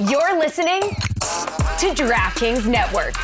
You're 0.00 0.36
listening 0.40 0.80
to 0.80 1.94
DraftKings 1.94 2.66
Network. 2.66 3.14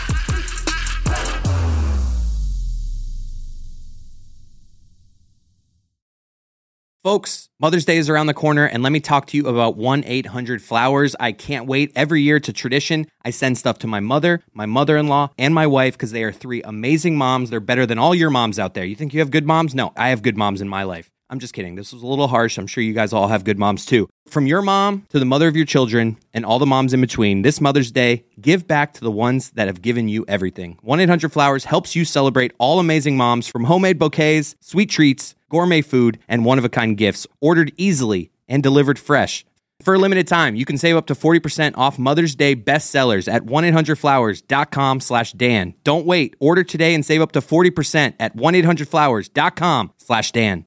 Folks, 7.02 7.48
Mother's 7.58 7.84
Day 7.84 7.96
is 7.96 8.08
around 8.08 8.28
the 8.28 8.34
corner, 8.34 8.66
and 8.66 8.84
let 8.84 8.92
me 8.92 9.00
talk 9.00 9.26
to 9.26 9.36
you 9.36 9.48
about 9.48 9.76
1 9.76 10.04
800 10.06 10.62
Flowers. 10.62 11.16
I 11.18 11.32
can't 11.32 11.66
wait. 11.66 11.90
Every 11.96 12.22
year 12.22 12.38
to 12.38 12.52
tradition, 12.52 13.08
I 13.24 13.30
send 13.30 13.58
stuff 13.58 13.80
to 13.80 13.88
my 13.88 13.98
mother, 13.98 14.44
my 14.54 14.66
mother 14.66 14.96
in 14.96 15.08
law, 15.08 15.30
and 15.36 15.52
my 15.52 15.66
wife 15.66 15.94
because 15.94 16.12
they 16.12 16.22
are 16.22 16.30
three 16.30 16.62
amazing 16.62 17.18
moms. 17.18 17.50
They're 17.50 17.58
better 17.58 17.84
than 17.84 17.98
all 17.98 18.14
your 18.14 18.30
moms 18.30 18.60
out 18.60 18.74
there. 18.74 18.84
You 18.84 18.94
think 18.94 19.12
you 19.12 19.18
have 19.18 19.32
good 19.32 19.44
moms? 19.44 19.74
No, 19.74 19.92
I 19.96 20.10
have 20.10 20.22
good 20.22 20.36
moms 20.36 20.60
in 20.60 20.68
my 20.68 20.84
life. 20.84 21.10
I'm 21.30 21.38
just 21.38 21.54
kidding. 21.54 21.76
This 21.76 21.92
was 21.92 22.02
a 22.02 22.06
little 22.06 22.26
harsh. 22.26 22.58
I'm 22.58 22.66
sure 22.66 22.82
you 22.82 22.92
guys 22.92 23.12
all 23.12 23.28
have 23.28 23.44
good 23.44 23.58
moms 23.58 23.86
too. 23.86 24.08
From 24.26 24.48
your 24.48 24.62
mom 24.62 25.06
to 25.10 25.20
the 25.20 25.24
mother 25.24 25.46
of 25.46 25.54
your 25.54 25.64
children 25.64 26.16
and 26.34 26.44
all 26.44 26.58
the 26.58 26.66
moms 26.66 26.92
in 26.92 27.00
between, 27.00 27.42
this 27.42 27.60
Mother's 27.60 27.92
Day, 27.92 28.24
give 28.40 28.66
back 28.66 28.94
to 28.94 29.00
the 29.00 29.12
ones 29.12 29.50
that 29.50 29.68
have 29.68 29.80
given 29.80 30.08
you 30.08 30.24
everything. 30.26 30.76
1 30.82 30.98
800 30.98 31.32
Flowers 31.32 31.64
helps 31.66 31.94
you 31.94 32.04
celebrate 32.04 32.52
all 32.58 32.80
amazing 32.80 33.16
moms 33.16 33.46
from 33.46 33.64
homemade 33.64 33.98
bouquets, 33.98 34.56
sweet 34.60 34.90
treats, 34.90 35.36
gourmet 35.48 35.82
food, 35.82 36.18
and 36.26 36.44
one 36.44 36.58
of 36.58 36.64
a 36.64 36.68
kind 36.68 36.96
gifts 36.96 37.28
ordered 37.40 37.72
easily 37.76 38.32
and 38.48 38.60
delivered 38.60 38.98
fresh. 38.98 39.46
For 39.84 39.94
a 39.94 39.98
limited 39.98 40.26
time, 40.26 40.56
you 40.56 40.64
can 40.66 40.78
save 40.78 40.96
up 40.96 41.06
to 41.06 41.14
40% 41.14 41.78
off 41.78 41.98
Mother's 41.98 42.34
Day 42.34 42.54
bestsellers 42.54 43.32
at 43.32 43.44
1-800-Flowers.com 43.44 45.00
slash 45.00 45.32
Dan. 45.32 45.74
Don't 45.84 46.04
wait. 46.04 46.34
Order 46.38 46.64
today 46.64 46.94
and 46.94 47.06
save 47.06 47.22
up 47.22 47.32
to 47.32 47.40
40% 47.40 48.14
at 48.20 48.36
1-800-Flowers.com 48.36 49.92
slash 49.96 50.32
Dan. 50.32 50.66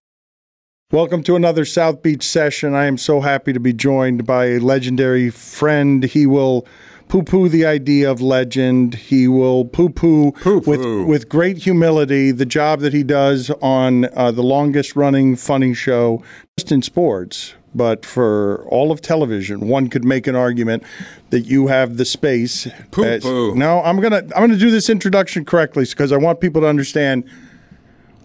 Welcome 0.93 1.23
to 1.23 1.35
another 1.35 1.65
South 1.65 2.03
Beach 2.03 2.21
session. 2.21 2.75
I 2.75 2.85
am 2.85 2.99
so 2.99 3.20
happy 3.20 3.51
to 3.51 3.59
be 3.59 3.73
joined 3.73 4.27
by 4.27 4.45
a 4.45 4.59
legendary 4.59 5.31
friend. 5.31 6.03
He 6.03 6.27
will 6.27 6.67
poo 7.07 7.23
poo 7.23 7.49
the 7.49 7.65
idea 7.65 8.11
of 8.11 8.21
legend. 8.21 8.93
He 8.93 9.27
will 9.27 9.65
poo 9.65 9.90
poo 9.90 10.34
with, 10.45 10.85
with 11.07 11.29
great 11.29 11.57
humility 11.57 12.29
the 12.29 12.45
job 12.45 12.81
that 12.81 12.93
he 12.93 13.01
does 13.01 13.49
on 13.59 14.05
uh, 14.15 14.29
the 14.29 14.43
longest 14.43 14.95
running 14.95 15.35
funny 15.35 15.73
show, 15.73 16.23
just 16.59 16.71
in 16.71 16.84
sports, 16.84 17.55
but 17.73 18.05
for 18.05 18.63
all 18.68 18.91
of 18.91 19.01
television. 19.01 19.68
One 19.68 19.87
could 19.87 20.05
make 20.05 20.27
an 20.27 20.35
argument 20.35 20.84
that 21.31 21.48
you 21.48 21.70
have 21.70 21.98
the 21.98 22.05
space. 22.05 22.68
Poo 22.91 23.20
poo. 23.20 23.55
No, 23.55 23.81
I'm 23.81 23.99
gonna 23.99 24.18
I'm 24.35 24.43
gonna 24.43 24.57
do 24.57 24.70
this 24.70 24.91
introduction 24.91 25.43
correctly 25.43 25.85
because 25.85 26.12
I 26.12 26.18
want 26.18 26.40
people 26.40 26.62
to 26.62 26.68
understand 26.68 27.27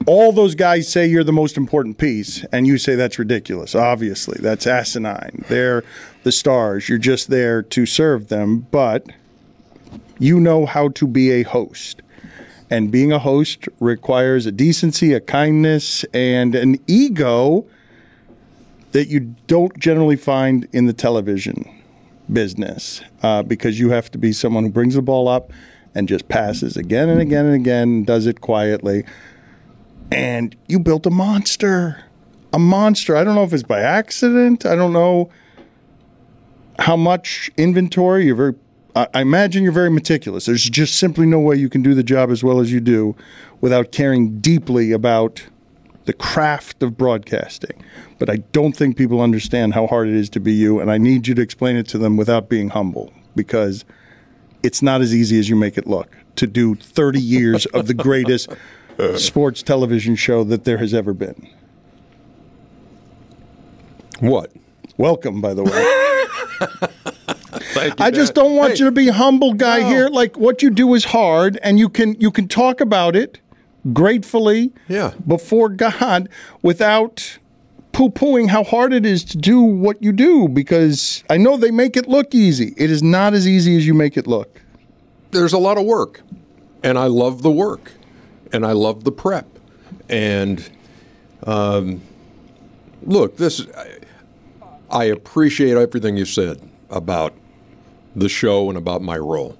all 0.06 0.32
those 0.32 0.54
guys 0.54 0.90
say 0.90 1.06
you're 1.06 1.24
the 1.24 1.32
most 1.32 1.56
important 1.56 1.98
piece, 1.98 2.44
and 2.52 2.66
you 2.66 2.78
say 2.78 2.94
that's 2.94 3.18
ridiculous. 3.18 3.74
Obviously, 3.74 4.38
that's 4.40 4.66
asinine. 4.66 5.44
They're 5.48 5.84
the 6.22 6.32
stars. 6.32 6.88
You're 6.88 6.98
just 6.98 7.28
there 7.28 7.62
to 7.62 7.86
serve 7.86 8.28
them, 8.28 8.66
but 8.70 9.06
you 10.18 10.40
know 10.40 10.66
how 10.66 10.88
to 10.90 11.06
be 11.06 11.30
a 11.30 11.42
host. 11.42 12.02
And 12.70 12.90
being 12.90 13.12
a 13.12 13.18
host 13.18 13.66
requires 13.80 14.46
a 14.46 14.52
decency, 14.52 15.14
a 15.14 15.20
kindness, 15.20 16.04
and 16.12 16.54
an 16.54 16.78
ego 16.86 17.66
that 18.92 19.08
you 19.08 19.34
don't 19.46 19.78
generally 19.78 20.16
find 20.16 20.68
in 20.72 20.86
the 20.86 20.92
television 20.92 21.64
business 22.30 23.00
uh, 23.22 23.42
because 23.42 23.78
you 23.78 23.90
have 23.90 24.10
to 24.10 24.18
be 24.18 24.32
someone 24.32 24.64
who 24.64 24.70
brings 24.70 24.94
the 24.94 25.02
ball 25.02 25.28
up 25.28 25.50
and 25.94 26.08
just 26.08 26.28
passes 26.28 26.76
again 26.76 27.08
and 27.08 27.20
again 27.20 27.46
and 27.46 27.54
again, 27.54 28.04
does 28.04 28.26
it 28.26 28.40
quietly 28.40 29.04
and 30.10 30.56
you 30.66 30.78
built 30.78 31.06
a 31.06 31.10
monster. 31.10 32.04
A 32.52 32.58
monster. 32.58 33.16
I 33.16 33.24
don't 33.24 33.34
know 33.34 33.44
if 33.44 33.52
it's 33.52 33.62
by 33.62 33.80
accident. 33.80 34.64
I 34.64 34.74
don't 34.74 34.92
know 34.92 35.30
how 36.78 36.96
much 36.96 37.50
inventory 37.56 38.26
you're 38.26 38.36
very 38.36 38.54
I 38.96 39.20
imagine 39.20 39.62
you're 39.62 39.70
very 39.70 39.90
meticulous. 39.90 40.46
There's 40.46 40.68
just 40.68 40.96
simply 40.96 41.24
no 41.24 41.38
way 41.38 41.54
you 41.54 41.68
can 41.68 41.82
do 41.82 41.94
the 41.94 42.02
job 42.02 42.30
as 42.30 42.42
well 42.42 42.58
as 42.58 42.72
you 42.72 42.80
do 42.80 43.14
without 43.60 43.92
caring 43.92 44.40
deeply 44.40 44.90
about 44.90 45.46
the 46.06 46.12
craft 46.12 46.82
of 46.82 46.96
broadcasting. 46.96 47.80
But 48.18 48.28
I 48.28 48.36
don't 48.52 48.74
think 48.74 48.96
people 48.96 49.20
understand 49.20 49.74
how 49.74 49.86
hard 49.86 50.08
it 50.08 50.14
is 50.14 50.28
to 50.30 50.40
be 50.40 50.52
you, 50.52 50.80
and 50.80 50.90
I 50.90 50.98
need 50.98 51.28
you 51.28 51.34
to 51.34 51.42
explain 51.42 51.76
it 51.76 51.86
to 51.88 51.98
them 51.98 52.16
without 52.16 52.48
being 52.48 52.70
humble 52.70 53.12
because 53.36 53.84
it's 54.62 54.82
not 54.82 55.00
as 55.00 55.14
easy 55.14 55.38
as 55.38 55.48
you 55.48 55.54
make 55.54 55.78
it 55.78 55.86
look 55.86 56.16
to 56.36 56.46
do 56.46 56.74
30 56.74 57.20
years 57.20 57.66
of 57.66 57.86
the 57.86 57.94
greatest 57.94 58.48
sports 59.16 59.62
television 59.62 60.16
show 60.16 60.44
that 60.44 60.64
there 60.64 60.78
has 60.78 60.92
ever 60.94 61.12
been. 61.14 61.48
What? 64.20 64.52
Welcome, 64.96 65.40
by 65.40 65.54
the 65.54 65.62
way. 65.62 65.94
Thank 67.74 67.98
you, 68.00 68.04
I 68.04 68.10
just 68.10 68.34
don't 68.34 68.56
want 68.56 68.72
Hey, 68.72 68.78
you 68.80 68.84
to 68.86 68.90
be 68.92 69.08
humble 69.08 69.54
guy 69.54 69.80
No. 69.80 69.88
here. 69.88 70.08
Like 70.08 70.36
what 70.36 70.62
you 70.62 70.70
do 70.70 70.94
is 70.94 71.04
hard, 71.06 71.58
and 71.62 71.78
you 71.78 71.88
can 71.88 72.16
you 72.20 72.30
can 72.30 72.48
talk 72.48 72.80
about 72.80 73.14
it 73.14 73.40
gratefully 73.92 74.72
Yeah. 74.88 75.12
before 75.26 75.68
God 75.68 76.28
without 76.62 77.38
poo 77.92 78.10
pooing 78.10 78.48
how 78.48 78.64
hard 78.64 78.92
it 78.92 79.06
is 79.06 79.24
to 79.24 79.38
do 79.38 79.60
what 79.62 80.02
you 80.02 80.12
do 80.12 80.48
because 80.48 81.22
I 81.30 81.36
know 81.36 81.56
they 81.56 81.70
make 81.70 81.96
it 81.96 82.08
look 82.08 82.34
easy. 82.34 82.74
It 82.76 82.90
is 82.90 83.02
not 83.02 83.34
as 83.34 83.46
easy 83.46 83.76
as 83.76 83.86
you 83.86 83.94
make 83.94 84.16
it 84.16 84.26
look. 84.26 84.60
there's 85.30 85.52
a 85.52 85.58
lot 85.58 85.78
of 85.78 85.84
work, 85.84 86.22
and 86.82 86.98
I 86.98 87.06
love 87.06 87.42
the 87.42 87.50
work, 87.52 87.92
and 88.52 88.66
I 88.66 88.72
love 88.72 89.04
the 89.04 89.12
prep, 89.12 89.46
and 90.08 90.68
um, 91.46 92.02
look, 93.02 93.36
this 93.36 93.66
I, 93.76 93.98
I 94.90 95.04
appreciate 95.04 95.76
everything 95.76 96.16
you 96.16 96.24
said 96.24 96.60
about 96.90 97.34
the 98.16 98.28
show 98.28 98.68
and 98.68 98.78
about 98.78 99.02
my 99.02 99.18
role, 99.18 99.58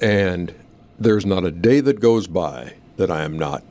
and 0.00 0.54
there's 0.98 1.26
not 1.26 1.44
a 1.44 1.50
day 1.50 1.80
that 1.80 2.00
goes 2.00 2.26
by 2.26 2.74
that 2.96 3.10
I 3.10 3.22
am 3.22 3.38
not 3.38 3.62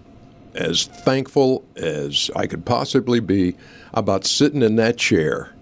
as 0.53 0.85
thankful 0.85 1.65
as 1.75 2.31
I 2.35 2.47
could 2.47 2.65
possibly 2.65 3.19
be 3.19 3.55
about 3.93 4.25
sitting 4.25 4.61
in 4.61 4.77
that 4.77 4.97
chair 4.97 5.53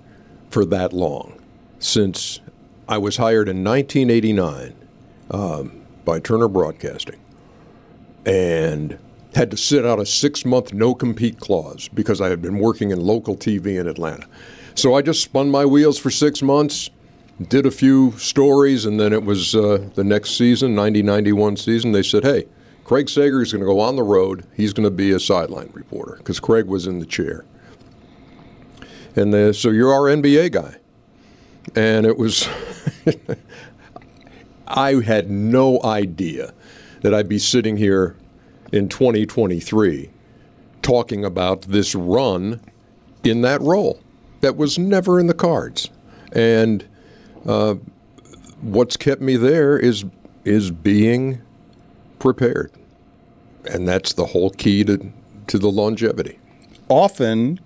for 0.50 0.66
that 0.66 0.94
long. 0.94 1.40
Since 1.80 2.40
I 2.88 2.98
was 2.98 3.18
hired 3.18 3.50
in 3.50 3.64
1989 3.64 4.76
um, 5.32 5.82
by 6.06 6.20
Turner 6.20 6.48
Broadcasting 6.48 7.23
and 8.26 8.98
had 9.36 9.52
to 9.52 9.58
sit 9.58 9.86
out 9.86 10.00
a 10.00 10.06
six 10.06 10.46
month 10.46 10.74
no 10.74 10.94
compete 10.94 11.40
clause 11.40 11.88
because 11.90 12.22
I 12.22 12.30
had 12.30 12.42
been 12.42 12.60
working 12.60 12.92
in 12.92 13.02
local 13.02 13.36
TV 13.36 13.80
in 13.80 13.88
Atlanta. 13.88 14.28
So 14.76 14.96
I 14.96 15.02
just 15.02 15.22
spun 15.22 15.50
my 15.50 15.66
wheels 15.66 16.00
for 16.00 16.10
six 16.10 16.42
months, 16.42 16.90
did 17.48 17.66
a 17.66 17.72
few 17.72 18.12
stories, 18.18 18.86
and 18.86 19.00
then 19.00 19.14
it 19.14 19.24
was 19.24 19.56
uh, 19.56 19.90
the 19.96 20.04
next 20.04 20.38
season, 20.38 20.76
90 20.76 21.04
91 21.04 21.58
season. 21.58 21.92
They 21.92 22.04
said, 22.04 22.24
hey, 22.24 22.48
Craig 22.84 23.10
Sager 23.10 23.42
is 23.42 23.52
going 23.52 23.62
to 23.62 23.68
go 23.68 23.80
on 23.80 23.96
the 23.96 24.04
road. 24.04 24.46
He's 24.56 24.74
going 24.74 24.86
to 24.86 24.92
be 24.92 25.12
a 25.12 25.20
sideline 25.20 25.70
reporter 25.74 26.16
because 26.18 26.40
Craig 26.40 26.66
was 26.66 26.88
in 26.88 27.00
the 27.00 27.06
chair. 27.06 27.46
And 29.16 29.34
they, 29.34 29.54
so 29.54 29.70
you're 29.70 29.94
our 29.94 30.16
NBA 30.16 30.52
guy. 30.52 30.76
And 31.76 32.06
it 32.06 32.18
was, 32.18 32.48
I 34.68 35.02
had 35.02 35.30
no 35.30 35.82
idea 35.84 36.54
that 37.04 37.14
I'd 37.14 37.30
be 37.30 37.38
sitting 37.38 37.78
here 37.78 38.16
in 38.72 38.90
2023 38.90 40.10
talking 40.82 41.24
about 41.24 41.62
this 41.64 41.94
run 41.94 42.60
in 43.24 43.42
that 43.42 43.62
role. 43.62 44.02
That 44.42 44.58
was 44.58 44.80
never 44.80 45.20
in 45.20 45.28
the 45.28 45.34
cards. 45.34 45.90
And 46.32 46.86
uh, 47.46 47.76
what's 48.62 48.98
kept 48.98 49.22
me 49.22 49.38
there 49.38 49.78
is 49.78 50.04
is 50.44 50.72
being 50.72 51.42
prepared. 52.20 52.72
And 53.70 53.88
that's 53.88 54.14
the 54.14 54.26
whole 54.26 54.50
key 54.50 54.84
to, 54.84 55.12
to 55.48 55.58
the 55.58 55.70
longevity. 55.70 56.40
Often 56.90 57.62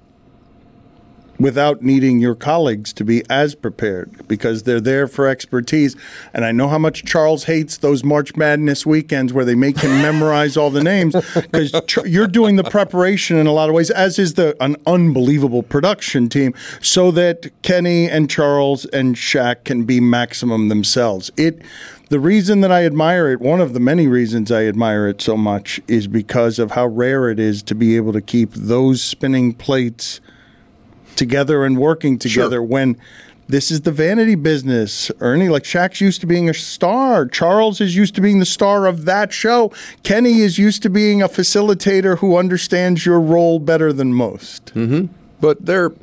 without 1.39 1.81
needing 1.81 2.19
your 2.19 2.35
colleagues 2.35 2.93
to 2.93 3.03
be 3.03 3.23
as 3.29 3.55
prepared 3.55 4.27
because 4.27 4.63
they're 4.63 4.81
there 4.81 5.07
for 5.07 5.27
expertise. 5.27 5.95
And 6.33 6.43
I 6.43 6.51
know 6.51 6.67
how 6.67 6.77
much 6.77 7.05
Charles 7.05 7.45
hates 7.45 7.77
those 7.77 8.03
March 8.03 8.35
Madness 8.35 8.85
weekends 8.85 9.33
where 9.33 9.45
they 9.45 9.55
make 9.55 9.79
him 9.79 9.91
memorize 10.01 10.57
all 10.57 10.69
the 10.69 10.83
names 10.83 11.15
because 11.33 11.71
tr- 11.87 12.05
you're 12.05 12.27
doing 12.27 12.55
the 12.55 12.63
preparation 12.63 13.37
in 13.37 13.47
a 13.47 13.51
lot 13.51 13.69
of 13.69 13.75
ways, 13.75 13.89
as 13.91 14.19
is 14.19 14.33
the 14.33 14.55
an 14.63 14.75
unbelievable 14.85 15.63
production 15.63 16.29
team, 16.29 16.53
so 16.81 17.11
that 17.11 17.51
Kenny 17.61 18.09
and 18.09 18.29
Charles 18.29 18.85
and 18.85 19.15
Shaq 19.15 19.63
can 19.63 19.83
be 19.83 19.99
maximum 19.99 20.69
themselves. 20.69 21.31
It. 21.37 21.61
The 22.09 22.21
reason 22.21 22.61
that 22.61 22.71
I 22.71 22.85
admire 22.85 23.29
it, 23.33 23.41
one 23.41 23.59
of 23.59 23.73
the 23.73 23.81
many 23.81 24.07
reasons 24.07 24.49
I 24.49 24.63
admire 24.63 25.09
it 25.09 25.21
so 25.21 25.35
much, 25.35 25.81
is 25.89 26.07
because 26.07 26.57
of 26.57 26.71
how 26.71 26.87
rare 26.87 27.29
it 27.29 27.37
is 27.37 27.61
to 27.63 27.75
be 27.75 27.97
able 27.97 28.13
to 28.13 28.21
keep 28.21 28.53
those 28.53 29.03
spinning 29.03 29.53
plates 29.53 30.21
together 31.17 31.65
and 31.65 31.77
working 31.77 32.17
together 32.17 32.63
when 32.63 32.97
this 33.47 33.71
is 33.71 33.81
the 33.81 33.91
vanity 33.91 34.35
business. 34.35 35.09
Ernie, 35.19 35.49
like 35.49 35.63
Shaq's 35.63 36.01
used 36.01 36.21
to 36.21 36.27
being 36.27 36.49
a 36.49 36.53
star. 36.53 37.25
Charles 37.25 37.79
is 37.79 37.95
used 37.95 38.15
to 38.15 38.21
being 38.21 38.39
the 38.39 38.45
star 38.45 38.85
of 38.85 39.05
that 39.05 39.31
show. 39.31 39.71
Kenny 40.03 40.41
is 40.41 40.57
used 40.57 40.83
to 40.83 40.89
being 40.89 41.21
a 41.21 41.29
facilitator 41.29 42.17
who 42.17 42.37
understands 42.37 43.05
your 43.05 43.19
role 43.19 43.59
better 43.59 43.93
than 43.93 44.13
most. 44.13 44.73
Mm-hmm. 44.75 45.13
But 45.39 45.65
they're, 45.65 45.93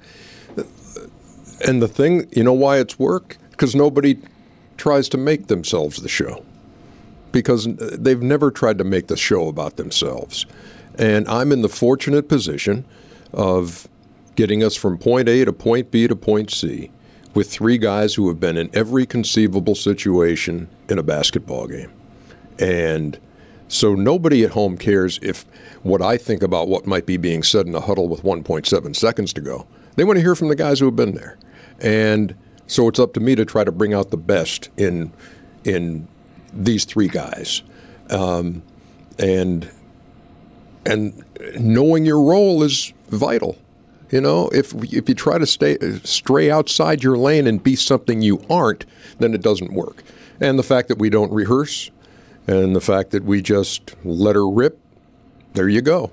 and 1.66 1.82
the 1.82 1.88
thing, 1.88 2.26
you 2.32 2.44
know 2.44 2.52
why 2.52 2.78
it's 2.78 2.98
work? 2.98 3.36
Because 3.50 3.74
nobody 3.74 4.18
tries 4.76 5.08
to 5.10 5.18
make 5.18 5.46
themselves 5.48 5.98
the 5.98 6.08
show 6.08 6.44
because 7.30 7.66
they've 7.76 8.22
never 8.22 8.50
tried 8.50 8.78
to 8.78 8.84
make 8.84 9.08
the 9.08 9.16
show 9.16 9.48
about 9.48 9.76
themselves. 9.76 10.46
And 10.96 11.28
I'm 11.28 11.52
in 11.52 11.62
the 11.62 11.68
fortunate 11.68 12.28
position 12.28 12.84
of 13.32 13.88
getting 14.36 14.62
us 14.62 14.76
from 14.76 14.98
point 14.98 15.28
A 15.28 15.44
to 15.44 15.52
point 15.52 15.90
B 15.90 16.06
to 16.08 16.16
point 16.16 16.50
C 16.50 16.90
with 17.34 17.50
three 17.50 17.78
guys 17.78 18.14
who 18.14 18.28
have 18.28 18.38
been 18.38 18.56
in 18.56 18.70
every 18.72 19.06
conceivable 19.06 19.74
situation 19.74 20.68
in 20.88 20.98
a 20.98 21.02
basketball 21.02 21.66
game. 21.66 21.92
And 22.58 23.18
so 23.68 23.94
nobody 23.94 24.44
at 24.44 24.52
home 24.52 24.78
cares 24.78 25.18
if 25.20 25.44
what 25.82 26.00
I 26.00 26.16
think 26.16 26.42
about 26.42 26.68
what 26.68 26.86
might 26.86 27.06
be 27.06 27.16
being 27.16 27.42
said 27.42 27.66
in 27.66 27.74
a 27.74 27.80
huddle 27.80 28.08
with 28.08 28.22
1.7 28.22 28.94
seconds 28.94 29.32
to 29.32 29.40
go. 29.40 29.66
They 29.96 30.04
want 30.04 30.16
to 30.18 30.22
hear 30.22 30.34
from 30.34 30.48
the 30.48 30.56
guys 30.56 30.78
who 30.78 30.86
have 30.86 30.96
been 30.96 31.14
there. 31.14 31.38
And 31.80 32.34
so 32.66 32.88
it's 32.88 32.98
up 32.98 33.14
to 33.14 33.20
me 33.20 33.34
to 33.34 33.44
try 33.44 33.64
to 33.64 33.72
bring 33.72 33.94
out 33.94 34.10
the 34.10 34.16
best 34.16 34.70
in 34.76 35.12
in 35.64 36.08
these 36.52 36.84
three 36.84 37.08
guys. 37.08 37.62
Um, 38.10 38.62
and 39.18 39.68
and 40.86 41.24
knowing 41.58 42.04
your 42.04 42.20
role 42.20 42.62
is 42.62 42.92
vital. 43.08 43.56
You 44.14 44.20
know, 44.20 44.48
if 44.50 44.72
if 44.92 45.08
you 45.08 45.14
try 45.16 45.38
to 45.38 45.46
stay 45.46 45.76
stray 46.04 46.48
outside 46.48 47.02
your 47.02 47.18
lane 47.18 47.48
and 47.48 47.60
be 47.60 47.74
something 47.74 48.22
you 48.22 48.46
aren't, 48.48 48.84
then 49.18 49.34
it 49.34 49.42
doesn't 49.42 49.72
work. 49.72 50.04
And 50.40 50.56
the 50.56 50.62
fact 50.62 50.86
that 50.86 50.98
we 50.98 51.10
don't 51.10 51.32
rehearse, 51.32 51.90
and 52.46 52.76
the 52.76 52.80
fact 52.80 53.10
that 53.10 53.24
we 53.24 53.42
just 53.42 53.96
let 54.04 54.36
her 54.36 54.48
rip, 54.48 54.78
there 55.54 55.68
you 55.68 55.80
go. 55.80 56.12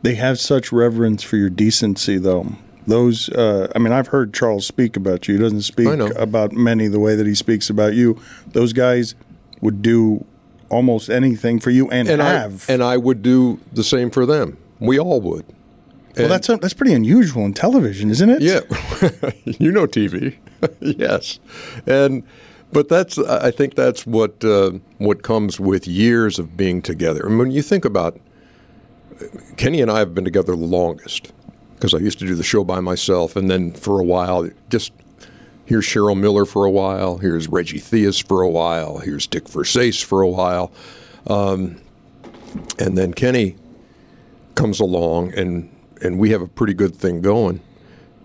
They 0.00 0.14
have 0.14 0.40
such 0.40 0.72
reverence 0.72 1.22
for 1.22 1.36
your 1.36 1.50
decency, 1.50 2.16
though. 2.16 2.56
Those, 2.86 3.28
uh, 3.28 3.70
I 3.76 3.78
mean, 3.78 3.92
I've 3.92 4.08
heard 4.08 4.32
Charles 4.32 4.66
speak 4.66 4.96
about 4.96 5.28
you. 5.28 5.34
He 5.34 5.40
doesn't 5.42 5.62
speak 5.62 5.88
about 6.16 6.52
many 6.52 6.88
the 6.88 7.00
way 7.00 7.16
that 7.16 7.26
he 7.26 7.34
speaks 7.34 7.68
about 7.68 7.92
you. 7.92 8.18
Those 8.46 8.72
guys 8.72 9.14
would 9.60 9.82
do 9.82 10.24
almost 10.70 11.10
anything 11.10 11.60
for 11.60 11.68
you 11.68 11.90
and, 11.90 12.08
And 12.08 12.22
have. 12.22 12.64
I 12.70 12.72
and 12.72 12.82
I 12.82 12.96
would 12.96 13.20
do 13.20 13.60
the 13.74 13.84
same 13.84 14.10
for 14.10 14.24
them. 14.24 14.56
We 14.80 14.98
all 14.98 15.20
would. 15.20 15.44
Well, 16.16 16.28
that's 16.28 16.46
that's 16.46 16.74
pretty 16.74 16.92
unusual 16.92 17.44
in 17.44 17.54
television, 17.54 18.10
isn't 18.10 18.28
it? 18.28 18.42
Yeah, 18.42 18.60
you 19.44 19.72
know 19.72 19.86
TV. 19.86 20.36
yes, 20.80 21.38
and 21.86 22.22
but 22.72 22.88
that's 22.88 23.18
I 23.18 23.50
think 23.50 23.74
that's 23.74 24.06
what 24.06 24.44
uh, 24.44 24.72
what 24.98 25.22
comes 25.22 25.58
with 25.58 25.86
years 25.86 26.38
of 26.38 26.56
being 26.56 26.82
together. 26.82 27.24
I 27.24 27.28
mean, 27.28 27.38
when 27.38 27.50
you 27.50 27.62
think 27.62 27.84
about 27.84 28.18
Kenny 29.56 29.80
and 29.80 29.90
I 29.90 29.98
have 29.98 30.14
been 30.14 30.24
together 30.24 30.56
the 30.56 30.64
longest 30.64 31.32
because 31.74 31.94
I 31.94 31.98
used 31.98 32.18
to 32.20 32.26
do 32.26 32.34
the 32.34 32.44
show 32.44 32.62
by 32.64 32.80
myself, 32.80 33.36
and 33.36 33.50
then 33.50 33.72
for 33.72 33.98
a 33.98 34.04
while, 34.04 34.48
just 34.70 34.92
here's 35.64 35.84
Cheryl 35.84 36.18
Miller 36.18 36.44
for 36.44 36.64
a 36.64 36.70
while, 36.70 37.18
here's 37.18 37.48
Reggie 37.48 37.80
Theus 37.80 38.24
for 38.24 38.42
a 38.42 38.48
while, 38.48 38.98
here's 38.98 39.26
Dick 39.26 39.44
Versace 39.44 40.02
for 40.04 40.22
a 40.22 40.28
while, 40.28 40.72
um, 41.26 41.80
and 42.78 42.96
then 42.96 43.12
Kenny 43.14 43.56
comes 44.54 44.80
along, 44.80 45.32
and 45.34 45.68
and 46.02 46.18
we 46.18 46.30
have 46.30 46.42
a 46.42 46.48
pretty 46.48 46.74
good 46.74 46.94
thing 46.94 47.20
going 47.20 47.60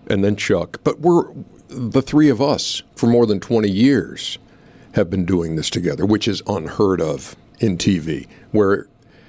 and 0.08 0.24
then 0.24 0.36
Chuck. 0.36 0.80
But 0.82 1.00
we're 1.00 1.32
the 1.68 2.02
three 2.02 2.30
of 2.30 2.40
us 2.40 2.82
for 2.96 3.06
more 3.06 3.26
than 3.26 3.40
20 3.40 3.70
years 3.70 4.38
have 4.92 5.10
been 5.10 5.24
doing 5.24 5.56
this 5.56 5.70
together, 5.70 6.06
which 6.06 6.26
is 6.26 6.42
unheard 6.46 7.00
of 7.00 7.36
in 7.60 7.76
TV, 7.76 8.26
where 8.52 8.88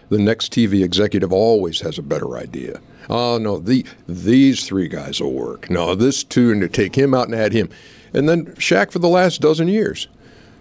the 0.09 0.17
next 0.17 0.53
TV 0.53 0.83
executive 0.83 1.31
always 1.31 1.81
has 1.81 1.97
a 1.97 2.01
better 2.01 2.37
idea. 2.37 2.79
Oh 3.09 3.37
no, 3.37 3.59
the 3.59 3.85
these 4.07 4.65
three 4.65 4.87
guys 4.87 5.21
will 5.21 5.33
work. 5.33 5.69
No, 5.69 5.95
this 5.95 6.23
two, 6.23 6.51
and 6.51 6.61
to 6.61 6.69
take 6.69 6.95
him 6.95 7.13
out 7.13 7.27
and 7.27 7.35
add 7.35 7.53
him, 7.53 7.69
and 8.13 8.29
then 8.29 8.45
Shaq 8.55 8.91
for 8.91 8.99
the 8.99 9.09
last 9.09 9.41
dozen 9.41 9.67
years. 9.67 10.07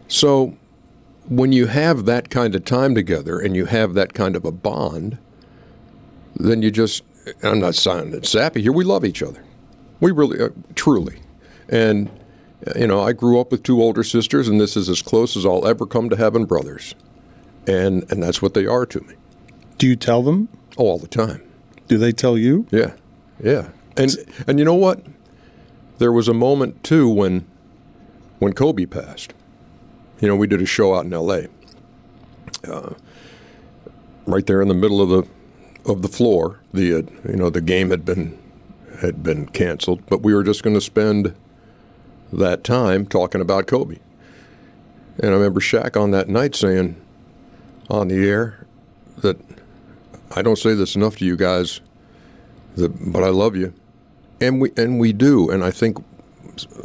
So 0.09 0.57
when 1.29 1.53
you 1.53 1.67
have 1.67 2.07
that 2.07 2.31
kind 2.31 2.55
of 2.55 2.65
time 2.65 2.95
together 2.95 3.39
and 3.39 3.55
you 3.55 3.67
have 3.67 3.93
that 3.95 4.15
kind 4.15 4.35
of 4.35 4.47
a 4.47 4.53
bond, 4.53 5.19
then 6.35 6.63
you 6.63 6.71
just 6.71 7.03
I'm 7.43 7.61
not 7.61 7.75
sounding 7.75 8.23
sappy 8.23 8.63
here. 8.63 8.73
We 8.73 8.85
love 8.85 9.05
each 9.05 9.23
other. 9.23 9.43
We 10.01 10.13
really, 10.13 10.41
uh, 10.41 10.51
truly. 10.75 11.21
And, 11.69 12.11
you 12.77 12.87
know, 12.87 13.01
I 13.01 13.13
grew 13.13 13.41
up 13.41 13.51
with 13.51 13.63
two 13.63 13.83
older 13.83 14.03
sisters, 14.03 14.49
and 14.49 14.61
this 14.61 14.77
is 14.77 14.89
as 14.89 15.03
close 15.03 15.37
as 15.37 15.45
I'll 15.45 15.67
ever 15.67 15.87
come 15.87 16.09
to 16.11 16.17
having 16.17 16.45
brothers. 16.45 16.95
And, 17.67 18.11
and 18.11 18.23
that's 18.23 18.41
what 18.41 18.55
they 18.55 18.67
are 18.67 18.87
to 18.87 19.01
me. 19.03 19.15
Do 19.77 19.87
you 19.87 19.97
tell 19.97 20.23
them? 20.23 20.49
Oh, 20.77 20.87
all 20.87 20.99
the 20.99 21.09
time. 21.09 21.43
Do 21.89 21.99
they 21.99 22.13
tell 22.13 22.39
you? 22.39 22.67
Yeah. 22.71 22.95
Yeah. 23.43 23.69
And, 23.97 24.17
and 24.47 24.59
you 24.59 24.65
know 24.65 24.75
what? 24.75 25.05
There 25.99 26.13
was 26.13 26.29
a 26.29 26.35
moment, 26.35 26.85
too, 26.85 27.09
when, 27.09 27.45
when 28.39 28.53
Kobe 28.53 28.87
passed. 28.87 29.35
You 30.21 30.29
know, 30.29 30.37
we 30.37 30.47
did 30.47 30.63
a 30.63 30.67
show 30.67 30.95
out 30.95 31.05
in 31.05 31.13
L.A. 31.13 31.49
Uh, 32.65 32.95
right 34.27 34.47
there 34.47 34.63
in 34.63 34.69
the 34.69 34.75
middle 34.75 35.01
of 35.01 35.09
the 35.09 35.29
of 35.89 36.03
the 36.03 36.09
floor. 36.09 36.61
The 36.73 36.95
uh, 36.95 37.03
you 37.29 37.37
know 37.37 37.51
the 37.51 37.61
game 37.61 37.91
had 37.91 38.05
been 38.05 38.39
had 39.01 39.23
been 39.23 39.47
canceled, 39.47 40.03
but 40.07 40.23
we 40.23 40.35
were 40.35 40.43
just 40.43 40.63
going 40.63 40.75
to 40.75 40.81
spend 40.81 41.35
that 42.33 42.65
time 42.65 43.07
talking 43.07 43.41
about 43.41 43.67
Kobe. 43.67 43.99
And 45.19 45.31
I 45.31 45.35
remember 45.35 45.61
Shaq 45.61 46.01
on 46.01 46.11
that 46.13 46.29
night 46.29 46.55
saying 46.55 46.97
on 47.91 48.09
the 48.09 48.29
air 48.29 48.67
that 49.19 49.39
I 50.35 50.43
don't 50.43 50.59
say 50.59 50.75
this 50.75 50.95
enough 50.95 51.17
to 51.19 51.25
you 51.25 51.37
guys, 51.37 51.81
that, 52.77 53.13
but 53.13 53.25
I 53.25 53.29
love 53.29 53.57
you, 53.57 53.73
and 54.41 54.61
we 54.61 54.73
and 54.77 54.99
we 55.01 55.13
do. 55.13 55.51
And 55.51 55.65
I 55.65 55.71
think 55.71 55.99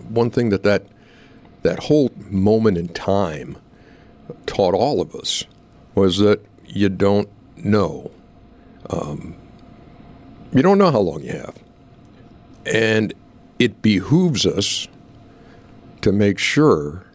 one 0.09 0.29
thing 0.29 0.49
that 0.49 0.63
that 0.63 0.85
that 1.63 1.79
whole 1.79 2.11
moment 2.29 2.77
in 2.77 2.89
time 2.89 3.57
taught 4.45 4.73
all 4.73 5.01
of 5.01 5.15
us 5.15 5.43
was 5.95 6.17
that 6.19 6.41
you 6.65 6.89
don't 6.89 7.29
know. 7.57 8.11
Um, 8.89 9.35
you 10.53 10.61
don't 10.61 10.77
know 10.77 10.91
how 10.91 10.99
long 10.99 11.21
you 11.21 11.31
have. 11.31 11.55
And 12.65 13.13
it 13.59 13.81
behooves 13.81 14.45
us 14.45 14.87
to 16.01 16.11
make 16.11 16.37
sure 16.37 17.05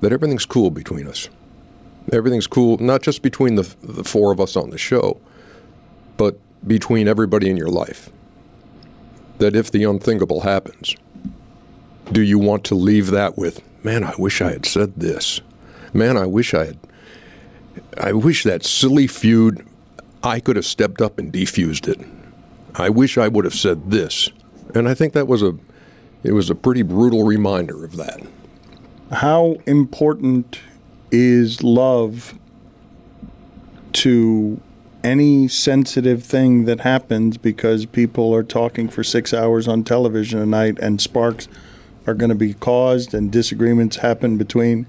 that 0.00 0.12
everything's 0.12 0.46
cool 0.46 0.70
between 0.70 1.06
us. 1.06 1.28
Everything's 2.12 2.46
cool, 2.46 2.78
not 2.78 3.02
just 3.02 3.22
between 3.22 3.54
the, 3.54 3.74
the 3.82 4.04
four 4.04 4.32
of 4.32 4.40
us 4.40 4.56
on 4.56 4.70
the 4.70 4.78
show, 4.78 5.20
but 6.16 6.38
between 6.66 7.08
everybody 7.08 7.48
in 7.50 7.56
your 7.56 7.68
life. 7.68 8.10
That 9.38 9.54
if 9.54 9.70
the 9.70 9.84
unthinkable 9.84 10.40
happens, 10.40 10.96
do 12.12 12.22
you 12.22 12.38
want 12.38 12.64
to 12.64 12.74
leave 12.74 13.08
that 13.08 13.38
with, 13.38 13.62
man, 13.84 14.02
I 14.04 14.14
wish 14.18 14.40
I 14.42 14.52
had 14.52 14.66
said 14.66 14.96
this? 14.96 15.40
Man, 15.92 16.16
I 16.16 16.26
wish 16.26 16.54
I 16.54 16.66
had. 16.66 16.78
I 17.96 18.12
wish 18.12 18.42
that 18.44 18.64
silly 18.64 19.06
feud, 19.06 19.64
I 20.22 20.40
could 20.40 20.56
have 20.56 20.66
stepped 20.66 21.00
up 21.00 21.18
and 21.18 21.32
defused 21.32 21.88
it. 21.88 22.06
I 22.74 22.88
wish 22.88 23.18
I 23.18 23.28
would 23.28 23.44
have 23.44 23.54
said 23.54 23.90
this. 23.90 24.30
And 24.74 24.88
I 24.88 24.94
think 24.94 25.12
that 25.14 25.26
was 25.26 25.42
a, 25.42 25.56
it 26.22 26.32
was 26.32 26.50
a 26.50 26.54
pretty 26.54 26.82
brutal 26.82 27.24
reminder 27.24 27.84
of 27.84 27.96
that. 27.96 28.20
How 29.10 29.56
important 29.66 30.60
is 31.10 31.62
love 31.62 32.34
to 33.92 34.60
any 35.02 35.48
sensitive 35.48 36.22
thing 36.22 36.66
that 36.66 36.80
happens 36.80 37.36
because 37.36 37.86
people 37.86 38.34
are 38.34 38.42
talking 38.42 38.88
for 38.88 39.02
six 39.02 39.32
hours 39.32 39.66
on 39.66 39.82
television 39.82 40.38
a 40.38 40.46
night 40.46 40.78
and 40.78 41.00
sparks 41.00 41.48
are 42.06 42.14
going 42.14 42.28
to 42.28 42.34
be 42.34 42.54
caused 42.54 43.14
and 43.14 43.32
disagreements 43.32 43.96
happen 43.96 44.36
between 44.36 44.86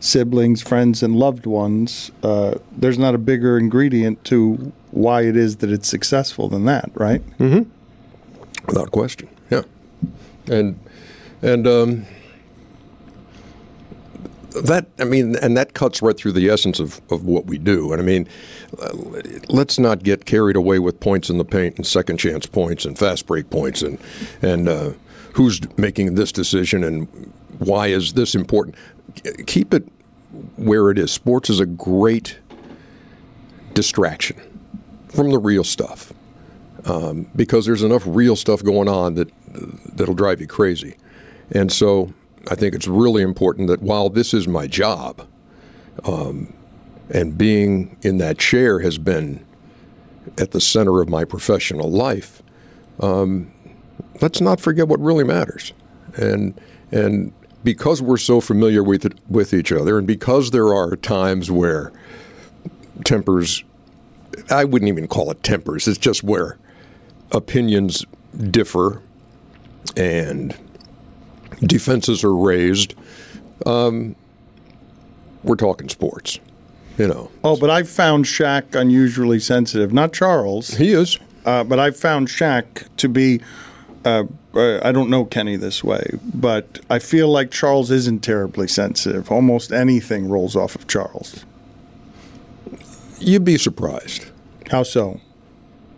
siblings, 0.00 0.62
friends, 0.62 1.02
and 1.02 1.16
loved 1.16 1.46
ones? 1.46 2.10
Uh, 2.22 2.54
there's 2.72 2.98
not 2.98 3.14
a 3.14 3.18
bigger 3.18 3.58
ingredient 3.58 4.22
to 4.24 4.72
why 4.90 5.22
it 5.22 5.36
is 5.36 5.56
that 5.56 5.70
it's 5.70 5.88
successful 5.88 6.48
than 6.48 6.64
that, 6.66 6.90
right? 6.94 7.22
without 8.66 8.90
question. 8.90 9.28
Yeah, 9.50 9.62
and 10.46 10.78
and 11.42 11.66
um, 11.66 12.06
that 14.54 14.86
I 14.98 15.04
mean, 15.04 15.36
and 15.36 15.56
that 15.56 15.74
cuts 15.74 16.02
right 16.02 16.16
through 16.16 16.32
the 16.32 16.48
essence 16.48 16.78
of, 16.78 17.00
of 17.10 17.24
what 17.24 17.46
we 17.46 17.58
do. 17.58 17.92
And 17.92 18.00
I 18.00 18.04
mean, 18.04 18.28
uh, 18.80 18.90
let's 19.48 19.78
not 19.78 20.02
get 20.02 20.24
carried 20.24 20.56
away 20.56 20.78
with 20.78 21.00
points 21.00 21.30
in 21.30 21.38
the 21.38 21.44
paint 21.44 21.76
and 21.76 21.86
second 21.86 22.18
chance 22.18 22.46
points 22.46 22.84
and 22.84 22.98
fast 22.98 23.26
break 23.26 23.50
points 23.50 23.82
and 23.82 23.98
and 24.42 24.68
uh, 24.68 24.90
who's 25.34 25.60
making 25.76 26.14
this 26.14 26.32
decision 26.32 26.84
and 26.84 27.32
why 27.58 27.88
is 27.88 28.14
this 28.14 28.34
important. 28.34 28.76
Keep 29.46 29.74
it 29.74 29.88
where 30.56 30.90
it 30.90 30.98
is. 30.98 31.12
Sports 31.12 31.50
is 31.50 31.60
a 31.60 31.66
great 31.66 32.38
distraction 33.72 34.40
from 35.08 35.30
the 35.30 35.38
real 35.38 35.64
stuff 35.64 36.12
um, 36.84 37.28
because 37.34 37.66
there's 37.66 37.82
enough 37.82 38.02
real 38.06 38.36
stuff 38.36 38.62
going 38.62 38.88
on 38.88 39.14
that 39.14 39.30
that'll 39.96 40.14
drive 40.14 40.40
you 40.40 40.46
crazy. 40.46 40.96
And 41.52 41.70
so 41.72 42.12
I 42.50 42.54
think 42.54 42.74
it's 42.74 42.88
really 42.88 43.22
important 43.22 43.68
that 43.68 43.82
while 43.82 44.10
this 44.10 44.34
is 44.34 44.48
my 44.48 44.66
job, 44.66 45.26
um, 46.04 46.52
and 47.10 47.36
being 47.36 47.96
in 48.02 48.18
that 48.18 48.38
chair 48.38 48.80
has 48.80 48.98
been 48.98 49.44
at 50.38 50.50
the 50.50 50.60
center 50.60 51.00
of 51.00 51.08
my 51.08 51.24
professional 51.24 51.90
life, 51.90 52.42
um, 53.00 53.52
let's 54.20 54.40
not 54.40 54.60
forget 54.60 54.88
what 54.88 55.00
really 55.00 55.24
matters. 55.24 55.72
And 56.16 56.58
and 56.90 57.32
because 57.64 58.00
we're 58.02 58.16
so 58.18 58.40
familiar 58.40 58.82
with 58.82 59.04
it, 59.04 59.14
with 59.28 59.52
each 59.54 59.72
other, 59.72 59.98
and 59.98 60.06
because 60.06 60.50
there 60.52 60.72
are 60.74 60.94
times 60.96 61.50
where 61.50 61.90
tempers, 63.04 63.64
I 64.50 64.64
wouldn't 64.64 64.88
even 64.88 65.08
call 65.08 65.30
it 65.30 65.42
tempers. 65.42 65.88
It's 65.88 65.98
just 65.98 66.22
where 66.22 66.58
opinions 67.32 68.04
differ 68.50 69.00
and 69.96 70.54
defenses 71.62 72.22
are 72.22 72.34
raised. 72.34 72.94
Um, 73.66 74.14
we're 75.42 75.56
talking 75.56 75.88
sports, 75.88 76.38
you 76.98 77.08
know. 77.08 77.30
Oh, 77.42 77.56
but 77.56 77.70
I've 77.70 77.88
found 77.88 78.24
Shaq 78.24 78.74
unusually 78.74 79.40
sensitive. 79.40 79.92
Not 79.92 80.12
Charles, 80.12 80.68
He 80.68 80.92
is. 80.92 81.18
uh, 81.44 81.64
but 81.64 81.78
I've 81.78 81.96
found 81.96 82.28
Shaq 82.28 82.86
to 82.98 83.08
be. 83.08 83.40
Uh, 84.04 84.24
uh, 84.54 84.80
I 84.82 84.92
don't 84.92 85.10
know 85.10 85.24
Kenny 85.24 85.56
this 85.56 85.82
way, 85.82 86.18
but 86.34 86.80
I 86.90 86.98
feel 86.98 87.28
like 87.28 87.50
Charles 87.50 87.90
isn't 87.90 88.20
terribly 88.20 88.68
sensitive. 88.68 89.30
Almost 89.30 89.72
anything 89.72 90.28
rolls 90.28 90.56
off 90.56 90.74
of 90.74 90.86
Charles. 90.86 91.44
You'd 93.18 93.44
be 93.44 93.58
surprised. 93.58 94.26
How 94.70 94.82
so? 94.82 95.20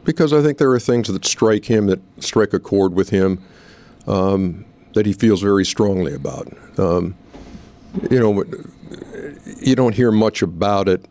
because 0.07 0.33
I 0.33 0.41
think 0.41 0.57
there 0.57 0.71
are 0.71 0.79
things 0.79 1.09
that 1.09 1.27
strike 1.27 1.67
him 1.67 1.87
that 1.89 2.01
strike 2.23 2.55
a 2.55 2.61
chord 2.61 2.95
with 2.95 3.11
him 3.11 3.43
um, 4.07 4.65
that 4.95 5.05
he 5.05 5.13
feels 5.13 5.43
very 5.43 5.67
strongly 5.67 6.15
about. 6.15 6.49
Um, 6.79 7.15
you 8.11 8.21
know, 8.21 8.45
you 9.59 9.75
don't 9.75 9.95
hear 9.95 10.13
much 10.13 10.41
about 10.41 10.89
it, 10.89 11.05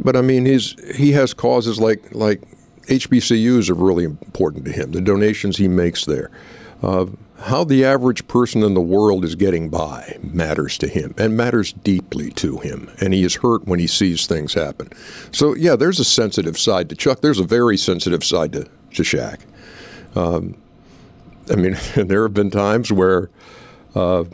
but 0.00 0.16
I 0.16 0.22
mean, 0.22 0.46
he's 0.46 0.74
he 0.96 1.12
has 1.12 1.34
causes 1.34 1.78
like 1.78 2.12
like 2.12 2.40
HBCUs 2.86 3.70
are 3.70 3.74
really 3.74 4.04
important 4.04 4.64
to 4.64 4.72
him. 4.72 4.92
The 4.92 5.00
donations 5.00 5.58
he 5.58 5.68
makes 5.68 6.06
there. 6.06 6.30
Uh, 6.82 7.06
how 7.40 7.64
the 7.64 7.84
average 7.84 8.26
person 8.28 8.62
in 8.62 8.74
the 8.74 8.80
world 8.80 9.24
is 9.24 9.34
getting 9.34 9.68
by 9.68 10.18
matters 10.22 10.78
to 10.78 10.88
him 10.88 11.14
and 11.18 11.36
matters 11.36 11.72
deeply 11.72 12.30
to 12.30 12.58
him. 12.58 12.90
And 13.00 13.12
he 13.12 13.24
is 13.24 13.36
hurt 13.36 13.66
when 13.66 13.78
he 13.78 13.86
sees 13.86 14.26
things 14.26 14.54
happen. 14.54 14.90
So, 15.32 15.54
yeah, 15.54 15.76
there's 15.76 16.00
a 16.00 16.04
sensitive 16.04 16.58
side 16.58 16.88
to 16.90 16.94
Chuck. 16.94 17.20
There's 17.20 17.38
a 17.40 17.44
very 17.44 17.76
sensitive 17.76 18.24
side 18.24 18.52
to, 18.52 18.64
to 18.94 19.02
Shaq. 19.02 19.40
Um, 20.14 20.56
I 21.50 21.56
mean, 21.56 21.76
there 21.94 22.22
have 22.22 22.34
been 22.34 22.50
times 22.50 22.90
where 22.92 23.30
uh, 23.94 24.24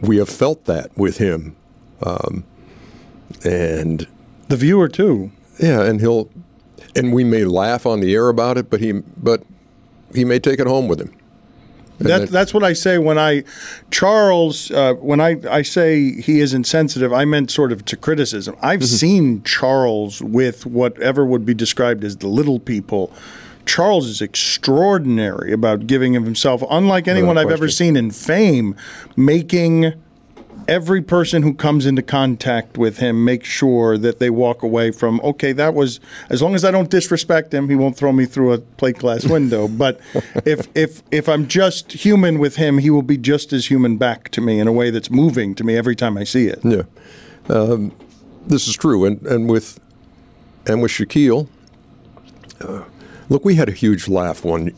we 0.00 0.18
have 0.18 0.28
felt 0.28 0.64
that 0.66 0.96
with 0.96 1.18
him. 1.18 1.56
Um, 2.02 2.44
and 3.44 4.06
The 4.48 4.56
viewer 4.56 4.88
too. 4.88 5.30
yeah, 5.58 5.82
and 5.82 6.00
he'll, 6.00 6.30
and 6.94 7.12
we 7.12 7.24
may 7.24 7.44
laugh 7.44 7.84
on 7.86 8.00
the 8.00 8.14
air 8.14 8.28
about 8.28 8.56
it, 8.58 8.70
but 8.70 8.80
he, 8.80 8.92
but 8.92 9.42
he 10.14 10.24
may 10.24 10.38
take 10.38 10.60
it 10.60 10.66
home 10.66 10.86
with 10.88 11.00
him. 11.00 11.12
That, 11.98 12.08
that- 12.20 12.30
that's 12.30 12.54
what 12.54 12.62
I 12.64 12.72
say 12.74 12.98
when 12.98 13.18
I, 13.18 13.44
Charles, 13.90 14.70
uh, 14.70 14.94
when 14.94 15.20
I, 15.20 15.36
I 15.50 15.62
say 15.62 16.12
he 16.20 16.40
is 16.40 16.54
insensitive, 16.54 17.12
I 17.12 17.24
meant 17.24 17.50
sort 17.50 17.72
of 17.72 17.84
to 17.86 17.96
criticism. 17.96 18.56
I've 18.62 18.84
seen 18.84 19.42
Charles 19.42 20.22
with 20.22 20.64
whatever 20.66 21.24
would 21.24 21.44
be 21.44 21.54
described 21.54 22.04
as 22.04 22.16
the 22.18 22.28
little 22.28 22.60
people. 22.60 23.12
Charles 23.66 24.06
is 24.06 24.22
extraordinary 24.22 25.52
about 25.52 25.86
giving 25.86 26.16
of 26.16 26.24
himself, 26.24 26.62
unlike 26.70 27.06
anyone 27.08 27.36
I've 27.36 27.50
ever 27.50 27.68
seen 27.68 27.96
in 27.96 28.10
fame, 28.10 28.74
making 29.16 29.92
every 30.66 31.00
person 31.00 31.42
who 31.42 31.54
comes 31.54 31.86
into 31.86 32.02
contact 32.02 32.76
with 32.76 32.98
him 32.98 33.24
make 33.24 33.44
sure 33.44 33.96
that 33.96 34.18
they 34.18 34.30
walk 34.30 34.62
away 34.62 34.90
from 34.90 35.20
okay 35.22 35.52
that 35.52 35.74
was 35.74 36.00
as 36.30 36.42
long 36.42 36.54
as 36.54 36.64
I 36.64 36.70
don't 36.70 36.90
disrespect 36.90 37.52
him 37.54 37.68
he 37.68 37.74
won't 37.74 37.96
throw 37.96 38.12
me 38.12 38.26
through 38.26 38.52
a 38.52 38.58
plate 38.58 38.98
glass 38.98 39.24
window. 39.24 39.68
But 39.78 40.00
if 40.44 40.66
if 40.74 41.02
if 41.12 41.28
I'm 41.28 41.46
just 41.46 41.92
human 41.92 42.38
with 42.38 42.56
him 42.56 42.78
he 42.78 42.90
will 42.90 43.02
be 43.02 43.16
just 43.16 43.52
as 43.52 43.70
human 43.70 43.96
back 43.96 44.30
to 44.30 44.40
me 44.40 44.58
in 44.58 44.66
a 44.66 44.72
way 44.72 44.90
that's 44.90 45.10
moving 45.10 45.54
to 45.56 45.64
me 45.64 45.76
every 45.76 45.94
time 45.94 46.16
I 46.16 46.24
see 46.24 46.48
it. 46.48 46.58
Yeah, 46.64 46.82
um, 47.48 47.92
this 48.46 48.66
is 48.66 48.76
true, 48.76 49.04
and 49.04 49.24
and 49.26 49.48
with 49.48 49.78
and 50.66 50.82
with 50.82 50.90
Shaquille, 50.90 51.48
uh, 52.60 52.82
look, 53.28 53.44
we 53.44 53.54
had 53.54 53.68
a 53.68 53.72
huge 53.72 54.08
laugh 54.08 54.44
one, 54.44 54.72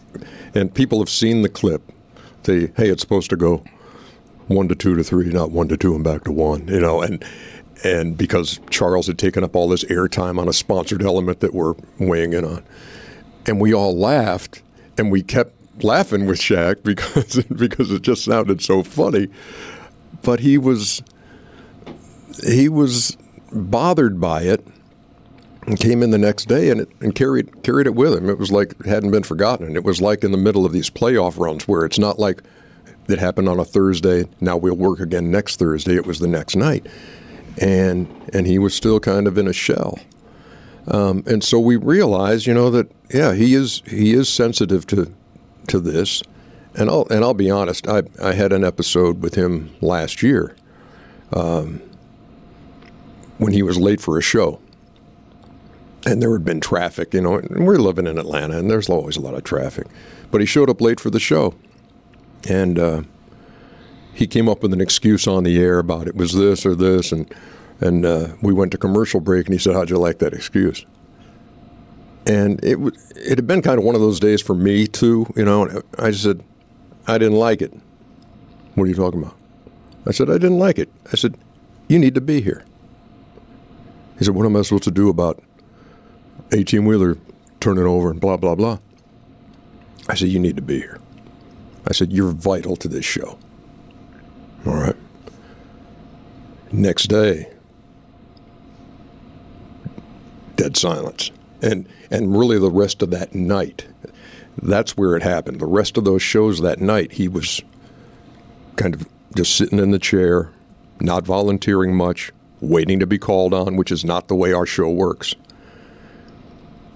and 0.54 0.74
people 0.74 0.98
have 0.98 1.10
seen 1.10 1.42
the 1.42 1.48
clip. 1.48 1.82
The 2.42 2.70
hey, 2.76 2.90
it's 2.90 3.02
supposed 3.02 3.30
to 3.30 3.36
go 3.36 3.64
one 4.50 4.68
to 4.68 4.74
two 4.74 4.96
to 4.96 5.04
three, 5.04 5.26
not 5.26 5.50
one 5.50 5.68
to 5.68 5.76
two 5.76 5.94
and 5.94 6.04
back 6.04 6.24
to 6.24 6.32
one, 6.32 6.66
you 6.68 6.80
know, 6.80 7.00
and 7.00 7.24
and 7.82 8.18
because 8.18 8.60
Charles 8.68 9.06
had 9.06 9.18
taken 9.18 9.42
up 9.42 9.56
all 9.56 9.68
this 9.68 9.84
airtime 9.84 10.38
on 10.38 10.48
a 10.48 10.52
sponsored 10.52 11.02
element 11.02 11.40
that 11.40 11.54
we're 11.54 11.74
weighing 11.98 12.32
in 12.32 12.44
on, 12.44 12.64
and 13.46 13.60
we 13.60 13.72
all 13.72 13.96
laughed, 13.96 14.62
and 14.98 15.10
we 15.10 15.22
kept 15.22 15.54
laughing 15.82 16.26
with 16.26 16.38
Shaq 16.38 16.82
because 16.84 17.42
because 17.44 17.90
it 17.90 18.02
just 18.02 18.24
sounded 18.24 18.60
so 18.60 18.82
funny, 18.82 19.28
but 20.22 20.40
he 20.40 20.58
was 20.58 21.02
he 22.44 22.68
was 22.68 23.16
bothered 23.52 24.20
by 24.20 24.42
it 24.42 24.66
and 25.66 25.78
came 25.78 26.02
in 26.02 26.10
the 26.10 26.18
next 26.18 26.46
day 26.46 26.70
and, 26.70 26.80
it, 26.80 26.88
and 27.00 27.14
carried 27.14 27.62
carried 27.62 27.86
it 27.86 27.94
with 27.94 28.14
him. 28.14 28.28
It 28.28 28.38
was 28.38 28.50
like 28.50 28.72
it 28.80 28.86
hadn't 28.86 29.12
been 29.12 29.22
forgotten. 29.22 29.76
It 29.76 29.84
was 29.84 30.00
like 30.00 30.24
in 30.24 30.32
the 30.32 30.38
middle 30.38 30.66
of 30.66 30.72
these 30.72 30.90
playoff 30.90 31.38
runs 31.38 31.68
where 31.68 31.84
it's 31.84 31.98
not 31.98 32.18
like 32.18 32.42
it 33.12 33.18
happened 33.18 33.48
on 33.48 33.60
a 33.60 33.64
Thursday. 33.64 34.26
Now 34.40 34.56
we'll 34.56 34.76
work 34.76 35.00
again 35.00 35.30
next 35.30 35.58
Thursday. 35.58 35.96
It 35.96 36.06
was 36.06 36.18
the 36.18 36.28
next 36.28 36.56
night, 36.56 36.86
and 37.58 38.08
and 38.32 38.46
he 38.46 38.58
was 38.58 38.74
still 38.74 39.00
kind 39.00 39.26
of 39.26 39.38
in 39.38 39.48
a 39.48 39.52
shell. 39.52 39.98
Um, 40.88 41.22
and 41.26 41.44
so 41.44 41.60
we 41.60 41.76
realized, 41.76 42.46
you 42.46 42.54
know, 42.54 42.70
that 42.70 42.90
yeah, 43.12 43.34
he 43.34 43.54
is 43.54 43.82
he 43.86 44.14
is 44.14 44.28
sensitive 44.28 44.86
to 44.88 45.12
to 45.68 45.80
this. 45.80 46.22
And 46.76 46.90
I'll 46.90 47.06
and 47.10 47.24
I'll 47.24 47.34
be 47.34 47.50
honest. 47.50 47.88
I 47.88 48.02
I 48.22 48.32
had 48.32 48.52
an 48.52 48.64
episode 48.64 49.22
with 49.22 49.34
him 49.34 49.70
last 49.80 50.22
year 50.22 50.54
when 53.38 53.52
he 53.52 53.62
was 53.62 53.78
late 53.78 54.00
for 54.00 54.18
a 54.18 54.22
show. 54.22 54.60
And 56.06 56.22
there 56.22 56.32
had 56.32 56.44
been 56.44 56.60
traffic, 56.60 57.14
you 57.14 57.20
know, 57.22 57.36
and 57.36 57.66
we're 57.66 57.78
living 57.78 58.06
in 58.06 58.18
Atlanta 58.18 58.58
and 58.58 58.70
there's 58.70 58.88
always 58.88 59.16
a 59.16 59.20
lot 59.20 59.34
of 59.34 59.44
traffic. 59.44 59.86
But 60.30 60.40
he 60.40 60.46
showed 60.46 60.70
up 60.70 60.80
late 60.80 61.00
for 61.00 61.10
the 61.10 61.20
show. 61.20 61.54
And 62.48 62.78
uh, 62.78 63.02
he 64.14 64.26
came 64.26 64.48
up 64.48 64.62
with 64.62 64.72
an 64.72 64.80
excuse 64.80 65.26
on 65.26 65.44
the 65.44 65.58
air 65.58 65.78
about 65.78 66.08
it 66.08 66.16
was 66.16 66.32
this 66.32 66.64
or 66.64 66.74
this. 66.74 67.12
And, 67.12 67.32
and 67.80 68.04
uh, 68.04 68.28
we 68.42 68.52
went 68.52 68.72
to 68.72 68.78
commercial 68.78 69.20
break 69.20 69.46
and 69.46 69.54
he 69.54 69.58
said, 69.58 69.74
How'd 69.74 69.90
you 69.90 69.98
like 69.98 70.18
that 70.18 70.32
excuse? 70.32 70.84
And 72.26 72.62
it, 72.64 72.74
w- 72.74 72.92
it 73.16 73.38
had 73.38 73.46
been 73.46 73.62
kind 73.62 73.78
of 73.78 73.84
one 73.84 73.94
of 73.94 74.00
those 74.00 74.20
days 74.20 74.42
for 74.42 74.54
me, 74.54 74.86
too, 74.86 75.26
you 75.36 75.44
know. 75.44 75.82
I 75.98 76.10
said, 76.10 76.42
I 77.06 77.18
didn't 77.18 77.38
like 77.38 77.62
it. 77.62 77.72
What 78.74 78.84
are 78.84 78.88
you 78.88 78.94
talking 78.94 79.22
about? 79.22 79.36
I 80.06 80.12
said, 80.12 80.30
I 80.30 80.34
didn't 80.34 80.58
like 80.58 80.78
it. 80.78 80.90
I 81.12 81.16
said, 81.16 81.36
You 81.88 81.98
need 81.98 82.14
to 82.14 82.20
be 82.20 82.40
here. 82.40 82.64
He 84.18 84.24
said, 84.24 84.34
What 84.34 84.46
am 84.46 84.56
I 84.56 84.62
supposed 84.62 84.84
to 84.84 84.90
do 84.90 85.08
about 85.08 85.42
18 86.52 86.84
wheeler 86.84 87.16
turning 87.60 87.84
over 87.84 88.10
and 88.10 88.20
blah, 88.20 88.36
blah, 88.36 88.54
blah? 88.54 88.78
I 90.08 90.14
said, 90.14 90.28
You 90.28 90.38
need 90.38 90.56
to 90.56 90.62
be 90.62 90.78
here. 90.78 91.00
I 91.86 91.92
said, 91.92 92.12
You're 92.12 92.32
vital 92.32 92.76
to 92.76 92.88
this 92.88 93.04
show. 93.04 93.38
All 94.66 94.74
right. 94.74 94.96
Next 96.72 97.08
day, 97.08 97.50
dead 100.56 100.76
silence. 100.76 101.30
And, 101.62 101.88
and 102.10 102.36
really, 102.36 102.58
the 102.58 102.70
rest 102.70 103.02
of 103.02 103.10
that 103.10 103.34
night, 103.34 103.86
that's 104.62 104.96
where 104.96 105.16
it 105.16 105.22
happened. 105.22 105.60
The 105.60 105.66
rest 105.66 105.96
of 105.96 106.04
those 106.04 106.22
shows 106.22 106.60
that 106.60 106.80
night, 106.80 107.12
he 107.12 107.28
was 107.28 107.60
kind 108.76 108.94
of 108.94 109.06
just 109.36 109.56
sitting 109.56 109.78
in 109.78 109.90
the 109.90 109.98
chair, 109.98 110.52
not 111.00 111.24
volunteering 111.24 111.94
much, 111.94 112.32
waiting 112.60 112.98
to 113.00 113.06
be 113.06 113.18
called 113.18 113.52
on, 113.52 113.76
which 113.76 113.90
is 113.90 114.04
not 114.04 114.28
the 114.28 114.34
way 114.34 114.52
our 114.52 114.66
show 114.66 114.90
works. 114.90 115.34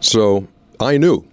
So 0.01 0.47
I 0.81 0.99
knew 0.99 1.27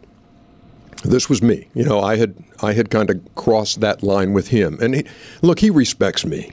this 1.03 1.29
was 1.29 1.41
me. 1.41 1.67
You 1.73 1.83
know, 1.83 2.01
I 2.01 2.17
had 2.17 2.35
I 2.61 2.73
had 2.73 2.89
kind 2.89 3.09
of 3.09 3.35
crossed 3.35 3.81
that 3.81 4.03
line 4.03 4.33
with 4.33 4.49
him, 4.49 4.77
and 4.81 4.95
he, 4.95 5.05
look, 5.41 5.59
he 5.59 5.69
respects 5.69 6.25
me, 6.25 6.51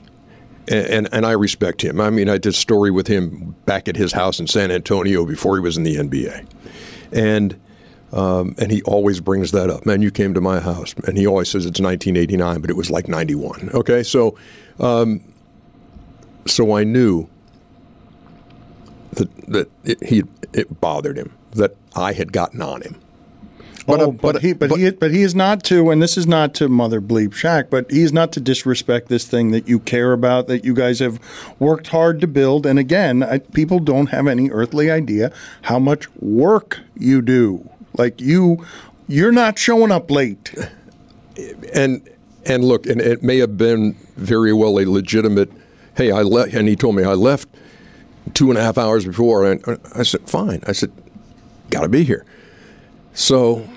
and, 0.69 0.87
and 0.87 1.09
and 1.13 1.27
I 1.27 1.33
respect 1.33 1.83
him. 1.83 2.01
I 2.01 2.11
mean, 2.11 2.29
I 2.29 2.39
did 2.39 2.51
a 2.51 2.53
story 2.53 2.91
with 2.91 3.07
him 3.07 3.55
back 3.67 3.89
at 3.89 3.97
his 3.97 4.13
house 4.13 4.41
in 4.41 4.47
San 4.47 4.71
Antonio 4.71 5.27
before 5.27 5.57
he 5.57 5.61
was 5.61 5.77
in 5.77 5.85
the 5.85 5.97
NBA, 5.97 6.47
and. 7.13 7.59
Um, 8.11 8.55
and 8.57 8.73
he 8.73 8.81
always 8.85 9.21
brings 9.21 9.51
that 9.51 9.69
up. 9.69 9.85
Man, 9.85 10.01
you 10.01 10.11
came 10.11 10.33
to 10.33 10.41
my 10.41 10.61
house, 10.61 10.95
and 11.07 11.19
he 11.19 11.27
always 11.27 11.51
says 11.51 11.67
it's 11.67 11.79
1989, 11.79 12.63
but 12.63 12.71
it 12.71 12.73
was 12.75 12.91
like 12.91 13.07
91. 13.07 13.69
Okay, 13.75 14.03
so, 14.03 14.35
um, 14.81 15.23
so 16.47 16.75
I 16.75 16.85
knew 16.85 17.29
that 19.13 19.47
that 19.49 19.71
it, 19.85 20.03
he 20.03 20.25
it 20.55 20.81
bothered 20.81 21.19
him 21.19 21.35
that 21.53 21.77
I 21.95 22.15
had 22.15 22.33
gotten 22.33 22.63
on 22.63 22.81
him. 22.81 22.99
But, 23.89 24.01
uh, 24.01 24.05
oh, 24.05 24.13
but, 24.13 24.35
but- 24.35 24.43
he, 24.43 24.53
but, 24.53 24.69
but- 24.69 24.79
he, 24.79 24.91
but 24.91 25.11
he 25.11 25.23
is 25.23 25.35
not 25.35 25.65
to, 25.65 25.91
and 25.91 26.03
this 26.03 26.19
is 26.19 26.27
not 26.27 26.53
to 26.55 26.69
mother 26.69 27.01
bleep 27.01 27.31
Shaq, 27.31 27.71
but 27.71 27.91
he 27.91 28.03
is 28.03 28.13
not 28.13 28.33
to 28.33 28.41
disrespect 28.41 29.09
this 29.09 29.27
thing 29.27 29.51
that 29.53 29.67
you 29.67 29.79
care 29.79 30.13
about, 30.13 30.47
that 30.49 30.63
you 30.63 30.75
guys 30.75 30.99
have 30.99 31.19
worked 31.59 31.89
hard 31.89 32.21
to 32.21 32.27
build. 32.27 32.67
And 32.67 32.79
again, 32.79 33.23
I, 33.23 33.39
people 33.39 33.79
don't 33.79 34.09
have 34.09 34.27
any 34.27 34.51
earthly 34.51 34.91
idea 34.91 35.33
how 35.63 35.79
much 35.79 36.07
work 36.17 36.81
you 36.97 37.23
do. 37.23 37.67
Like 37.97 38.21
you, 38.21 38.67
you're 39.09 39.33
not 39.33 39.59
showing 39.59 39.91
up 39.91 40.11
late. 40.11 40.55
and 41.75 42.07
and 42.45 42.65
look, 42.65 42.87
and 42.87 43.01
it 43.01 43.23
may 43.23 43.39
have 43.39 43.57
been 43.57 43.95
very 44.17 44.53
well 44.53 44.79
a 44.79 44.85
legitimate. 44.85 45.51
Hey, 45.97 46.11
I 46.11 46.23
left, 46.23 46.55
and 46.55 46.69
he 46.69 46.77
told 46.77 46.95
me 46.95 47.05
I 47.05 47.15
left 47.15 47.49
two 48.35 48.51
and 48.51 48.59
a 48.59 48.63
half 48.63 48.79
hours 48.79 49.05
before. 49.05 49.51
And 49.51 49.63
I 49.95 50.03
said, 50.03 50.29
fine. 50.29 50.63
I 50.67 50.73
said, 50.73 50.93
got 51.71 51.83
to 51.83 51.89
be 51.89 52.05
here. 52.05 52.25
So 53.13 53.69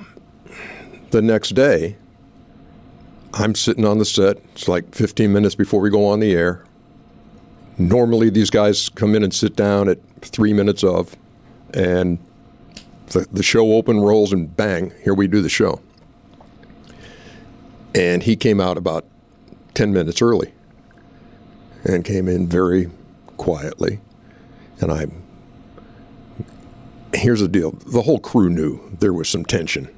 the 1.11 1.21
next 1.21 1.49
day, 1.49 1.95
I'm 3.33 3.55
sitting 3.55 3.85
on 3.85 3.97
the 3.97 4.05
set. 4.05 4.37
It's 4.53 4.67
like 4.67 4.93
15 4.93 5.31
minutes 5.31 5.55
before 5.55 5.79
we 5.79 5.89
go 5.89 6.05
on 6.05 6.19
the 6.19 6.33
air. 6.33 6.65
Normally, 7.77 8.29
these 8.29 8.49
guys 8.49 8.89
come 8.89 9.15
in 9.15 9.23
and 9.23 9.33
sit 9.33 9.55
down 9.55 9.89
at 9.89 9.99
three 10.21 10.53
minutes 10.53 10.83
of, 10.83 11.15
and 11.73 12.19
the, 13.07 13.25
the 13.31 13.43
show 13.43 13.73
open 13.73 13.99
rolls, 14.01 14.33
and 14.33 14.55
bang, 14.55 14.93
here 15.03 15.13
we 15.13 15.27
do 15.27 15.41
the 15.41 15.49
show. 15.49 15.81
And 17.95 18.23
he 18.23 18.35
came 18.35 18.59
out 18.59 18.77
about 18.77 19.05
10 19.73 19.93
minutes 19.93 20.21
early 20.21 20.53
and 21.83 22.05
came 22.05 22.27
in 22.27 22.47
very 22.47 22.89
quietly. 23.37 23.99
And 24.79 24.91
I, 24.91 25.07
here's 27.13 27.39
the 27.39 27.47
deal 27.47 27.71
the 27.71 28.01
whole 28.03 28.19
crew 28.19 28.49
knew 28.49 28.79
there 28.99 29.13
was 29.13 29.27
some 29.29 29.45
tension 29.45 29.89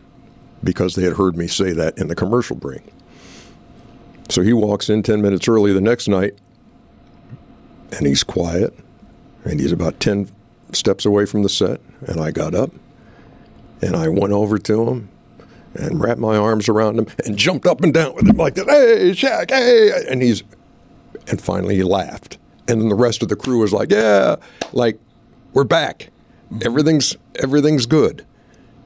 because 0.64 0.96
they 0.96 1.04
had 1.04 1.14
heard 1.14 1.36
me 1.36 1.48
say 1.48 1.72
that 1.74 1.98
in 1.98 2.08
the 2.08 2.16
commercial 2.16 2.56
break. 2.56 2.84
So 4.30 4.42
he 4.42 4.54
walks 4.54 4.90
in 4.90 5.04
10 5.04 5.22
minutes 5.22 5.48
early 5.48 5.74
the 5.74 5.82
next 5.82 6.08
night 6.08 6.36
and 7.92 8.08
he's 8.08 8.24
quiet 8.24 8.74
and 9.44 9.60
he's 9.60 9.72
about 9.72 10.00
10 10.00 10.30
steps 10.72 11.06
away 11.06 11.26
from 11.26 11.44
the 11.44 11.50
set. 11.50 11.82
And 12.08 12.20
I 12.20 12.32
got 12.32 12.56
up 12.56 12.72
and 13.82 13.96
I 13.96 14.08
went 14.08 14.34
over 14.34 14.58
to 14.58 14.90
him 14.90 15.10
and 15.76 16.02
wrapped 16.02 16.20
my 16.20 16.38
arms 16.38 16.70
around 16.70 17.00
him 17.00 17.08
and 17.26 17.38
jumped 17.38 17.66
up 17.66 17.82
and 17.82 17.94
down 17.94 18.16
with 18.16 18.28
him 18.28 18.38
like 18.38 18.56
that. 18.56 18.68
Hey, 18.68 19.12
Shaq, 19.12 19.50
hey. 19.52 20.06
And 20.10 20.22
he's, 20.22 20.44
and 21.28 21.42
finally 21.42 21.76
he 21.76 21.84
laughed. 21.84 22.38
And 22.68 22.82
then 22.82 22.90
the 22.90 22.96
rest 22.96 23.22
of 23.22 23.30
the 23.30 23.36
crew 23.36 23.60
was 23.60 23.74
like, 23.74 23.92
yeah, 23.92 24.38
like, 24.72 24.98
we're 25.54 25.66
back. 25.66 26.10
Everything's, 26.64 27.18
everything's 27.36 27.86
good. 27.86 28.26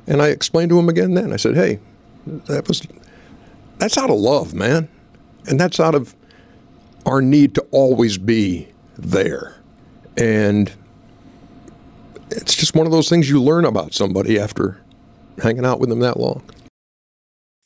And 0.07 0.21
I 0.21 0.27
explained 0.27 0.69
to 0.69 0.79
him 0.79 0.89
again 0.89 1.13
then. 1.13 1.33
I 1.33 1.35
said, 1.35 1.55
hey, 1.55 1.79
that 2.25 2.67
was, 2.67 2.81
that's 3.77 3.97
out 3.97 4.09
of 4.09 4.17
love, 4.17 4.53
man. 4.53 4.89
And 5.47 5.59
that's 5.59 5.79
out 5.79 5.95
of 5.95 6.15
our 7.05 7.21
need 7.21 7.55
to 7.55 7.61
always 7.71 8.17
be 8.17 8.67
there. 8.97 9.55
And 10.17 10.71
it's 12.31 12.55
just 12.55 12.75
one 12.75 12.85
of 12.85 12.91
those 12.91 13.09
things 13.09 13.29
you 13.29 13.41
learn 13.41 13.65
about 13.65 13.93
somebody 13.93 14.39
after 14.39 14.81
hanging 15.41 15.65
out 15.65 15.79
with 15.79 15.89
them 15.89 15.99
that 15.99 16.19
long. 16.19 16.43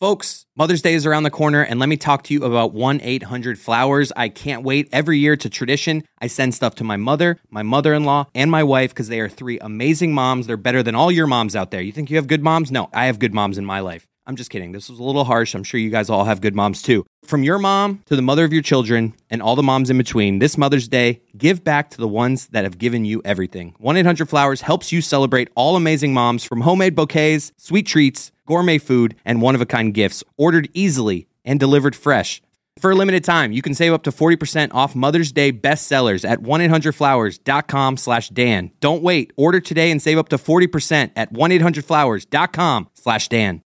Folks, 0.01 0.47
Mother's 0.55 0.81
Day 0.81 0.95
is 0.95 1.05
around 1.05 1.21
the 1.21 1.29
corner, 1.29 1.61
and 1.61 1.79
let 1.79 1.87
me 1.87 1.95
talk 1.95 2.23
to 2.23 2.33
you 2.33 2.43
about 2.43 2.73
1 2.73 3.01
800 3.03 3.59
Flowers. 3.59 4.11
I 4.15 4.29
can't 4.29 4.63
wait. 4.63 4.89
Every 4.91 5.19
year 5.19 5.37
to 5.37 5.47
tradition, 5.47 6.01
I 6.19 6.25
send 6.25 6.55
stuff 6.55 6.73
to 6.77 6.83
my 6.83 6.97
mother, 6.97 7.39
my 7.51 7.61
mother 7.61 7.93
in 7.93 8.03
law, 8.03 8.25
and 8.33 8.49
my 8.49 8.63
wife 8.63 8.89
because 8.89 9.09
they 9.09 9.19
are 9.19 9.29
three 9.29 9.59
amazing 9.59 10.11
moms. 10.11 10.47
They're 10.47 10.57
better 10.57 10.81
than 10.81 10.95
all 10.95 11.11
your 11.11 11.27
moms 11.27 11.55
out 11.55 11.69
there. 11.69 11.81
You 11.81 11.91
think 11.91 12.09
you 12.09 12.15
have 12.15 12.25
good 12.25 12.41
moms? 12.41 12.71
No, 12.71 12.89
I 12.91 13.05
have 13.05 13.19
good 13.19 13.35
moms 13.35 13.59
in 13.59 13.65
my 13.65 13.79
life. 13.79 14.07
I'm 14.27 14.35
just 14.35 14.51
kidding. 14.51 14.71
This 14.71 14.89
was 14.89 14.99
a 14.99 15.03
little 15.03 15.23
harsh. 15.23 15.55
I'm 15.55 15.63
sure 15.63 15.79
you 15.79 15.89
guys 15.89 16.09
all 16.09 16.25
have 16.25 16.41
good 16.41 16.55
moms 16.55 16.81
too. 16.81 17.05
From 17.25 17.43
your 17.43 17.57
mom 17.57 18.03
to 18.05 18.15
the 18.15 18.21
mother 18.21 18.45
of 18.45 18.53
your 18.53 18.61
children 18.61 19.13
and 19.29 19.41
all 19.41 19.55
the 19.55 19.63
moms 19.63 19.89
in 19.89 19.97
between, 19.97 20.39
this 20.39 20.57
Mother's 20.57 20.87
Day, 20.87 21.21
give 21.37 21.63
back 21.63 21.89
to 21.91 21.97
the 21.97 22.07
ones 22.07 22.47
that 22.47 22.63
have 22.63 22.77
given 22.77 23.03
you 23.03 23.21
everything. 23.25 23.75
1 23.79 23.97
800 23.97 24.29
Flowers 24.29 24.61
helps 24.61 24.91
you 24.91 25.01
celebrate 25.01 25.49
all 25.55 25.75
amazing 25.75 26.13
moms 26.13 26.43
from 26.43 26.61
homemade 26.61 26.95
bouquets, 26.95 27.51
sweet 27.57 27.87
treats, 27.87 28.31
gourmet 28.45 28.77
food, 28.77 29.15
and 29.25 29.41
one 29.41 29.55
of 29.55 29.61
a 29.61 29.65
kind 29.65 29.93
gifts 29.93 30.23
ordered 30.37 30.69
easily 30.73 31.27
and 31.43 31.59
delivered 31.59 31.95
fresh. 31.95 32.41
For 32.79 32.91
a 32.91 32.95
limited 32.95 33.23
time, 33.23 33.51
you 33.51 33.61
can 33.61 33.73
save 33.73 33.91
up 33.91 34.03
to 34.03 34.11
40% 34.11 34.73
off 34.73 34.95
Mother's 34.95 35.31
Day 35.31 35.51
bestsellers 35.51 36.27
at 36.27 36.39
1-800-Flowers.com 36.39 37.97
slash 37.97 38.29
Dan. 38.29 38.71
Don't 38.79 39.03
wait. 39.03 39.33
Order 39.35 39.59
today 39.59 39.91
and 39.91 40.01
save 40.01 40.17
up 40.17 40.29
to 40.29 40.37
40% 40.37 41.11
at 41.15 41.33
1-800-Flowers.com 41.33 42.89
slash 42.93 43.27
Dan. 43.27 43.61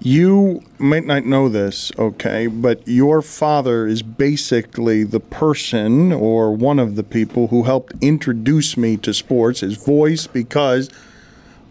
You 0.00 0.62
might 0.78 1.06
not 1.06 1.24
know 1.24 1.48
this, 1.48 1.90
okay, 1.98 2.46
but 2.46 2.86
your 2.86 3.22
father 3.22 3.86
is 3.86 4.02
basically 4.02 5.04
the 5.04 5.20
person 5.20 6.12
or 6.12 6.52
one 6.52 6.78
of 6.78 6.96
the 6.96 7.02
people 7.02 7.48
who 7.48 7.62
helped 7.62 7.94
introduce 8.00 8.76
me 8.76 8.98
to 8.98 9.14
sports, 9.14 9.60
his 9.60 9.76
voice, 9.76 10.26
because 10.26 10.90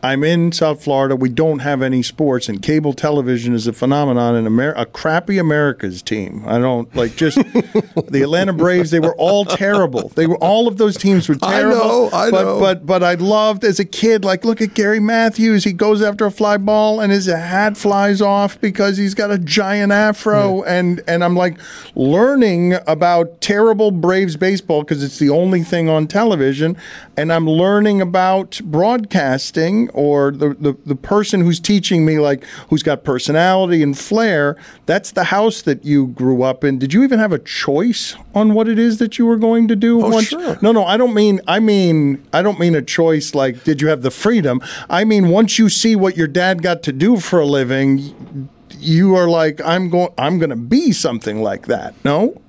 I'm 0.06 0.24
in 0.24 0.52
South 0.52 0.84
Florida. 0.84 1.16
We 1.16 1.30
don't 1.30 1.60
have 1.60 1.82
any 1.82 2.04
sports, 2.04 2.48
and 2.48 2.62
cable 2.62 2.94
television 2.94 3.56
is 3.56 3.66
a 3.66 3.74
phenomenon 3.74 4.36
in 4.36 4.46
America. 4.46 4.82
A 4.82 4.86
crappy 4.86 5.40
America's 5.40 6.04
team. 6.04 6.44
I 6.46 6.60
don't 6.60 6.96
like 6.96 7.16
just 7.16 7.38
the 7.54 8.20
Atlanta 8.22 8.54
Braves. 8.54 8.92
They 8.92 9.00
were 9.00 9.16
all 9.16 9.46
terrible. 9.46 10.10
They 10.10 10.28
were 10.28 10.38
all 10.38 10.68
of 10.68 10.78
those 10.78 10.96
teams 10.96 11.28
were 11.28 11.34
terrible. 11.34 11.76
I 11.76 11.88
know, 11.88 12.10
I 12.14 12.30
but, 12.30 12.44
know. 12.44 12.60
But 12.60 12.86
but 12.86 13.02
I 13.02 13.16
loved 13.16 13.64
as 13.64 13.80
a 13.80 13.86
kid. 13.86 14.24
Like 14.24 14.46
look 14.46 14.62
at 14.62 14.76
Gary 14.76 15.00
Matthews. 15.00 15.64
He 15.64 15.74
goes 15.74 16.04
after 16.04 16.28
a 16.28 16.32
fly 16.32 16.58
ball, 16.58 17.00
and 17.00 17.12
his 17.12 17.26
hat 17.26 17.76
flies 17.76 18.22
off 18.22 18.62
because 18.62 18.98
he's 18.98 19.16
got 19.16 19.32
a 19.32 19.40
giant 19.40 19.92
afro. 19.92 20.62
And 20.66 21.02
and 21.08 21.24
I'm 21.24 21.36
like 21.36 21.58
learning 21.96 22.76
about 22.86 23.42
terrible 23.42 23.90
Braves 23.90 24.38
baseball 24.38 24.84
because 24.84 25.04
it's 25.04 25.18
the 25.18 25.32
only 25.32 25.64
thing 25.64 25.90
on 25.90 26.06
television, 26.06 26.78
and 27.18 27.34
I'm 27.34 27.50
learning 27.50 28.02
about 28.02 28.62
broadcasting 28.66 29.90
or 29.96 30.32
the, 30.32 30.54
the, 30.60 30.78
the 30.86 30.96
person 30.96 31.42
who's 31.42 31.60
teaching 31.60 32.06
me, 32.06 32.20
like 32.20 32.44
who's 32.70 32.84
got 32.84 33.04
personality 33.04 33.82
and 33.82 33.98
flair, 33.98 34.58
that's 34.86 35.12
the 35.12 35.26
house 35.26 35.62
that 35.64 35.84
you 35.86 36.08
grew 36.08 36.44
up 36.44 36.64
in. 36.64 36.78
Did 36.78 36.94
you 36.94 37.04
even 37.04 37.18
have 37.20 37.32
a 37.32 37.40
choice 37.40 38.16
on 38.34 38.54
what 38.54 38.68
it 38.68 38.78
is 38.78 38.98
that 39.00 39.18
you 39.18 39.26
were 39.26 39.38
going 39.38 39.68
to 39.68 39.76
do? 39.76 40.04
Oh, 40.04 40.22
sure. 40.22 40.58
No, 40.62 40.72
no, 40.72 40.86
I 40.86 40.98
don't 40.98 41.14
mean 41.14 41.42
I 41.48 41.60
mean 41.60 42.24
I 42.34 42.42
don't 42.42 42.60
mean 42.60 42.76
a 42.76 42.82
choice 42.82 43.34
like 43.34 43.64
did 43.64 43.82
you 43.82 43.88
have 43.88 44.02
the 44.02 44.12
freedom? 44.12 44.62
I 44.90 45.04
mean 45.04 45.30
once 45.30 45.58
you 45.58 45.70
see 45.70 45.96
what 45.96 46.18
your 46.18 46.28
dad 46.28 46.62
got 46.62 46.84
to 46.84 46.92
do 46.92 47.18
for 47.18 47.40
a 47.40 47.46
living, 47.46 48.50
you 48.78 49.16
are 49.16 49.28
like 49.28 49.62
I'm 49.64 49.90
going 49.90 50.14
I'm 50.18 50.38
going 50.38 50.50
to 50.50 50.56
be 50.56 50.92
something 50.92 51.42
like 51.42 51.68
that. 51.68 51.96
No? 52.04 52.42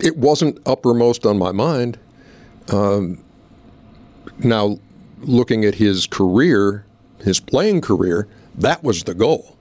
it 0.00 0.16
wasn't 0.16 0.58
uppermost 0.66 1.26
on 1.26 1.38
my 1.38 1.52
mind. 1.52 1.98
Um, 2.68 3.24
now, 4.38 4.78
looking 5.20 5.64
at 5.64 5.74
his 5.74 6.06
career, 6.06 6.84
his 7.20 7.40
playing 7.40 7.80
career, 7.80 8.28
that 8.56 8.82
was 8.82 9.04
the 9.04 9.14
goal. 9.14 9.56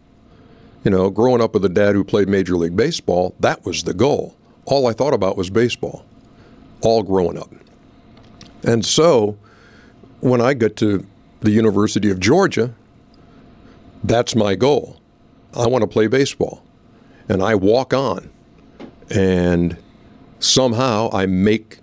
You 0.84 0.92
know, 0.92 1.10
growing 1.10 1.42
up 1.42 1.54
with 1.54 1.66
a 1.66 1.70
dad 1.70 1.96
who 1.96 2.04
played 2.04 2.30
Major 2.30 2.56
League 2.56 2.76
Baseball, 2.76 3.36
that 3.40 3.66
was 3.66 3.84
the 3.84 3.94
goal. 3.94 4.36
All 4.66 4.88
I 4.88 4.94
thought 4.94 5.14
about 5.14 5.38
was 5.38 5.50
baseball, 5.50 6.06
all 6.82 7.04
growing 7.04 7.38
up. 7.38 7.52
And 8.64 8.86
so, 8.86 9.38
when 10.20 10.42
I 10.42 10.54
get 10.54 10.76
to 10.78 11.06
the 11.42 11.52
University 11.52 12.10
of 12.10 12.20
Georgia, 12.20 12.74
that's 14.04 14.36
my 14.36 14.56
goal. 14.56 15.00
I 15.54 15.68
want 15.68 15.82
to 15.82 15.88
play 15.88 16.08
baseball. 16.08 16.64
And 17.30 17.44
I 17.44 17.56
walk 17.56 17.94
on. 17.94 18.30
And 19.10 19.78
somehow 20.40 21.10
I 21.12 21.26
make 21.26 21.80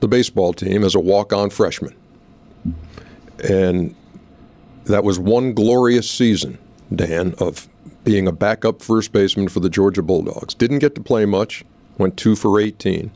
the 0.00 0.08
baseball 0.08 0.52
team 0.52 0.84
as 0.84 0.94
a 0.94 1.00
walk 1.00 1.32
on 1.32 1.50
freshman. 1.50 1.94
And 3.44 3.94
that 4.84 5.04
was 5.04 5.18
one 5.18 5.52
glorious 5.52 6.10
season, 6.10 6.58
Dan, 6.94 7.34
of 7.38 7.68
being 8.04 8.26
a 8.26 8.32
backup 8.32 8.82
first 8.82 9.12
baseman 9.12 9.48
for 9.48 9.60
the 9.60 9.68
Georgia 9.70 10.02
Bulldogs. 10.02 10.54
Didn't 10.54 10.78
get 10.78 10.94
to 10.94 11.00
play 11.00 11.24
much, 11.26 11.64
went 11.98 12.16
two 12.16 12.34
for 12.34 12.58
18 12.60 13.10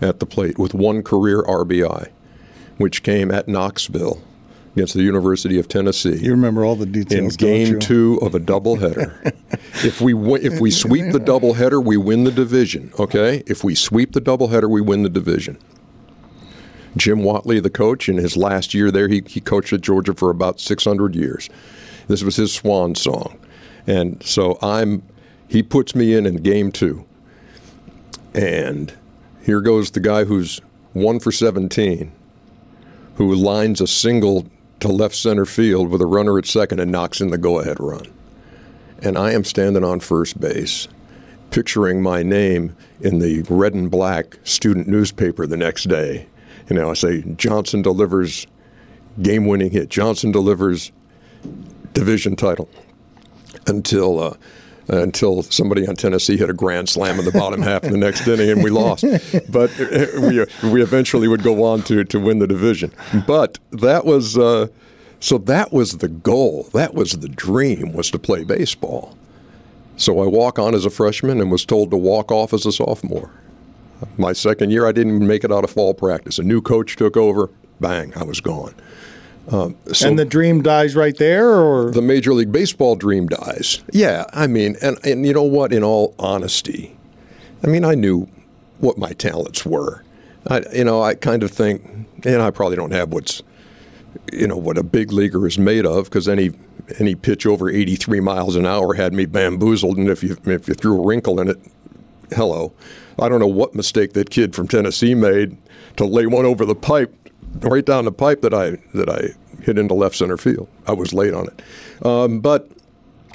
at 0.00 0.20
the 0.20 0.26
plate 0.26 0.58
with 0.58 0.74
one 0.74 1.02
career 1.02 1.42
RBI, 1.42 2.10
which 2.76 3.02
came 3.02 3.30
at 3.30 3.48
Knoxville 3.48 4.22
against 4.74 4.94
the 4.94 5.02
University 5.02 5.58
of 5.58 5.68
Tennessee 5.68 6.16
You 6.16 6.30
remember 6.30 6.64
all 6.64 6.76
the 6.76 6.84
in 6.84 6.92
details. 6.92 7.36
don't 7.36 7.48
game 7.48 7.78
two 7.78 8.18
of 8.22 8.34
a 8.34 8.40
doubleheader. 8.40 9.32
if 9.84 10.00
we 10.00 10.12
wi- 10.12 10.40
if 10.42 10.60
we 10.60 10.70
sweep 10.70 11.12
the 11.12 11.20
doubleheader, 11.20 11.82
we 11.84 11.96
win 11.96 12.24
the 12.24 12.32
division. 12.32 12.92
Okay, 12.98 13.42
if 13.46 13.62
we 13.62 13.74
sweep 13.74 14.12
the 14.12 14.20
doubleheader, 14.20 14.68
we 14.68 14.80
win 14.80 15.02
the 15.02 15.10
division. 15.10 15.58
Jim 16.96 17.20
Whatley, 17.20 17.62
the 17.62 17.70
coach, 17.70 18.08
in 18.08 18.16
his 18.18 18.36
last 18.36 18.74
year 18.74 18.90
there, 18.90 19.08
he, 19.08 19.22
he 19.26 19.40
coached 19.40 19.72
at 19.72 19.80
Georgia 19.80 20.14
for 20.14 20.30
about 20.30 20.60
600 20.60 21.14
years. 21.14 21.48
This 22.08 22.22
was 22.22 22.36
his 22.36 22.52
swan 22.52 22.94
song, 22.94 23.38
and 23.86 24.22
so 24.22 24.58
I'm. 24.60 25.02
He 25.48 25.62
puts 25.62 25.94
me 25.94 26.14
in 26.14 26.26
in 26.26 26.36
game 26.36 26.72
two, 26.72 27.04
and 28.34 28.92
here 29.42 29.60
goes 29.60 29.90
the 29.90 30.00
guy 30.00 30.24
who's 30.24 30.60
one 30.92 31.20
for 31.20 31.32
17, 31.32 32.12
who 33.16 33.34
lines 33.34 33.80
a 33.80 33.86
single 33.86 34.46
to 34.80 34.88
left 34.88 35.14
center 35.14 35.46
field 35.46 35.88
with 35.88 36.00
a 36.00 36.06
runner 36.06 36.38
at 36.38 36.46
second 36.46 36.80
and 36.80 36.90
knocks 36.90 37.20
in 37.20 37.30
the 37.30 37.38
go 37.38 37.60
ahead 37.60 37.78
run. 37.78 38.12
And 39.00 39.16
I 39.16 39.32
am 39.32 39.44
standing 39.44 39.84
on 39.84 40.00
first 40.00 40.40
base, 40.40 40.88
picturing 41.50 42.02
my 42.02 42.22
name 42.22 42.74
in 43.00 43.18
the 43.18 43.42
red 43.48 43.74
and 43.74 43.90
black 43.90 44.38
student 44.44 44.88
newspaper 44.88 45.46
the 45.46 45.56
next 45.56 45.88
day. 45.88 46.26
You 46.68 46.76
know, 46.76 46.90
I 46.90 46.94
say, 46.94 47.22
Johnson 47.36 47.82
delivers 47.82 48.46
game 49.20 49.46
winning 49.46 49.70
hit, 49.70 49.88
Johnson 49.88 50.32
delivers 50.32 50.92
division 51.92 52.36
title. 52.36 52.68
Until 53.66 54.18
uh, 54.18 54.34
until 54.88 55.42
somebody 55.42 55.86
on 55.86 55.94
Tennessee 55.94 56.36
hit 56.36 56.50
a 56.50 56.52
grand 56.52 56.88
slam 56.88 57.18
in 57.18 57.24
the 57.24 57.32
bottom 57.32 57.62
half 57.70 57.84
of 57.84 57.92
the 57.92 57.96
next 57.96 58.26
inning 58.26 58.50
and 58.50 58.62
we 58.62 58.70
lost. 58.70 59.04
But 59.48 59.70
uh, 59.80 60.20
we, 60.20 60.44
we 60.70 60.82
eventually 60.82 61.28
would 61.28 61.42
go 61.42 61.64
on 61.64 61.82
to, 61.82 62.04
to 62.04 62.18
win 62.18 62.38
the 62.38 62.46
division. 62.46 62.92
But 63.26 63.58
that 63.70 64.04
was 64.04 64.38
uh, 64.38 64.68
so 65.20 65.38
that 65.38 65.72
was 65.72 65.98
the 65.98 66.08
goal. 66.08 66.68
That 66.72 66.94
was 66.94 67.12
the 67.12 67.28
dream 67.28 67.92
was 67.92 68.10
to 68.10 68.18
play 68.18 68.44
baseball. 68.44 69.16
So 69.96 70.20
I 70.20 70.26
walk 70.26 70.58
on 70.58 70.74
as 70.74 70.84
a 70.84 70.90
freshman 70.90 71.40
and 71.40 71.50
was 71.50 71.64
told 71.64 71.90
to 71.90 71.96
walk 71.96 72.32
off 72.32 72.52
as 72.52 72.66
a 72.66 72.72
sophomore. 72.72 73.30
My 74.18 74.32
second 74.32 74.70
year, 74.70 74.86
I 74.86 74.92
didn't 74.92 75.16
even 75.16 75.26
make 75.26 75.44
it 75.44 75.52
out 75.52 75.64
of 75.64 75.70
fall 75.70 75.94
practice. 75.94 76.38
A 76.38 76.42
new 76.42 76.60
coach 76.60 76.96
took 76.96 77.16
over. 77.16 77.50
Bang, 77.80 78.12
I 78.16 78.24
was 78.24 78.40
gone. 78.40 78.74
Um, 79.50 79.76
so 79.92 80.08
and 80.08 80.18
the 80.18 80.24
dream 80.24 80.62
dies 80.62 80.94
right 80.94 81.16
there, 81.16 81.50
or 81.50 81.90
the 81.90 82.02
Major 82.02 82.32
League 82.32 82.52
Baseball 82.52 82.94
dream 82.94 83.26
dies. 83.26 83.82
Yeah, 83.92 84.24
I 84.32 84.46
mean, 84.46 84.76
and 84.80 84.98
and 85.04 85.26
you 85.26 85.32
know 85.32 85.42
what? 85.42 85.72
In 85.72 85.82
all 85.82 86.14
honesty, 86.18 86.96
I 87.64 87.66
mean, 87.66 87.84
I 87.84 87.94
knew 87.94 88.28
what 88.78 88.98
my 88.98 89.10
talents 89.12 89.66
were. 89.66 90.04
I, 90.46 90.62
you 90.72 90.84
know, 90.84 91.02
I 91.02 91.14
kind 91.14 91.42
of 91.42 91.50
think, 91.50 91.82
and 92.24 92.40
I 92.42 92.50
probably 92.50 92.76
don't 92.76 92.92
have 92.92 93.12
what's, 93.12 93.42
you 94.32 94.46
know, 94.46 94.56
what 94.56 94.78
a 94.78 94.82
big 94.82 95.12
leaguer 95.12 95.46
is 95.46 95.58
made 95.58 95.86
of, 95.86 96.04
because 96.04 96.28
any 96.28 96.52
any 96.98 97.14
pitch 97.14 97.44
over 97.44 97.68
83 97.68 98.20
miles 98.20 98.56
an 98.56 98.66
hour 98.66 98.94
had 98.94 99.12
me 99.12 99.26
bamboozled, 99.26 99.98
and 99.98 100.08
if 100.08 100.22
you 100.22 100.36
if 100.46 100.68
you 100.68 100.74
threw 100.74 101.02
a 101.02 101.06
wrinkle 101.06 101.40
in 101.40 101.48
it, 101.48 101.58
hello. 102.30 102.72
I 103.18 103.28
don't 103.28 103.40
know 103.40 103.46
what 103.46 103.74
mistake 103.74 104.12
that 104.14 104.30
kid 104.30 104.54
from 104.54 104.68
Tennessee 104.68 105.14
made 105.14 105.56
to 105.96 106.04
lay 106.04 106.26
one 106.26 106.44
over 106.44 106.64
the 106.64 106.74
pipe 106.74 107.14
right 107.60 107.84
down 107.84 108.04
the 108.04 108.12
pipe 108.12 108.40
that 108.42 108.54
I 108.54 108.78
that 108.94 109.08
I 109.08 109.34
hit 109.62 109.78
into 109.78 109.94
left 109.94 110.16
center 110.16 110.36
field. 110.36 110.68
I 110.86 110.92
was 110.92 111.12
late 111.12 111.34
on 111.34 111.48
it, 111.48 112.06
um, 112.06 112.40
but 112.40 112.68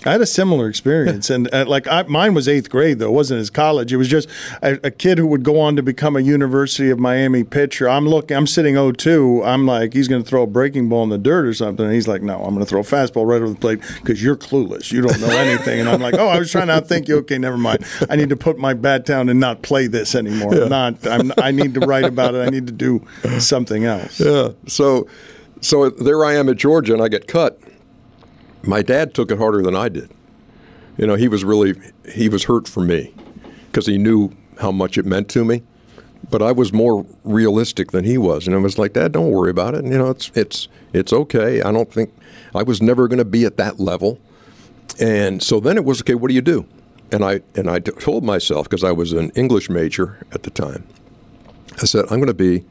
I 0.06 0.12
had 0.12 0.22
a 0.22 0.26
similar 0.26 0.70
experience, 0.70 1.30
and 1.30 1.54
uh, 1.54 1.66
like 1.68 1.88
I, 1.88 2.04
mine 2.04 2.34
was 2.34 2.48
eighth 2.48 2.70
grade 2.70 3.00
though. 3.00 3.10
It 3.10 3.14
wasn't 3.14 3.42
as 3.42 3.50
college. 3.50 3.92
It 3.92 3.98
was 3.98 4.08
just 4.08 4.30
a, 4.62 4.88
a, 4.88 4.92
kid 4.92 5.18
who 5.18 5.28
would 5.28 5.44
go 5.44 5.60
on 5.60 5.76
to 5.76 5.84
become 5.84 6.16
a 6.16 6.20
University 6.20 6.90
of 6.90 7.00
Miami 7.00 7.44
pitcher. 7.44 7.90
I'm 7.90 8.08
looking. 8.08 8.38
I'm 8.38 8.48
sitting 8.48 8.76
0-2. 8.76 9.46
I'm 9.46 9.66
like, 9.66 9.94
he's 9.94 10.08
going 10.08 10.24
to 10.24 10.28
throw 10.28 10.44
a 10.44 10.48
breaking 10.48 10.90
ball 10.90 11.04
in 11.04 11.10
the 11.10 11.18
dirt 11.18 11.46
or 11.46 11.54
something. 11.54 11.86
And 11.86 11.94
he's 11.94 12.08
like, 12.08 12.22
no, 12.22 12.38
I'm 12.44 12.54
going 12.54 12.66
to 12.66 12.70
throw 12.70 12.82
a 12.82 12.84
fastball 12.84 13.26
right 13.26 13.42
over 13.42 13.50
the 13.50 13.60
plate 13.60 13.82
because 13.96 14.22
you're 14.22 14.36
clueless. 14.36 14.92
You 14.92 15.02
don't 15.02 15.20
know 15.20 15.30
anything. 15.30 15.80
and 15.80 15.90
I'm 15.90 16.02
like, 16.02 16.16
oh, 16.16 16.28
I 16.28 16.40
was 16.40 16.52
trying 16.52 16.68
to 16.68 16.74
outthink 16.74 17.08
you. 17.08 17.18
Okay, 17.18 17.38
never 17.38 17.58
mind. 17.58 17.84
I 18.10 18.16
need 18.16 18.30
to 18.30 18.38
put 18.38 18.58
my 18.58 18.74
bat 18.74 19.06
down 19.06 19.30
and 19.30 19.40
not 19.40 19.62
play 19.62 19.88
this 19.88 20.16
anymore. 20.16 20.54
Yeah. 20.54 20.64
I'm 20.64 20.70
not. 20.70 21.08
I'm, 21.08 21.32
I 21.38 21.52
need 21.52 21.74
to 21.76 21.82
write 21.82 22.06
about 22.06 22.36
it. 22.36 22.48
I 22.48 22.50
need 22.50 22.68
to 22.68 22.74
do 22.74 23.06
something 23.40 23.86
else. 23.86 24.20
Yeah. 24.20 24.50
So, 24.68 25.08
so 25.62 25.90
there 25.90 26.24
I 26.24 26.36
am 26.36 26.50
at 26.50 26.58
Georgia, 26.58 26.94
and 26.94 27.02
I 27.02 27.08
get 27.08 27.28
cut 27.28 27.60
my 28.68 28.82
dad 28.82 29.14
took 29.14 29.32
it 29.32 29.38
harder 29.38 29.62
than 29.62 29.76
I 29.76 29.90
did. 29.90 30.12
You 30.98 31.08
know, 31.08 31.16
he 31.16 31.28
was 31.28 31.44
really 31.44 31.76
he 32.12 32.30
was 32.30 32.44
hurt 32.44 32.68
for 32.68 32.82
me 32.82 33.14
because 33.68 33.86
he 33.86 33.98
knew 33.98 34.32
how 34.60 34.72
much 34.72 34.98
it 34.98 35.06
meant 35.06 35.30
to 35.30 35.46
me. 35.46 35.64
But 36.30 36.42
I 36.42 36.52
was 36.52 36.74
more 36.74 37.06
realistic 37.24 37.92
than 37.92 38.04
he 38.04 38.18
was, 38.18 38.48
and 38.48 38.56
I 38.56 38.60
was 38.60 38.78
like, 38.78 38.94
"Dad, 38.94 39.12
don't 39.12 39.32
worry 39.32 39.52
about 39.52 39.76
it. 39.76 39.84
And, 39.84 39.94
You 39.94 40.00
know, 40.00 40.10
it's 40.10 40.32
it's 40.36 40.68
it's 40.92 41.14
okay. 41.14 41.62
I 41.62 41.72
don't 41.72 41.92
think 41.92 42.12
I 42.56 42.64
was 42.64 42.82
never 42.82 43.08
going 43.08 43.20
to 43.20 43.26
be 43.26 43.46
at 43.46 43.58
that 43.58 43.80
level." 43.80 44.20
And 45.00 45.44
so 45.44 45.60
then 45.60 45.78
it 45.78 45.86
was 45.86 46.02
okay. 46.02 46.16
What 46.16 46.30
do 46.30 46.34
you 46.34 46.42
do? 46.42 46.66
And 47.12 47.24
I 47.24 47.42
and 47.56 47.70
I 47.70 47.80
told 47.80 48.24
myself 48.24 48.68
because 48.68 48.84
I 48.84 48.92
was 48.92 49.14
an 49.14 49.30
English 49.36 49.70
major 49.70 50.18
at 50.34 50.44
the 50.44 50.50
time. 50.50 50.84
I 51.82 51.86
said, 51.86 52.06
"I'm 52.06 52.20
going 52.20 52.28
to 52.28 52.34
be 52.34 52.66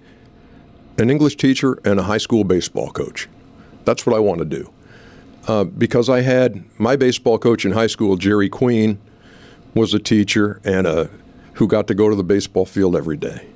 an 0.98 1.08
English 1.08 1.36
teacher 1.36 1.78
and 1.84 2.00
a 2.00 2.02
high 2.02 2.18
school 2.18 2.42
baseball 2.42 2.90
coach. 2.90 3.28
That's 3.84 4.04
what 4.04 4.16
I 4.16 4.18
want 4.18 4.40
to 4.40 4.44
do." 4.44 4.70
Uh, 5.46 5.64
because 5.64 6.08
I 6.08 6.22
had 6.22 6.64
my 6.78 6.96
baseball 6.96 7.38
coach 7.38 7.64
in 7.64 7.72
high 7.72 7.86
school, 7.86 8.16
Jerry 8.16 8.48
Queen, 8.48 8.98
was 9.74 9.94
a 9.94 9.98
teacher 9.98 10.60
and 10.64 10.86
a, 10.86 11.08
who 11.54 11.68
got 11.68 11.86
to 11.88 11.94
go 11.94 12.08
to 12.08 12.16
the 12.16 12.24
baseball 12.24 12.66
field 12.66 12.96
every 12.96 13.16
day. 13.16 13.46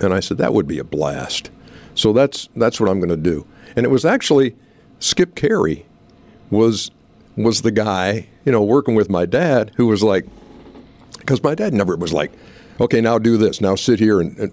And 0.00 0.12
I 0.12 0.20
said, 0.20 0.38
that 0.38 0.52
would 0.52 0.66
be 0.66 0.78
a 0.78 0.84
blast. 0.84 1.50
So 1.94 2.12
that's, 2.12 2.48
that's 2.56 2.80
what 2.80 2.88
I'm 2.88 2.98
going 2.98 3.10
to 3.10 3.16
do. 3.16 3.46
And 3.76 3.86
it 3.86 3.90
was 3.90 4.04
actually 4.04 4.56
Skip 4.98 5.34
Caray 5.34 5.84
was, 6.50 6.90
was 7.36 7.62
the 7.62 7.70
guy, 7.70 8.26
you 8.44 8.52
know, 8.52 8.62
working 8.62 8.94
with 8.94 9.08
my 9.08 9.26
dad 9.26 9.72
who 9.76 9.86
was 9.86 10.02
like, 10.02 10.26
because 11.18 11.42
my 11.42 11.54
dad 11.54 11.72
never 11.72 11.96
was 11.96 12.12
like, 12.12 12.32
okay, 12.80 13.00
now 13.00 13.18
do 13.18 13.36
this, 13.36 13.60
now 13.60 13.74
sit 13.74 13.98
here. 14.00 14.20
And, 14.20 14.36
and 14.38 14.52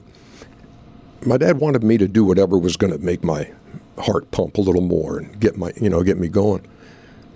my 1.25 1.38
dad 1.38 1.60
wanted 1.60 1.84
me 1.84 1.97
to 1.97 2.08
do 2.08 2.23
whatever 2.23 2.58
was 2.58 2.77
going 2.77 2.93
to 2.93 2.99
make 2.99 3.23
my 3.23 3.51
heart 3.97 4.29
pump 4.32 4.58
a 4.58 4.62
little 4.62 4.82
more 4.82 5.17
and 5.17 5.39
get 5.39 5.58
my, 5.58 5.71
you 5.79 5.89
know, 5.89 6.03
get 6.03 6.17
me 6.17 6.27
going. 6.27 6.65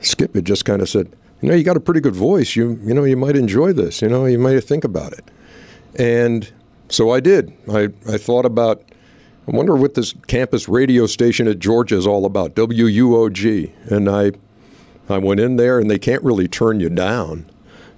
Skip 0.01 0.35
had 0.35 0.45
just 0.45 0.65
kind 0.65 0.81
of 0.81 0.89
said, 0.89 1.15
you 1.41 1.49
know, 1.49 1.55
you 1.55 1.63
got 1.63 1.77
a 1.77 1.81
pretty 1.81 1.99
good 1.99 2.15
voice. 2.15 2.55
You, 2.55 2.79
you 2.83 2.93
know, 2.93 3.03
you 3.03 3.17
might 3.17 3.35
enjoy 3.35 3.73
this. 3.73 4.01
You 4.01 4.09
know, 4.09 4.25
you 4.25 4.39
might 4.39 4.59
think 4.63 4.83
about 4.83 5.13
it. 5.13 5.25
And 5.95 6.51
so 6.89 7.11
I 7.11 7.19
did. 7.19 7.53
I, 7.71 7.89
I 8.07 8.17
thought 8.17 8.45
about, 8.45 8.83
I 9.47 9.51
wonder 9.51 9.75
what 9.75 9.93
this 9.93 10.13
campus 10.27 10.67
radio 10.67 11.05
station 11.05 11.47
at 11.47 11.59
Georgia 11.59 11.95
is 11.95 12.07
all 12.07 12.25
about, 12.25 12.55
WUOG. 12.55 13.71
And 13.91 14.09
I, 14.09 14.31
I 15.09 15.17
went 15.19 15.39
in 15.39 15.55
there, 15.55 15.79
and 15.79 15.89
they 15.89 15.99
can't 15.99 16.23
really 16.23 16.47
turn 16.47 16.79
you 16.79 16.89
down. 16.89 17.49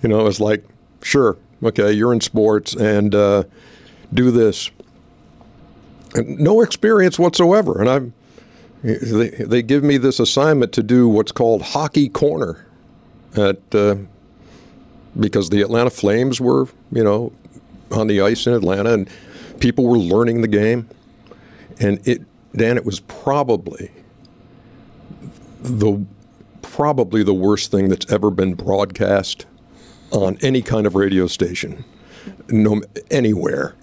You 0.04 0.10
know, 0.10 0.20
it 0.20 0.24
was 0.24 0.40
like, 0.40 0.66
sure, 1.02 1.38
okay, 1.64 1.92
you're 1.92 2.14
in 2.14 2.22
sports, 2.22 2.76
and 2.76 3.16
uh, 3.16 3.44
do 4.14 4.32
this. 4.32 4.70
And 6.14 6.40
no 6.40 6.62
experience 6.62 7.18
whatsoever. 7.18 7.80
And 7.80 7.90
I'm, 7.90 8.14
they, 8.84 9.30
they 9.30 9.62
give 9.62 9.84
me 9.84 9.98
this 9.98 10.20
assignment 10.20 10.72
to 10.74 10.84
do 10.84 11.08
what's 11.08 11.32
called 11.32 11.62
hockey 11.62 12.10
corner 12.10 12.66
at 13.36 13.76
uh, 13.76 13.96
because 15.20 15.50
the 15.50 15.62
Atlanta 15.62 15.90
Flames 15.90 16.40
were, 16.40 16.68
you 16.92 17.04
know, 17.04 17.32
on 17.92 18.08
the 18.08 18.22
ice 18.22 18.48
in 18.48 18.54
Atlanta 18.54 18.94
and 18.94 19.10
people 19.60 19.86
were 19.86 19.98
learning 19.98 20.42
the 20.42 20.48
game. 20.48 20.88
And 21.80 22.06
it 22.08 22.22
Dan, 22.56 22.78
it 22.78 22.86
was 22.86 23.00
probably 23.02 23.92
the 25.62 26.06
probably 26.62 27.24
the 27.24 27.34
worst 27.34 27.72
thing 27.72 27.90
that's 27.90 28.12
ever 28.12 28.32
been 28.32 28.54
broadcast 28.54 29.46
on 30.12 30.38
any 30.42 30.62
kind 30.62 30.88
of 30.88 30.96
radio 30.96 31.28
station, 31.28 31.84
no 32.48 32.82
anywhere 33.12 33.76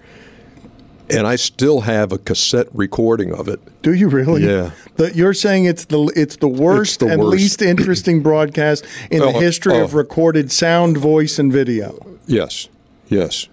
and 1.09 1.27
I 1.27 1.35
still 1.35 1.81
have 1.81 2.11
a 2.11 2.17
cassette 2.17 2.67
recording 2.73 3.33
of 3.33 3.47
it. 3.47 3.59
Do 3.81 3.93
you 3.93 4.09
really? 4.09 4.45
Yeah. 4.45 4.71
The, 4.95 5.13
you're 5.13 5.33
saying 5.33 5.65
it's 5.65 5.85
the 5.85 6.11
it's 6.15 6.37
the 6.37 6.47
worst 6.47 6.95
it's 6.95 6.97
the 6.97 7.07
and 7.07 7.21
worst. 7.21 7.31
least 7.31 7.61
interesting 7.61 8.21
broadcast 8.21 8.85
in 9.11 9.19
the 9.19 9.29
uh-huh. 9.29 9.39
history 9.39 9.77
of 9.77 9.89
uh-huh. 9.89 9.97
recorded 9.97 10.51
sound, 10.51 10.97
voice, 10.97 11.39
and 11.39 11.51
video. 11.51 11.97
Yes. 12.25 12.69
Yes. 13.07 13.47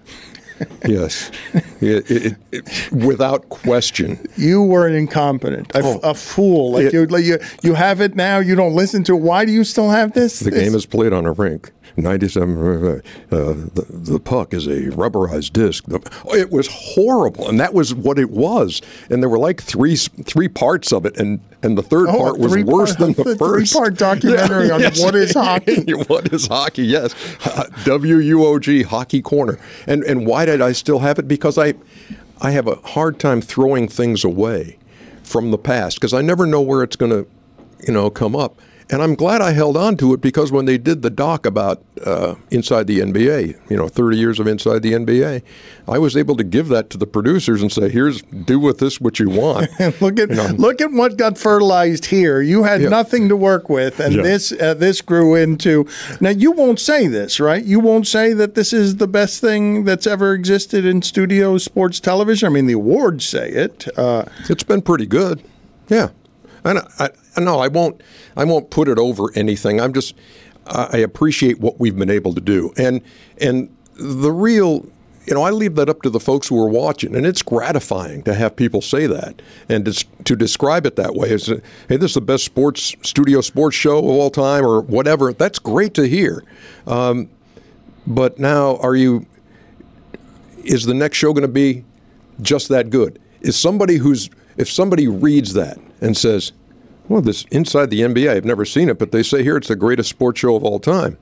yes, 0.86 1.32
it, 1.80 2.10
it, 2.10 2.36
it, 2.52 2.92
without 2.92 3.48
question. 3.48 4.18
You 4.36 4.62
were 4.62 4.86
an 4.86 4.94
incompetent, 4.94 5.74
a, 5.74 5.80
oh. 5.82 6.00
a 6.02 6.14
fool. 6.14 6.72
Like 6.72 6.92
you, 6.92 7.06
like 7.06 7.24
you, 7.24 7.38
you 7.62 7.74
have 7.74 8.00
it 8.00 8.14
now. 8.14 8.38
You 8.38 8.54
don't 8.54 8.74
listen 8.74 9.02
to 9.04 9.16
it. 9.16 9.20
Why 9.20 9.44
do 9.44 9.52
you 9.52 9.64
still 9.64 9.90
have 9.90 10.12
this? 10.12 10.38
The 10.38 10.50
this? 10.50 10.62
game 10.62 10.74
is 10.74 10.86
played 10.86 11.12
on 11.12 11.26
a 11.26 11.32
rink. 11.32 11.72
97 11.96 12.58
uh, 12.58 12.90
uh, 12.90 13.00
the, 13.30 13.86
the 13.88 14.20
puck 14.20 14.52
is 14.52 14.66
a 14.66 14.90
rubberized 14.90 15.52
disc. 15.52 15.84
It 16.32 16.50
was 16.50 16.68
horrible 16.70 17.48
and 17.48 17.60
that 17.60 17.74
was 17.74 17.94
what 17.94 18.18
it 18.18 18.30
was. 18.30 18.82
And 19.10 19.22
there 19.22 19.28
were 19.28 19.38
like 19.38 19.62
three 19.62 19.96
three 19.96 20.48
parts 20.48 20.92
of 20.92 21.06
it 21.06 21.16
and 21.16 21.40
and 21.62 21.78
the 21.78 21.82
third 21.82 22.08
oh, 22.08 22.18
part 22.18 22.38
was 22.38 22.56
worse 22.64 22.96
part, 22.96 22.98
than 22.98 23.12
the, 23.12 23.34
the 23.34 23.36
first. 23.36 23.72
three 23.72 23.80
part 23.80 23.94
documentary 23.96 24.68
yeah, 24.68 24.74
on 24.74 24.80
yes. 24.80 25.00
what 25.00 25.14
is 25.14 25.32
hockey. 25.32 25.92
What 26.08 26.32
is 26.32 26.46
hockey 26.46 26.84
yes. 26.84 27.14
Uh, 27.44 27.66
WUOG 27.84 28.84
hockey 28.84 29.22
corner. 29.22 29.58
And 29.86 30.02
and 30.04 30.26
why 30.26 30.44
did 30.44 30.60
I 30.60 30.72
still 30.72 30.98
have 31.00 31.18
it? 31.18 31.28
Because 31.28 31.56
I 31.56 31.74
I 32.40 32.50
have 32.50 32.66
a 32.66 32.76
hard 32.76 33.18
time 33.20 33.40
throwing 33.40 33.86
things 33.88 34.24
away 34.24 34.78
from 35.22 35.50
the 35.50 35.58
past 35.58 35.96
because 35.96 36.12
I 36.12 36.20
never 36.20 36.46
know 36.46 36.60
where 36.60 36.82
it's 36.82 36.96
going 36.96 37.12
to 37.12 37.26
you 37.86 37.92
know 37.92 38.10
come 38.10 38.34
up 38.34 38.60
and 38.90 39.02
I'm 39.02 39.14
glad 39.14 39.40
I 39.40 39.52
held 39.52 39.76
on 39.76 39.96
to 39.98 40.12
it 40.12 40.20
because 40.20 40.52
when 40.52 40.66
they 40.66 40.76
did 40.76 41.02
the 41.02 41.10
doc 41.10 41.46
about 41.46 41.82
uh, 42.04 42.34
Inside 42.50 42.86
the 42.86 43.00
NBA, 43.00 43.70
you 43.70 43.76
know, 43.76 43.88
30 43.88 44.16
years 44.16 44.38
of 44.38 44.46
Inside 44.46 44.82
the 44.82 44.92
NBA, 44.92 45.42
I 45.88 45.98
was 45.98 46.16
able 46.16 46.36
to 46.36 46.44
give 46.44 46.68
that 46.68 46.90
to 46.90 46.98
the 46.98 47.06
producers 47.06 47.62
and 47.62 47.72
say, 47.72 47.88
"Here's 47.88 48.20
do 48.22 48.60
with 48.60 48.78
this 48.78 49.00
what 49.00 49.18
you 49.18 49.30
want." 49.30 49.70
look 50.00 50.18
at 50.18 50.30
you 50.30 50.36
know, 50.36 50.48
look 50.56 50.80
at 50.80 50.90
what 50.92 51.16
got 51.16 51.38
fertilized 51.38 52.06
here. 52.06 52.42
You 52.42 52.64
had 52.64 52.82
yeah. 52.82 52.88
nothing 52.90 53.28
to 53.28 53.36
work 53.36 53.68
with, 53.68 54.00
and 54.00 54.16
yeah. 54.16 54.22
this 54.22 54.52
uh, 54.52 54.74
this 54.74 55.00
grew 55.00 55.34
into. 55.34 55.86
Now 56.20 56.30
you 56.30 56.52
won't 56.52 56.80
say 56.80 57.06
this, 57.06 57.40
right? 57.40 57.64
You 57.64 57.80
won't 57.80 58.06
say 58.06 58.32
that 58.34 58.54
this 58.54 58.72
is 58.72 58.96
the 58.96 59.08
best 59.08 59.40
thing 59.40 59.84
that's 59.84 60.06
ever 60.06 60.34
existed 60.34 60.84
in 60.84 61.02
studio 61.02 61.58
sports 61.58 62.00
television. 62.00 62.46
I 62.46 62.50
mean, 62.50 62.66
the 62.66 62.74
awards 62.74 63.24
say 63.24 63.48
it. 63.50 63.88
Uh, 63.96 64.24
it's 64.48 64.64
been 64.64 64.82
pretty 64.82 65.06
good. 65.06 65.42
Yeah. 65.88 66.10
And 66.64 66.78
I, 66.78 66.86
I, 66.98 67.10
no, 67.38 67.58
I 67.60 67.68
won't. 67.68 68.00
I 68.36 68.44
won't 68.44 68.70
put 68.70 68.88
it 68.88 68.98
over 68.98 69.30
anything. 69.34 69.80
I'm 69.80 69.92
just. 69.92 70.14
I 70.66 70.98
appreciate 70.98 71.60
what 71.60 71.78
we've 71.78 71.96
been 71.96 72.10
able 72.10 72.34
to 72.34 72.40
do, 72.40 72.72
and 72.76 73.02
and 73.40 73.74
the 73.94 74.32
real. 74.32 74.86
You 75.26 75.32
know, 75.32 75.42
I 75.42 75.50
leave 75.50 75.74
that 75.76 75.88
up 75.88 76.02
to 76.02 76.10
the 76.10 76.20
folks 76.20 76.48
who 76.48 76.62
are 76.62 76.68
watching, 76.68 77.16
and 77.16 77.24
it's 77.24 77.40
gratifying 77.42 78.22
to 78.24 78.34
have 78.34 78.56
people 78.56 78.82
say 78.82 79.06
that 79.06 79.40
and 79.70 79.86
to, 79.86 80.04
to 80.24 80.36
describe 80.36 80.84
it 80.84 80.96
that 80.96 81.14
way. 81.14 81.32
As, 81.32 81.46
hey, 81.46 81.96
this 81.96 82.10
is 82.10 82.14
the 82.14 82.20
best 82.20 82.44
sports 82.44 82.94
studio 83.02 83.40
sports 83.40 83.74
show 83.74 83.96
of 83.98 84.04
all 84.04 84.30
time, 84.30 84.66
or 84.66 84.82
whatever. 84.82 85.32
That's 85.32 85.58
great 85.58 85.94
to 85.94 86.06
hear. 86.06 86.44
Um, 86.86 87.30
But 88.06 88.38
now, 88.38 88.76
are 88.76 88.94
you? 88.94 89.26
Is 90.62 90.84
the 90.84 90.94
next 90.94 91.16
show 91.18 91.32
going 91.32 91.42
to 91.42 91.48
be 91.48 91.84
just 92.40 92.68
that 92.68 92.90
good? 92.90 93.18
Is 93.40 93.56
somebody 93.56 93.96
who's 93.96 94.30
if 94.56 94.70
somebody 94.70 95.08
reads 95.08 95.54
that 95.54 95.78
and 96.00 96.16
says, 96.16 96.52
"Well, 97.08 97.20
this 97.20 97.44
inside 97.50 97.90
the 97.90 98.00
NBA, 98.00 98.30
I've 98.30 98.44
never 98.44 98.64
seen 98.64 98.88
it, 98.88 98.98
but 98.98 99.12
they 99.12 99.22
say 99.22 99.42
here 99.42 99.56
it's 99.56 99.68
the 99.68 99.76
greatest 99.76 100.10
sports 100.10 100.40
show 100.40 100.56
of 100.56 100.64
all 100.64 100.78
time." 100.78 101.18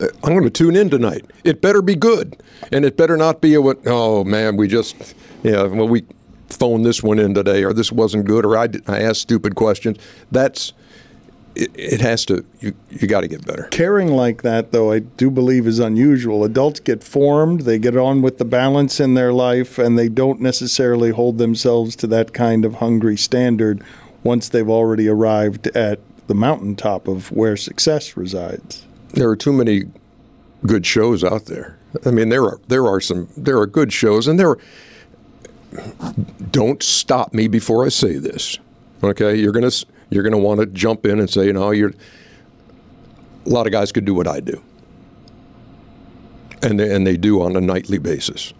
Uh, 0.00 0.08
I'm 0.24 0.32
going 0.32 0.44
to 0.44 0.50
tune 0.50 0.76
in 0.76 0.90
tonight. 0.90 1.24
It 1.44 1.60
better 1.60 1.82
be 1.82 1.94
good, 1.94 2.42
and 2.72 2.84
it 2.84 2.96
better 2.96 3.16
not 3.16 3.40
be 3.40 3.54
a 3.54 3.60
what? 3.60 3.78
Oh 3.86 4.24
man, 4.24 4.56
we 4.56 4.68
just 4.68 5.14
yeah. 5.42 5.64
Well, 5.64 5.88
we 5.88 6.04
phoned 6.48 6.84
this 6.84 7.02
one 7.02 7.18
in 7.18 7.34
today, 7.34 7.64
or 7.64 7.72
this 7.72 7.92
wasn't 7.92 8.24
good, 8.24 8.44
or 8.44 8.56
I, 8.56 8.66
did, 8.66 8.88
I 8.88 9.00
asked 9.00 9.20
stupid 9.20 9.54
questions. 9.54 9.98
That's 10.30 10.72
it, 11.54 11.70
it 11.74 12.00
has 12.00 12.24
to 12.26 12.44
you 12.60 12.74
you 12.90 13.06
got 13.08 13.22
to 13.22 13.28
get 13.28 13.46
better. 13.46 13.64
Caring 13.64 14.08
like 14.08 14.42
that, 14.42 14.72
though, 14.72 14.92
I 14.92 15.00
do 15.00 15.30
believe 15.30 15.66
is 15.66 15.78
unusual. 15.78 16.44
Adults 16.44 16.80
get 16.80 17.02
formed, 17.02 17.62
they 17.62 17.78
get 17.78 17.96
on 17.96 18.22
with 18.22 18.38
the 18.38 18.44
balance 18.44 19.00
in 19.00 19.14
their 19.14 19.32
life, 19.32 19.78
and 19.78 19.98
they 19.98 20.08
don't 20.08 20.40
necessarily 20.40 21.10
hold 21.10 21.38
themselves 21.38 21.96
to 21.96 22.06
that 22.08 22.32
kind 22.32 22.64
of 22.64 22.76
hungry 22.76 23.16
standard 23.16 23.82
once 24.22 24.48
they've 24.48 24.68
already 24.68 25.08
arrived 25.08 25.66
at 25.68 26.00
the 26.26 26.34
mountaintop 26.34 27.08
of 27.08 27.32
where 27.32 27.56
success 27.56 28.16
resides. 28.16 28.86
There 29.14 29.28
are 29.28 29.36
too 29.36 29.52
many 29.52 29.84
good 30.66 30.86
shows 30.86 31.24
out 31.24 31.46
there. 31.46 31.78
I 32.06 32.10
mean, 32.10 32.28
there 32.28 32.44
are 32.44 32.60
there 32.68 32.86
are 32.86 33.00
some 33.00 33.28
there 33.36 33.58
are 33.58 33.66
good 33.66 33.92
shows, 33.92 34.28
and 34.28 34.38
there. 34.38 34.50
Are, 34.50 34.58
don't 36.50 36.82
stop 36.82 37.32
me 37.32 37.48
before 37.48 37.84
I 37.84 37.88
say 37.88 38.16
this. 38.16 38.58
Okay, 39.02 39.36
you're 39.36 39.52
gonna 39.52 39.70
you're 40.10 40.22
gonna 40.22 40.38
want 40.38 40.60
to 40.60 40.66
jump 40.66 41.06
in 41.06 41.18
and 41.18 41.28
say, 41.28 41.46
you 41.46 41.52
know, 41.52 41.70
you're. 41.70 41.92
A 43.46 43.48
lot 43.48 43.66
of 43.66 43.72
guys 43.72 43.90
could 43.90 44.04
do 44.04 44.14
what 44.14 44.28
I 44.28 44.40
do, 44.40 44.62
and 46.62 46.78
they, 46.78 46.94
and 46.94 47.06
they 47.06 47.16
do 47.16 47.42
on 47.42 47.56
a 47.56 47.60
nightly 47.60 47.98
basis. 47.98 48.52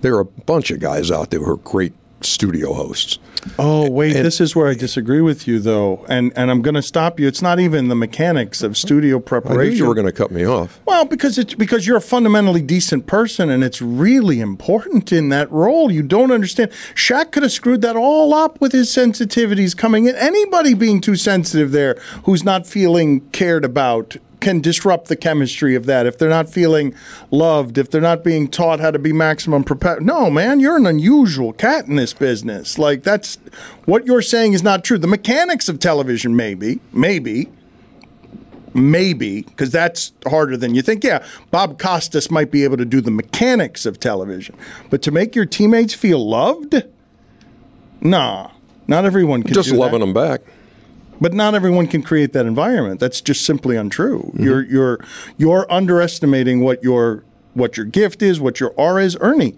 There 0.00 0.16
are 0.16 0.20
a 0.20 0.24
bunch 0.24 0.70
of 0.70 0.80
guys 0.80 1.10
out 1.10 1.30
there 1.30 1.40
who 1.40 1.52
are 1.52 1.56
great 1.58 1.92
studio 2.24 2.72
hosts. 2.72 3.18
Oh 3.58 3.90
wait, 3.90 4.16
and, 4.16 4.24
this 4.24 4.40
is 4.40 4.54
where 4.54 4.68
I 4.68 4.74
disagree 4.74 5.20
with 5.20 5.48
you 5.48 5.58
though, 5.58 6.04
and 6.08 6.32
and 6.36 6.50
I'm 6.50 6.62
going 6.62 6.74
to 6.74 6.82
stop 6.82 7.18
you. 7.18 7.26
It's 7.26 7.42
not 7.42 7.58
even 7.58 7.88
the 7.88 7.94
mechanics 7.94 8.62
of 8.62 8.76
studio 8.76 9.18
preparation. 9.18 9.78
You 9.78 9.86
were 9.86 9.94
going 9.94 10.06
to 10.06 10.12
cut 10.12 10.30
me 10.30 10.44
off. 10.44 10.80
Well, 10.86 11.04
because 11.04 11.38
it's 11.38 11.54
because 11.54 11.86
you're 11.86 11.96
a 11.96 12.00
fundamentally 12.00 12.62
decent 12.62 13.06
person, 13.06 13.50
and 13.50 13.64
it's 13.64 13.82
really 13.82 14.40
important 14.40 15.12
in 15.12 15.28
that 15.30 15.50
role. 15.50 15.90
You 15.90 16.02
don't 16.02 16.30
understand. 16.30 16.70
Shaq 16.94 17.32
could 17.32 17.42
have 17.42 17.52
screwed 17.52 17.82
that 17.82 17.96
all 17.96 18.32
up 18.32 18.60
with 18.60 18.72
his 18.72 18.88
sensitivities 18.90 19.76
coming 19.76 20.06
in. 20.06 20.14
Anybody 20.16 20.74
being 20.74 21.00
too 21.00 21.16
sensitive 21.16 21.72
there, 21.72 21.96
who's 22.24 22.44
not 22.44 22.66
feeling 22.66 23.20
cared 23.30 23.64
about 23.64 24.16
can 24.42 24.60
disrupt 24.60 25.08
the 25.08 25.16
chemistry 25.16 25.74
of 25.74 25.86
that 25.86 26.04
if 26.04 26.18
they're 26.18 26.28
not 26.28 26.50
feeling 26.50 26.94
loved, 27.30 27.78
if 27.78 27.90
they're 27.90 28.00
not 28.00 28.22
being 28.22 28.48
taught 28.48 28.80
how 28.80 28.90
to 28.90 28.98
be 28.98 29.12
maximum 29.12 29.64
prepared. 29.64 30.04
No, 30.04 30.28
man, 30.30 30.60
you're 30.60 30.76
an 30.76 30.86
unusual 30.86 31.52
cat 31.52 31.86
in 31.86 31.96
this 31.96 32.12
business. 32.12 32.78
Like 32.78 33.02
that's 33.02 33.38
what 33.86 34.04
you're 34.04 34.22
saying 34.22 34.52
is 34.52 34.62
not 34.62 34.84
true. 34.84 34.98
The 34.98 35.06
mechanics 35.06 35.68
of 35.68 35.78
television, 35.78 36.36
maybe, 36.36 36.80
maybe, 36.92 37.48
maybe, 38.74 39.42
because 39.42 39.70
that's 39.70 40.12
harder 40.26 40.56
than 40.56 40.74
you 40.74 40.82
think. 40.82 41.04
Yeah, 41.04 41.24
Bob 41.50 41.78
Costas 41.78 42.30
might 42.30 42.50
be 42.50 42.64
able 42.64 42.76
to 42.76 42.84
do 42.84 43.00
the 43.00 43.10
mechanics 43.10 43.86
of 43.86 44.00
television, 44.00 44.56
but 44.90 45.02
to 45.02 45.10
make 45.10 45.34
your 45.34 45.46
teammates 45.46 45.94
feel 45.94 46.28
loved, 46.28 46.82
nah, 48.00 48.50
not 48.86 49.04
everyone 49.04 49.42
can. 49.42 49.54
Just 49.54 49.72
loving 49.72 50.00
that. 50.00 50.06
them 50.06 50.14
back. 50.14 50.40
But 51.22 51.32
not 51.32 51.54
everyone 51.54 51.86
can 51.86 52.02
create 52.02 52.32
that 52.32 52.46
environment. 52.46 52.98
That's 52.98 53.20
just 53.20 53.46
simply 53.46 53.76
untrue. 53.76 54.32
Mm-hmm. 54.34 54.42
You're 54.42 54.62
you're 54.64 55.00
you're 55.36 55.72
underestimating 55.72 56.62
what 56.62 56.82
your 56.82 57.22
what 57.54 57.76
your 57.76 57.86
gift 57.86 58.22
is, 58.22 58.40
what 58.40 58.58
your 58.58 58.74
R 58.76 58.98
is, 58.98 59.16
Ernie. 59.20 59.54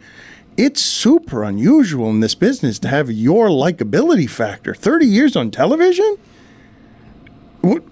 It's 0.59 0.83
super 0.83 1.43
unusual 1.43 2.11
in 2.11 2.21
this 2.21 2.35
business 2.35 2.79
to 2.81 2.89
have 2.89 3.11
your 3.11 3.49
likability 3.49 4.29
factor. 4.29 4.75
Thirty 4.75 5.07
years 5.07 5.37
on 5.37 5.51
television. 5.51 6.19
What? 7.63 7.83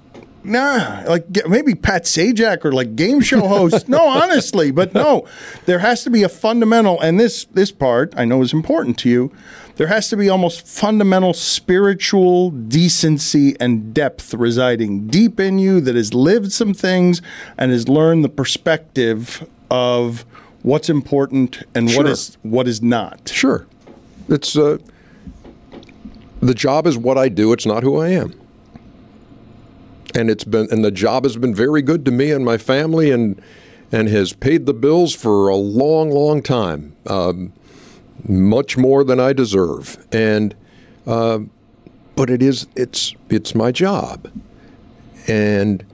Nah, 0.45 1.05
like 1.07 1.27
maybe 1.49 1.75
Pat 1.75 2.05
Sajak 2.05 2.65
or 2.65 2.73
like 2.73 2.97
game 2.97 3.21
show 3.21 3.47
host. 3.47 3.89
no, 3.89 4.07
honestly, 4.09 4.71
but 4.71 4.93
no, 4.95 5.27
there 5.67 5.79
has 5.79 6.03
to 6.05 6.11
be 6.11 6.23
a 6.23 6.29
fundamental, 6.29 7.01
and 7.01 7.19
this 7.21 7.45
this 7.45 7.71
part 7.71 8.13
I 8.17 8.25
know 8.25 8.43
is 8.43 8.53
important 8.53 8.99
to 9.01 9.09
you 9.09 9.33
there 9.77 9.87
has 9.87 10.09
to 10.11 10.17
be 10.17 10.29
almost 10.29 10.67
fundamental 10.67 11.33
spiritual 11.33 12.51
decency 12.51 13.57
and 13.59 13.95
depth 13.95 14.35
residing 14.35 15.07
deep 15.07 15.41
in 15.41 15.59
you 15.59 15.81
that 15.81 15.95
has 15.95 16.13
lived 16.13 16.53
some 16.53 16.75
things 16.75 17.23
and 17.59 17.73
has 17.73 17.89
learned 17.89 18.25
the 18.25 18.29
perspective 18.29 19.49
of 19.71 20.25
what's 20.63 20.89
important 20.89 21.63
and 21.75 21.91
sure. 21.91 22.05
what 22.05 22.11
is 22.11 22.37
what 22.43 22.69
is 22.69 22.83
not. 22.83 23.31
Sure, 23.33 23.67
it's 24.29 24.57
uh, 24.57 24.79
the 26.41 26.55
job 26.55 26.87
is 26.87 26.99
what 26.99 27.17
I 27.17 27.29
do. 27.29 27.53
It's 27.53 27.67
not 27.67 27.83
who 27.83 27.99
I 27.99 28.11
am, 28.11 28.39
and 30.15 30.31
it's 30.31 30.45
been 30.45 30.69
and 30.71 30.85
the 30.85 30.91
job 30.91 31.25
has 31.25 31.37
been 31.37 31.55
very 31.55 31.83
good 31.83 32.05
to 32.05 32.11
me 32.11 32.31
and 32.31 32.45
my 32.45 32.59
family 32.59 33.11
and 33.11 33.41
and 33.93 34.09
has 34.09 34.33
paid 34.33 34.65
the 34.65 34.73
bills 34.73 35.15
for 35.15 35.49
a 35.49 35.57
long, 35.57 36.11
long 36.11 36.43
time. 36.43 36.97
Um, 37.07 37.53
much 38.27 38.77
more 38.79 39.05
than 39.05 39.21
I 39.21 39.33
deserve, 39.33 40.07
and 40.13 40.55
uh, 41.07 41.41
but 42.15 42.31
it 42.31 42.43
is 42.43 42.67
it's 42.77 43.15
it's 43.29 43.55
my 43.55 43.73
job, 43.73 44.31
and 45.27 45.85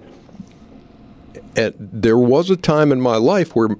at, 1.57 1.75
there 1.79 2.19
was 2.19 2.51
a 2.51 2.57
time 2.57 2.93
in 2.93 3.01
my 3.01 3.17
life 3.17 3.57
where 3.57 3.71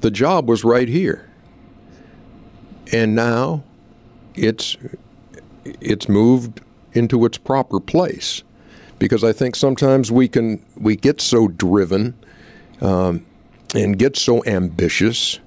the 0.00 0.10
job 0.10 0.48
was 0.48 0.64
right 0.64 0.88
here, 0.88 1.30
and 2.92 3.14
now 3.14 3.62
it's 4.34 4.76
it's 5.64 6.08
moved 6.08 6.60
into 6.92 7.24
its 7.24 7.38
proper 7.38 7.78
place 7.78 8.42
because 8.98 9.24
I 9.24 9.32
think 9.32 9.56
sometimes 9.56 10.10
we 10.10 10.28
can 10.28 10.64
we 10.76 10.96
get 10.96 11.20
so 11.20 11.48
driven 11.48 12.14
um, 12.80 13.24
and 13.74 13.98
get 13.98 14.16
so 14.16 14.44
ambitious 14.44 15.40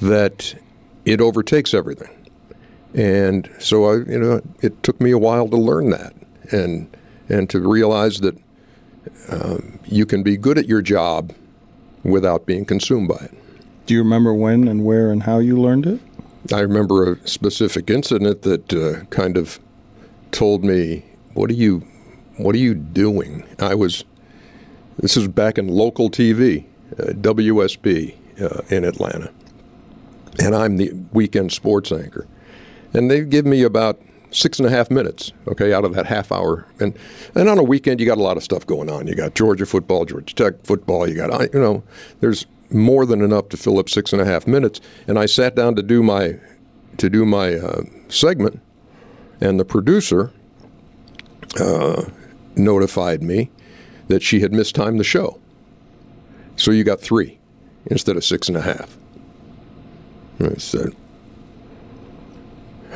that 0.00 0.54
it 1.04 1.20
overtakes 1.20 1.74
everything. 1.74 2.10
And 2.94 3.50
so 3.58 3.84
I, 3.86 3.94
you 3.96 4.18
know, 4.18 4.40
it 4.60 4.82
took 4.82 5.00
me 5.00 5.10
a 5.10 5.18
while 5.18 5.48
to 5.48 5.56
learn 5.56 5.90
that 5.90 6.14
and 6.52 6.94
and 7.28 7.48
to 7.50 7.60
realize 7.60 8.20
that 8.20 8.36
um, 9.30 9.78
you 9.86 10.06
can 10.06 10.22
be 10.22 10.36
good 10.36 10.58
at 10.58 10.66
your 10.66 10.82
job 10.82 11.32
without 12.02 12.46
being 12.46 12.64
consumed 12.64 13.08
by 13.08 13.16
it. 13.16 13.34
Do 13.86 13.94
you 13.94 14.00
remember 14.00 14.32
when 14.32 14.68
and 14.68 14.84
where 14.84 15.10
and 15.10 15.22
how 15.22 15.38
you 15.38 15.58
learned 15.60 15.86
it? 15.86 16.00
I 16.52 16.60
remember 16.60 17.12
a 17.12 17.28
specific 17.28 17.88
incident 17.90 18.42
that 18.42 18.72
uh, 18.72 19.04
kind 19.06 19.36
of 19.36 19.58
told 20.30 20.64
me, 20.64 21.04
"What 21.32 21.50
are 21.50 21.54
you, 21.54 21.86
what 22.36 22.54
are 22.54 22.58
you 22.58 22.74
doing?" 22.74 23.44
I 23.58 23.74
was. 23.74 24.04
This 24.98 25.16
is 25.16 25.26
back 25.26 25.58
in 25.58 25.66
local 25.66 26.08
TV, 26.08 26.66
uh, 26.98 27.06
WSB 27.14 28.14
uh, 28.40 28.62
in 28.68 28.84
Atlanta 28.84 29.32
and 30.38 30.54
I'm 30.54 30.76
the 30.76 30.92
weekend 31.12 31.52
sports 31.52 31.92
anchor. 31.92 32.26
And 32.92 33.10
they 33.10 33.22
give 33.22 33.46
me 33.46 33.62
about 33.62 34.00
six 34.30 34.58
and 34.58 34.66
a 34.66 34.70
half 34.70 34.90
minutes, 34.90 35.32
okay, 35.48 35.72
out 35.72 35.84
of 35.84 35.94
that 35.94 36.06
half 36.06 36.32
hour. 36.32 36.66
And 36.80 36.96
and 37.34 37.48
on 37.48 37.58
a 37.58 37.62
weekend, 37.62 38.00
you 38.00 38.06
got 38.06 38.18
a 38.18 38.22
lot 38.22 38.36
of 38.36 38.42
stuff 38.42 38.66
going 38.66 38.90
on. 38.90 39.06
You 39.06 39.14
got 39.14 39.34
Georgia 39.34 39.66
football, 39.66 40.04
Georgia 40.04 40.34
Tech 40.34 40.54
football. 40.64 41.08
You 41.08 41.16
got 41.16 41.52
you 41.52 41.60
know, 41.60 41.82
there's 42.20 42.46
more 42.70 43.06
than 43.06 43.20
enough 43.20 43.48
to 43.50 43.56
fill 43.56 43.78
up 43.78 43.88
six 43.88 44.12
and 44.12 44.20
a 44.20 44.24
half 44.24 44.46
minutes. 44.46 44.80
And 45.06 45.18
I 45.18 45.26
sat 45.26 45.54
down 45.54 45.76
to 45.76 45.82
do 45.82 46.02
my 46.02 46.38
to 46.98 47.10
do 47.10 47.24
my 47.24 47.54
uh, 47.54 47.82
segment, 48.08 48.60
and 49.40 49.58
the 49.58 49.64
producer 49.64 50.32
uh, 51.60 52.04
notified 52.56 53.22
me 53.22 53.50
that 54.08 54.22
she 54.22 54.40
had 54.40 54.52
mistimed 54.52 55.00
the 55.00 55.04
show. 55.04 55.40
So 56.56 56.70
you 56.70 56.84
got 56.84 57.00
three 57.00 57.38
instead 57.86 58.16
of 58.16 58.24
six 58.24 58.48
and 58.48 58.56
a 58.56 58.62
half. 58.62 58.96
I 60.40 60.54
said, 60.54 60.94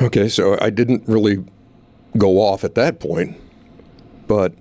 okay, 0.01 0.29
so 0.29 0.57
I 0.61 0.69
didn't 0.69 1.07
really 1.07 1.43
go 2.17 2.39
off 2.39 2.63
at 2.63 2.75
that 2.75 2.99
point, 2.99 3.37
but 4.27 4.53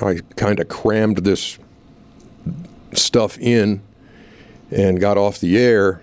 I 0.00 0.20
kind 0.36 0.60
of 0.60 0.68
crammed 0.68 1.18
this 1.18 1.58
stuff 2.92 3.38
in 3.38 3.82
and 4.70 5.00
got 5.00 5.18
off 5.18 5.40
the 5.40 5.58
air 5.58 6.02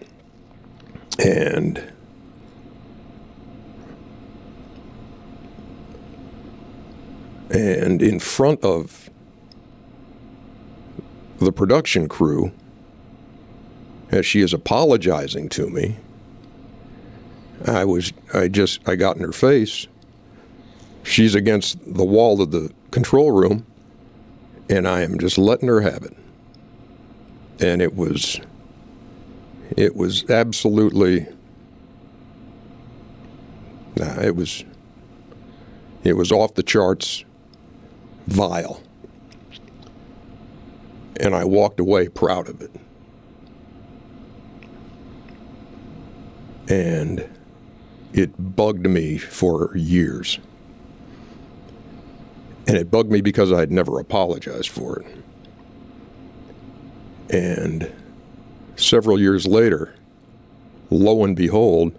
and 1.24 1.92
and 7.52 8.02
in 8.02 8.20
front 8.20 8.64
of 8.64 9.10
the 11.40 11.52
production 11.52 12.10
crew 12.10 12.52
as 14.12 14.26
she 14.26 14.42
is 14.42 14.54
apologizing 14.54 15.50
to 15.50 15.70
me, 15.70 15.98
I 17.68 17.86
was 17.86 18.14
I 18.34 18.48
just 18.50 18.88
I 18.88 18.96
got 18.96 19.18
in 19.18 19.24
her 19.24 19.34
face. 19.34 19.88
She's 21.04 21.36
against 21.36 21.80
the 21.96 22.06
wall 22.06 22.42
of 22.42 22.52
the 22.52 22.72
control 22.92 23.32
room, 23.32 23.66
and 24.70 24.88
I 24.88 25.02
am 25.04 25.20
just 25.20 25.38
letting 25.38 25.70
her 25.70 25.82
have 25.82 26.04
it. 26.04 26.14
and 27.60 27.82
it 27.82 27.96
was 27.96 28.40
it 29.78 29.96
was 29.96 30.30
absolutely 30.30 31.28
nah, 33.98 34.22
it 34.22 34.36
was 34.36 34.66
it 36.04 36.14
was 36.14 36.32
off 36.32 36.56
the 36.56 36.64
charts 36.64 37.26
vile. 38.28 38.82
And 41.20 41.34
I 41.34 41.46
walked 41.46 41.80
away 41.80 42.10
proud 42.10 42.48
of 42.48 42.62
it. 42.62 42.72
And 46.70 47.28
it 48.13 48.56
bugged 48.56 48.88
me 48.88 49.18
for 49.18 49.76
years. 49.76 50.40
And 52.68 52.76
it 52.76 52.92
bugged 52.92 53.12
me 53.12 53.22
because 53.22 53.52
I 53.52 53.60
had 53.60 53.72
never 53.72 54.00
apologized 54.00 54.70
for 54.70 55.00
it. 55.00 55.08
And 57.30 57.92
several 58.76 59.20
years 59.20 59.48
later, 59.48 59.96
lo 60.90 61.24
and 61.24 61.36
behold, 61.36 61.98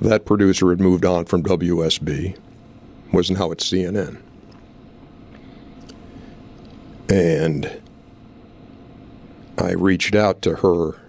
that 0.00 0.24
producer 0.24 0.70
had 0.70 0.80
moved 0.80 1.04
on 1.04 1.24
from 1.26 1.42
WSB, 1.42 2.36
was 3.12 3.30
now 3.30 3.50
at 3.52 3.58
CNN. 3.58 4.20
And 7.10 7.80
I 9.58 9.72
reached 9.72 10.14
out 10.14 10.42
to 10.42 10.56
her 10.56 11.00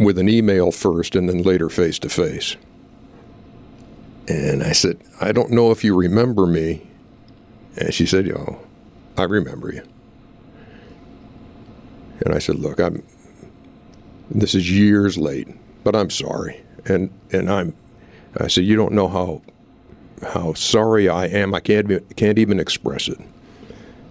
with 0.00 0.18
an 0.18 0.28
email 0.28 0.72
first 0.72 1.14
and 1.14 1.28
then 1.28 1.42
later 1.42 1.68
face 1.68 1.98
to 2.00 2.08
face. 2.08 2.56
And 4.28 4.62
I 4.62 4.72
said, 4.72 4.98
I 5.20 5.32
don't 5.32 5.50
know 5.50 5.70
if 5.70 5.84
you 5.84 5.94
remember 5.94 6.46
me. 6.46 6.86
And 7.76 7.94
she 7.94 8.06
said, 8.06 8.26
Yo, 8.26 8.58
I 9.18 9.24
remember 9.24 9.72
you. 9.72 9.82
And 12.24 12.34
I 12.34 12.38
said, 12.38 12.56
"Look, 12.56 12.80
I'm. 12.80 13.02
This 14.30 14.54
is 14.54 14.70
years 14.70 15.18
late, 15.18 15.48
but 15.84 15.94
I'm 15.94 16.10
sorry." 16.10 16.62
And 16.86 17.10
and 17.32 17.50
I'm. 17.50 17.74
I 18.38 18.48
said, 18.48 18.64
"You 18.64 18.76
don't 18.76 18.92
know 18.92 19.08
how 19.08 19.42
how 20.22 20.54
sorry 20.54 21.08
I 21.08 21.26
am. 21.26 21.54
I 21.54 21.60
can't 21.60 22.16
can't 22.16 22.38
even 22.38 22.58
express 22.58 23.08
it. 23.08 23.18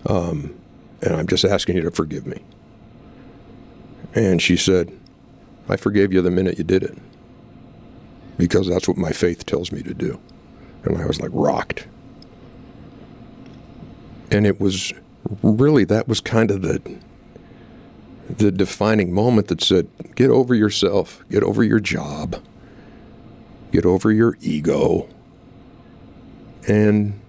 Um, 0.05 0.53
and 1.01 1.15
I'm 1.15 1.27
just 1.27 1.45
asking 1.45 1.77
you 1.77 1.83
to 1.83 1.91
forgive 1.91 2.25
me." 2.25 2.41
And 4.13 4.41
she 4.41 4.57
said, 4.57 4.91
"I 5.67 5.75
forgave 5.75 6.13
you 6.13 6.21
the 6.21 6.31
minute 6.31 6.57
you 6.57 6.63
did 6.63 6.83
it, 6.83 6.97
because 8.37 8.67
that's 8.67 8.87
what 8.87 8.97
my 8.97 9.11
faith 9.11 9.45
tells 9.45 9.71
me 9.71 9.81
to 9.83 9.93
do." 9.93 10.19
And 10.83 10.97
I 10.97 11.05
was 11.05 11.19
like 11.19 11.31
rocked. 11.33 11.87
And 14.31 14.45
it 14.45 14.59
was 14.59 14.93
really 15.41 15.85
that 15.85 16.07
was 16.07 16.19
kind 16.21 16.51
of 16.51 16.61
the 16.61 16.81
the 18.37 18.51
defining 18.51 19.13
moment 19.13 19.47
that 19.47 19.61
said, 19.61 19.87
get 20.15 20.31
over 20.31 20.55
yourself, 20.55 21.23
get 21.29 21.43
over 21.43 21.63
your 21.63 21.79
job, 21.79 22.35
get 23.71 23.85
over 23.85 24.11
your 24.11 24.35
ego, 24.41 25.07
and 26.67 27.19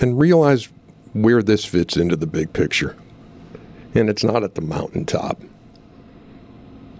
and 0.00 0.18
realize 0.18 0.68
where 1.12 1.42
this 1.42 1.64
fits 1.64 1.96
into 1.96 2.16
the 2.16 2.26
big 2.26 2.52
picture. 2.52 2.96
And 3.94 4.10
it's 4.10 4.24
not 4.24 4.42
at 4.42 4.54
the 4.54 4.60
mountaintop. 4.60 5.40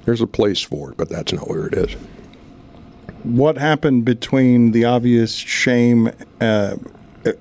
There's 0.05 0.21
a 0.21 0.27
place 0.27 0.63
for 0.63 0.93
it, 0.93 0.97
but 0.97 1.09
that's 1.09 1.33
not 1.33 1.49
where 1.49 1.67
it 1.67 1.75
is. 1.75 1.93
What 3.25 3.59
happened 3.59 4.05
between 4.05 4.71
the 4.71 4.85
obvious 4.85 5.35
shame? 5.35 6.11
Uh, 6.41 6.77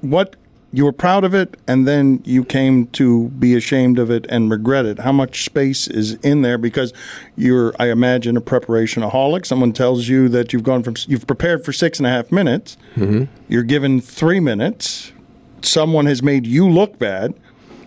what 0.02 0.36
you 0.76 0.84
were 0.84 0.92
proud 0.92 1.24
of 1.24 1.34
it 1.34 1.56
and 1.68 1.88
then 1.88 2.22
you 2.26 2.44
came 2.44 2.88
to 2.88 3.30
be 3.30 3.56
ashamed 3.56 3.98
of 3.98 4.12
it 4.12 4.26
and 4.28 4.52
regret 4.52 4.86
it. 4.86 5.00
How 5.00 5.14
much 5.14 5.46
space 5.46 5.88
is 5.88 6.16
in 6.16 6.42
there? 6.42 6.58
Because 6.58 6.92
you're, 7.38 7.74
I 7.80 7.92
imagine, 7.92 8.36
a 8.36 8.42
preparationaholic. 8.42 9.46
Someone 9.46 9.72
tells 9.72 10.10
you 10.10 10.28
that 10.30 10.52
you've 10.52 10.64
gone 10.64 10.84
from, 10.84 10.96
you've 11.08 11.26
prepared 11.26 11.64
for 11.64 11.72
six 11.72 11.98
and 11.98 12.06
a 12.06 12.10
half 12.10 12.30
minutes. 12.30 12.76
Mm-hmm. 12.96 13.32
You're 13.48 13.64
given 13.64 14.02
three 14.02 14.42
minutes. 14.42 15.14
Someone 15.62 16.06
has 16.06 16.22
made 16.22 16.46
you 16.46 16.70
look 16.70 17.00
bad, 17.00 17.34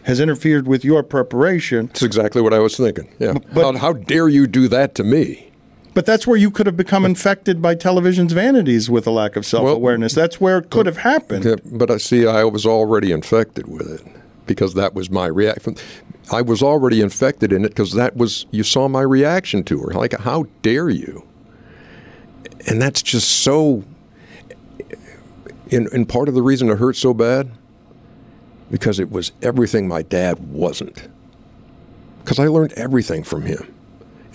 has 0.04 0.20
interfered 0.20 0.66
with 0.66 0.84
your 0.84 1.02
preparation. 1.02 1.86
That's 1.86 2.02
exactly 2.02 2.42
what 2.42 2.54
I 2.54 2.58
was 2.58 2.76
thinking. 2.76 3.08
Yeah. 3.18 3.34
But, 3.52 3.74
how, 3.74 3.78
how 3.78 3.92
dare 3.92 4.28
you 4.28 4.46
do 4.46 4.68
that 4.68 4.94
to 4.96 5.04
me? 5.04 5.48
But 5.94 6.06
that's 6.06 6.26
where 6.28 6.36
you 6.36 6.52
could 6.52 6.66
have 6.66 6.76
become 6.76 7.04
infected 7.04 7.60
by 7.60 7.74
television's 7.74 8.32
vanities 8.32 8.88
with 8.88 9.06
a 9.06 9.10
lack 9.10 9.34
of 9.34 9.44
self 9.44 9.68
awareness. 9.68 10.14
Well, 10.14 10.22
that's 10.22 10.40
where 10.40 10.58
it 10.58 10.70
could 10.70 10.86
have 10.86 10.98
happened. 10.98 11.60
But 11.64 11.90
I 11.90 11.96
see, 11.96 12.24
I 12.24 12.44
was 12.44 12.64
already 12.64 13.10
infected 13.10 13.66
with 13.66 13.90
it 13.90 14.06
because 14.46 14.74
that 14.74 14.94
was 14.94 15.10
my 15.10 15.26
reaction. 15.26 15.76
I 16.30 16.42
was 16.42 16.62
already 16.62 17.00
infected 17.00 17.52
in 17.52 17.64
it 17.64 17.70
because 17.70 17.94
that 17.94 18.16
was, 18.16 18.46
you 18.50 18.62
saw 18.62 18.86
my 18.86 19.00
reaction 19.00 19.64
to 19.64 19.80
her. 19.80 19.92
Like, 19.92 20.18
how 20.20 20.46
dare 20.62 20.88
you? 20.88 21.26
And 22.68 22.80
that's 22.80 23.02
just 23.02 23.28
so, 23.28 23.82
and, 25.72 25.86
and 25.88 26.08
part 26.08 26.28
of 26.28 26.34
the 26.34 26.42
reason 26.42 26.68
it 26.70 26.78
hurt 26.78 26.94
so 26.94 27.12
bad, 27.12 27.50
because 28.70 28.98
it 28.98 29.10
was 29.10 29.32
everything 29.42 29.88
my 29.88 30.02
dad 30.02 30.38
wasn't. 30.50 31.08
Because 32.20 32.38
I 32.38 32.46
learned 32.46 32.72
everything 32.74 33.24
from 33.24 33.42
him 33.42 33.74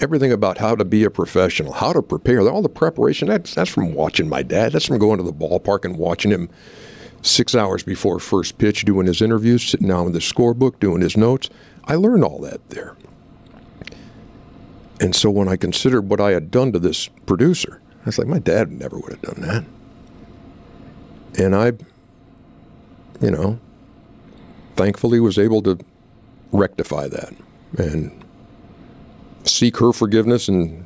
everything 0.04 0.32
about 0.32 0.58
how 0.58 0.76
to 0.76 0.84
be 0.84 1.04
a 1.04 1.10
professional, 1.10 1.72
how 1.72 1.94
to 1.94 2.02
prepare, 2.02 2.42
all 2.42 2.62
the 2.62 2.70
preparation. 2.70 3.30
That's 3.30 3.56
that's 3.56 3.70
from 3.70 3.94
watching 3.94 4.28
my 4.28 4.44
dad. 4.44 4.74
That's 4.74 4.86
from 4.86 4.98
going 4.98 5.18
to 5.18 5.24
the 5.24 5.34
ballpark 5.34 5.86
and 5.86 5.98
watching 5.98 6.32
him 6.32 6.50
six 7.22 7.56
hours 7.56 7.84
before 7.84 8.20
first 8.20 8.58
pitch, 8.58 8.84
doing 8.84 9.08
his 9.08 9.22
interviews, 9.22 9.64
sitting 9.64 9.88
down 9.88 10.06
with 10.06 10.14
the 10.14 10.20
scorebook, 10.20 10.80
doing 10.80 11.02
his 11.02 11.16
notes. 11.16 11.50
I 11.86 11.96
learned 11.96 12.24
all 12.24 12.40
that 12.40 12.70
there. 12.70 12.96
And 15.00 15.16
so 15.16 15.30
when 15.30 15.48
I 15.48 15.56
considered 15.56 16.10
what 16.10 16.22
I 16.22 16.32
had 16.32 16.52
done 16.52 16.72
to 16.74 16.80
this 16.80 17.08
producer, 17.26 17.82
I 18.02 18.06
was 18.06 18.18
like, 18.18 18.28
my 18.28 18.40
dad 18.40 18.72
never 18.72 18.98
would 18.98 19.12
have 19.12 19.22
done 19.22 19.42
that. 19.42 19.64
And 21.42 21.56
I, 21.56 21.72
you 23.22 23.32
know, 23.32 23.60
thankfully 24.76 25.20
was 25.20 25.38
able 25.38 25.62
to 25.64 25.78
rectify 26.52 27.08
that 27.08 27.34
and 27.78 28.24
seek 29.44 29.78
her 29.78 29.92
forgiveness, 29.92 30.48
and 30.48 30.86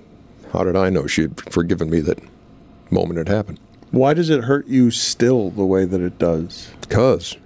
how 0.54 0.64
did 0.64 0.76
I 0.76 0.90
know 0.90 1.08
she 1.08 1.24
had 1.24 1.42
forgiven 1.52 1.90
me 1.90 2.00
that 2.02 2.20
moment 2.92 3.20
it 3.20 3.28
happened? 3.28 3.60
Why 3.92 4.14
does 4.14 4.30
it 4.30 4.44
hurt 4.44 4.68
you 4.68 4.92
still 4.92 5.50
the 5.52 5.66
way 5.66 5.86
that 5.86 6.02
it 6.02 6.18
does? 6.18 6.70
Because, 6.82 7.38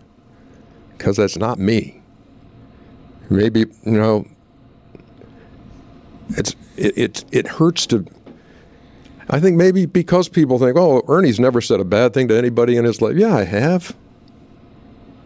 because 0.98 1.18
that's 1.18 1.38
not 1.38 1.60
me. 1.60 2.02
Maybe 3.30 3.62
you 3.86 3.92
know, 3.92 4.28
it's 6.30 6.56
it 6.76 6.98
it, 6.98 7.26
it 7.32 7.48
hurts 7.48 7.86
to. 7.88 8.06
I 9.30 9.40
think 9.40 9.56
maybe 9.56 9.86
because 9.86 10.28
people 10.28 10.60
think, 10.60 10.76
oh, 10.76 11.04
Ernie's 11.08 11.40
never 11.40 11.62
said 11.62 11.80
a 11.80 11.86
bad 11.86 12.14
thing 12.14 12.28
to 12.28 12.38
anybody 12.38 12.76
in 12.76 12.84
his 12.84 13.02
life. 13.02 13.16
Yeah, 13.16 13.34
I 13.34 13.46
have. 13.46 13.96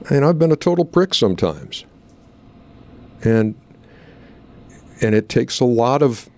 And 0.10 0.24
I've 0.24 0.38
been 0.38 0.52
a 0.52 0.56
total 0.56 0.86
prick 0.86 1.14
sometimes. 1.14 1.86
And 3.24 3.56
and 5.02 5.16
it 5.16 5.30
takes 5.30 5.60
a 5.60 5.66
lot 5.66 6.02
of 6.02 6.30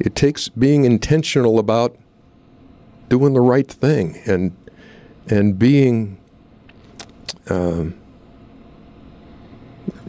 it 0.00 0.14
takes 0.14 0.48
being 0.48 0.84
intentional 0.84 1.58
about 1.58 1.96
doing 3.08 3.34
the 3.34 3.40
right 3.40 3.66
thing 3.66 4.20
and 4.26 4.56
and 5.28 5.58
being 5.58 6.18
um, 7.50 7.94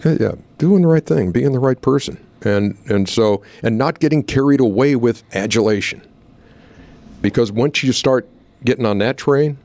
yeah 0.05 0.34
doing 0.58 0.82
the 0.82 0.88
right 0.88 1.05
thing 1.05 1.32
being 1.32 1.51
the 1.51 1.60
right 1.60 1.82
person 1.82 2.23
and 2.43 2.77
and 2.88 3.10
so 3.10 3.41
and 3.63 3.77
not 3.77 3.99
getting 3.99 4.23
carried 4.23 4.60
away 4.60 4.95
with 4.95 5.23
adulation 5.36 6.01
because 7.21 7.51
once 7.51 7.84
you 7.84 7.91
start 7.91 8.27
getting 8.63 8.86
on 8.86 8.99
that 8.99 9.17
train 9.17 9.58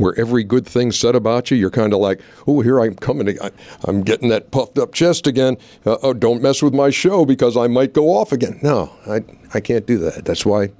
where 0.00 0.18
every 0.18 0.42
good 0.42 0.66
thing 0.66 0.90
said 0.90 1.14
about 1.14 1.50
you, 1.50 1.58
you're 1.58 1.70
kind 1.70 1.92
of 1.92 1.98
like, 2.00 2.22
oh, 2.46 2.62
here 2.62 2.80
I'm 2.80 2.94
coming. 2.94 3.38
I, 3.38 3.50
am 3.86 4.02
getting 4.02 4.30
that 4.30 4.50
puffed 4.50 4.78
up 4.78 4.94
chest 4.94 5.26
again. 5.26 5.58
Uh, 5.84 5.98
oh, 6.02 6.14
don't 6.14 6.40
mess 6.40 6.62
with 6.62 6.72
my 6.72 6.88
show 6.88 7.26
because 7.26 7.54
I 7.54 7.66
might 7.66 7.92
go 7.92 8.08
off 8.08 8.32
again. 8.32 8.58
No, 8.62 8.90
I, 9.06 9.20
I 9.52 9.60
can't 9.60 9.86
do 9.86 9.98
that. 9.98 10.24
That's 10.24 10.46
why 10.46 10.70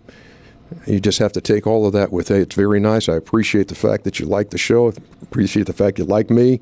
you 0.86 1.00
just 1.00 1.18
have 1.18 1.32
to 1.32 1.42
take 1.42 1.66
all 1.66 1.86
of 1.86 1.92
that 1.92 2.12
with, 2.12 2.28
hey, 2.28 2.40
it's 2.40 2.54
very 2.54 2.80
nice. 2.80 3.10
I 3.10 3.14
appreciate 3.14 3.68
the 3.68 3.74
fact 3.74 4.04
that 4.04 4.18
you 4.18 4.24
like 4.24 4.50
the 4.50 4.58
show. 4.58 4.90
Appreciate 5.20 5.66
the 5.66 5.74
fact 5.74 5.98
you 5.98 6.06
like 6.06 6.30
me. 6.30 6.60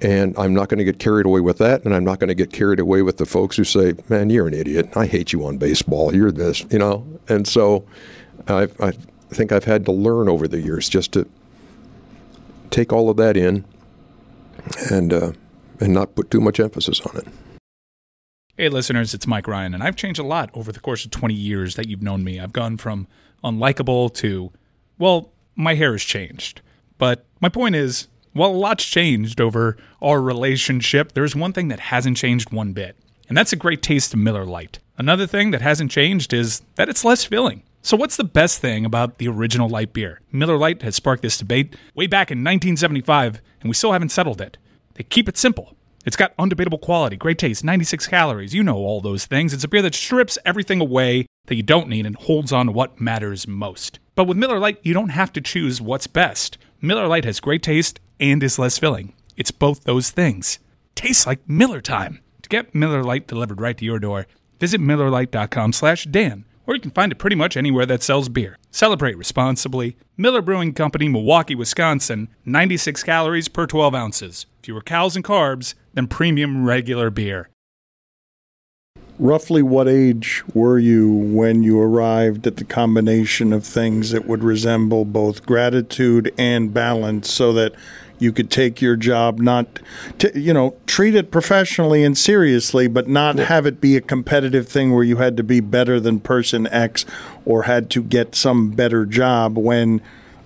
And 0.00 0.34
I'm 0.38 0.54
not 0.54 0.70
going 0.70 0.78
to 0.78 0.84
get 0.84 0.98
carried 0.98 1.26
away 1.26 1.40
with 1.40 1.58
that. 1.58 1.84
And 1.84 1.94
I'm 1.94 2.04
not 2.04 2.18
going 2.18 2.28
to 2.28 2.34
get 2.34 2.50
carried 2.50 2.80
away 2.80 3.02
with 3.02 3.18
the 3.18 3.26
folks 3.26 3.56
who 3.56 3.64
say, 3.64 3.92
man, 4.08 4.30
you're 4.30 4.48
an 4.48 4.54
idiot. 4.54 4.96
I 4.96 5.04
hate 5.04 5.34
you 5.34 5.46
on 5.46 5.58
baseball. 5.58 6.14
You're 6.14 6.32
this, 6.32 6.64
you 6.70 6.78
know? 6.78 7.06
And 7.28 7.46
so 7.46 7.84
i 8.48 8.68
I 8.80 8.92
think 9.34 9.52
I've 9.52 9.64
had 9.64 9.84
to 9.86 9.92
learn 9.92 10.28
over 10.28 10.48
the 10.48 10.60
years 10.60 10.88
just 10.88 11.12
to 11.12 11.26
take 12.74 12.92
all 12.92 13.08
of 13.08 13.16
that 13.16 13.36
in 13.36 13.64
and 14.90 15.12
uh, 15.12 15.32
and 15.80 15.94
not 15.94 16.14
put 16.14 16.30
too 16.30 16.40
much 16.40 16.58
emphasis 16.58 17.00
on 17.00 17.16
it. 17.16 17.26
Hey, 18.56 18.68
listeners, 18.68 19.14
it's 19.14 19.26
Mike 19.26 19.48
Ryan, 19.48 19.74
and 19.74 19.82
I've 19.82 19.96
changed 19.96 20.20
a 20.20 20.24
lot 20.24 20.50
over 20.54 20.70
the 20.70 20.80
course 20.80 21.04
of 21.04 21.10
20 21.10 21.34
years 21.34 21.74
that 21.74 21.88
you've 21.88 22.02
known 22.02 22.22
me. 22.22 22.38
I've 22.38 22.52
gone 22.52 22.76
from 22.76 23.08
unlikable 23.42 24.14
to, 24.14 24.52
well, 24.96 25.32
my 25.56 25.74
hair 25.74 25.92
has 25.92 26.02
changed. 26.02 26.60
But 26.98 27.26
my 27.40 27.48
point 27.48 27.74
is, 27.74 28.08
While 28.32 28.50
a 28.50 28.52
lot's 28.52 28.84
changed 28.84 29.40
over 29.40 29.76
our 30.02 30.20
relationship, 30.20 31.12
there's 31.12 31.36
one 31.36 31.52
thing 31.52 31.68
that 31.68 31.78
hasn't 31.78 32.16
changed 32.16 32.52
one 32.52 32.72
bit, 32.72 32.96
and 33.28 33.36
that's 33.38 33.52
a 33.52 33.56
great 33.56 33.80
taste 33.80 34.12
of 34.12 34.18
Miller 34.18 34.44
Lite. 34.44 34.80
Another 34.98 35.26
thing 35.26 35.52
that 35.52 35.62
hasn't 35.62 35.92
changed 35.92 36.32
is 36.32 36.62
that 36.74 36.88
it's 36.88 37.04
less 37.04 37.24
filling. 37.24 37.62
So, 37.84 37.98
what's 37.98 38.16
the 38.16 38.24
best 38.24 38.60
thing 38.60 38.86
about 38.86 39.18
the 39.18 39.28
original 39.28 39.68
light 39.68 39.92
beer? 39.92 40.22
Miller 40.32 40.56
Lite 40.56 40.80
has 40.80 40.96
sparked 40.96 41.20
this 41.20 41.36
debate 41.36 41.76
way 41.94 42.06
back 42.06 42.30
in 42.30 42.38
1975, 42.38 43.42
and 43.60 43.68
we 43.68 43.74
still 43.74 43.92
haven't 43.92 44.08
settled 44.08 44.40
it. 44.40 44.56
They 44.94 45.02
keep 45.02 45.28
it 45.28 45.36
simple. 45.36 45.76
It's 46.06 46.16
got 46.16 46.34
undebatable 46.38 46.80
quality, 46.80 47.16
great 47.16 47.36
taste, 47.36 47.62
96 47.62 48.06
calories. 48.06 48.54
You 48.54 48.62
know 48.62 48.76
all 48.76 49.02
those 49.02 49.26
things. 49.26 49.52
It's 49.52 49.64
a 49.64 49.68
beer 49.68 49.82
that 49.82 49.94
strips 49.94 50.38
everything 50.46 50.80
away 50.80 51.26
that 51.44 51.56
you 51.56 51.62
don't 51.62 51.90
need 51.90 52.06
and 52.06 52.16
holds 52.16 52.52
on 52.54 52.66
to 52.66 52.72
what 52.72 53.02
matters 53.02 53.46
most. 53.46 53.98
But 54.14 54.24
with 54.24 54.38
Miller 54.38 54.58
Lite, 54.58 54.78
you 54.82 54.94
don't 54.94 55.10
have 55.10 55.30
to 55.34 55.42
choose 55.42 55.82
what's 55.82 56.06
best. 56.06 56.56
Miller 56.80 57.06
Lite 57.06 57.26
has 57.26 57.38
great 57.38 57.62
taste 57.62 58.00
and 58.18 58.42
is 58.42 58.58
less 58.58 58.78
filling. 58.78 59.12
It's 59.36 59.50
both 59.50 59.84
those 59.84 60.08
things. 60.08 60.58
Tastes 60.94 61.26
like 61.26 61.46
Miller 61.46 61.82
time. 61.82 62.20
To 62.40 62.48
get 62.48 62.74
Miller 62.74 63.04
Lite 63.04 63.26
delivered 63.26 63.60
right 63.60 63.76
to 63.76 63.84
your 63.84 63.98
door, 63.98 64.26
visit 64.58 64.80
MillerLite.com 64.80 65.74
slash 65.74 66.04
Dan, 66.06 66.46
or 66.66 66.74
you 66.74 66.80
can 66.80 66.90
find 66.90 67.12
it 67.12 67.18
pretty 67.18 67.36
much 67.36 67.56
anywhere 67.56 67.86
that 67.86 68.02
sells 68.02 68.28
beer. 68.28 68.58
Celebrate 68.70 69.16
responsibly. 69.16 69.96
Miller 70.16 70.42
Brewing 70.42 70.72
Company, 70.72 71.08
Milwaukee, 71.08 71.54
Wisconsin, 71.54 72.28
96 72.44 73.02
calories 73.02 73.48
per 73.48 73.66
12 73.66 73.94
ounces. 73.94 74.46
Fewer 74.62 74.80
calories 74.80 75.16
and 75.16 75.24
carbs 75.24 75.74
than 75.94 76.08
premium 76.08 76.64
regular 76.64 77.10
beer. 77.10 77.48
Roughly 79.18 79.62
what 79.62 79.86
age 79.86 80.42
were 80.54 80.78
you 80.78 81.08
when 81.08 81.62
you 81.62 81.80
arrived 81.80 82.48
at 82.48 82.56
the 82.56 82.64
combination 82.64 83.52
of 83.52 83.64
things 83.64 84.10
that 84.10 84.26
would 84.26 84.42
resemble 84.42 85.04
both 85.04 85.46
gratitude 85.46 86.34
and 86.36 86.74
balance 86.74 87.30
so 87.30 87.52
that 87.52 87.74
you 88.18 88.32
could 88.32 88.50
take 88.50 88.80
your 88.80 88.96
job 88.96 89.38
not 89.38 89.80
to, 90.18 90.38
you 90.38 90.52
know 90.52 90.74
treat 90.86 91.14
it 91.14 91.30
professionally 91.30 92.04
and 92.04 92.16
seriously 92.16 92.86
but 92.86 93.08
not 93.08 93.36
have 93.36 93.66
it 93.66 93.80
be 93.80 93.96
a 93.96 94.00
competitive 94.00 94.68
thing 94.68 94.92
where 94.94 95.04
you 95.04 95.16
had 95.16 95.36
to 95.36 95.42
be 95.42 95.60
better 95.60 95.98
than 96.00 96.20
person 96.20 96.66
X 96.68 97.04
or 97.44 97.64
had 97.64 97.90
to 97.90 98.02
get 98.02 98.34
some 98.34 98.70
better 98.70 99.04
job 99.04 99.58
when 99.58 100.00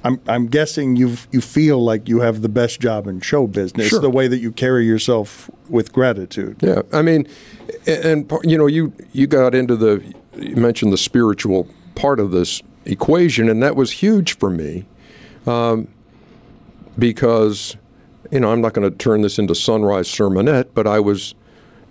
I'm 0.04 0.20
I'm 0.28 0.46
guessing 0.46 0.96
you 0.96 1.16
you 1.32 1.40
feel 1.40 1.82
like 1.82 2.08
you 2.08 2.20
have 2.20 2.40
the 2.42 2.48
best 2.48 2.80
job 2.80 3.06
in 3.06 3.20
show 3.20 3.46
business 3.46 3.88
Sure. 3.88 4.00
the 4.00 4.10
way 4.10 4.28
that 4.28 4.38
you 4.38 4.52
carry 4.52 4.86
yourself 4.86 5.50
with 5.68 5.92
gratitude. 5.92 6.56
Yeah, 6.60 6.82
I 6.92 7.02
mean, 7.02 7.26
and, 7.86 8.30
and 8.30 8.32
you 8.44 8.56
know, 8.56 8.66
you 8.66 8.92
you 9.12 9.26
got 9.26 9.54
into 9.54 9.76
the 9.76 10.02
you 10.36 10.56
mentioned 10.56 10.92
the 10.92 10.98
spiritual 10.98 11.68
part 11.96 12.20
of 12.20 12.30
this 12.30 12.62
equation, 12.84 13.48
and 13.48 13.60
that 13.62 13.74
was 13.74 13.90
huge 13.90 14.38
for 14.38 14.50
me, 14.50 14.86
um, 15.46 15.88
because 16.98 17.76
you 18.30 18.40
know 18.40 18.52
I'm 18.52 18.60
not 18.60 18.74
going 18.74 18.90
to 18.90 18.96
turn 18.96 19.22
this 19.22 19.38
into 19.38 19.54
sunrise 19.54 20.08
sermonette, 20.08 20.68
but 20.74 20.86
I 20.86 21.00
was, 21.00 21.34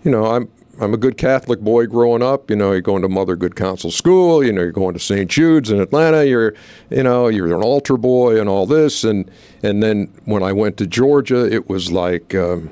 you 0.03 0.11
know, 0.11 0.25
I'm. 0.25 0.49
I'm 0.79 0.93
a 0.93 0.97
good 0.97 1.17
Catholic 1.17 1.59
boy 1.61 1.87
growing 1.87 2.21
up. 2.21 2.51
You 2.51 2.55
know, 2.55 2.71
you're 2.71 2.81
going 2.81 3.01
to 3.01 3.09
Mother 3.09 3.35
Good 3.35 3.55
Counsel 3.55 3.89
School. 3.89 4.43
You 4.43 4.53
know, 4.53 4.61
you're 4.61 4.71
going 4.71 4.93
to 4.93 4.99
St. 4.99 5.27
Jude's 5.27 5.71
in 5.71 5.79
Atlanta. 5.81 6.23
You're, 6.23 6.53
you 6.91 7.01
know, 7.01 7.29
you're 7.29 7.47
an 7.47 7.63
altar 7.63 7.97
boy 7.97 8.39
and 8.39 8.47
all 8.47 8.67
this. 8.67 9.03
And 9.03 9.27
and 9.63 9.81
then 9.81 10.13
when 10.25 10.43
I 10.43 10.53
went 10.53 10.77
to 10.77 10.85
Georgia, 10.85 11.51
it 11.51 11.67
was 11.67 11.91
like, 11.91 12.35
um, 12.35 12.69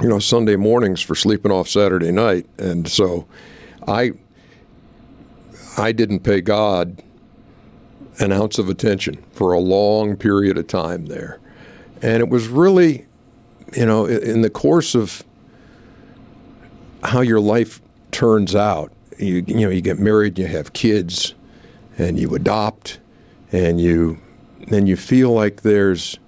you 0.00 0.08
know, 0.08 0.20
Sunday 0.20 0.54
mornings 0.54 1.00
for 1.00 1.16
sleeping 1.16 1.50
off 1.50 1.68
Saturday 1.68 2.12
night. 2.12 2.46
And 2.56 2.88
so 2.88 3.26
I 3.88 4.12
I 5.76 5.90
didn't 5.90 6.20
pay 6.20 6.40
God 6.40 7.02
an 8.18 8.32
ounce 8.32 8.58
of 8.58 8.68
attention 8.68 9.22
for 9.32 9.52
a 9.52 9.58
long 9.58 10.16
period 10.16 10.58
of 10.58 10.66
time 10.66 11.06
there. 11.06 11.40
And 12.02 12.20
it 12.20 12.28
was 12.28 12.48
really, 12.48 13.06
you 13.76 13.86
know, 13.86 14.06
in 14.06 14.42
the 14.42 14.50
course 14.50 14.94
of 14.94 15.24
how 17.02 17.20
your 17.20 17.40
life 17.40 17.80
turns 18.10 18.54
out, 18.54 18.92
you, 19.18 19.44
you 19.46 19.60
know, 19.60 19.70
you 19.70 19.80
get 19.80 19.98
married, 19.98 20.38
you 20.38 20.46
have 20.46 20.72
kids, 20.72 21.34
and 21.96 22.18
you 22.18 22.34
adopt, 22.34 23.00
and 23.52 23.80
you 23.80 24.20
then 24.68 24.86
you 24.86 24.96
feel 24.96 25.32
like 25.32 25.62
there's 25.62 26.18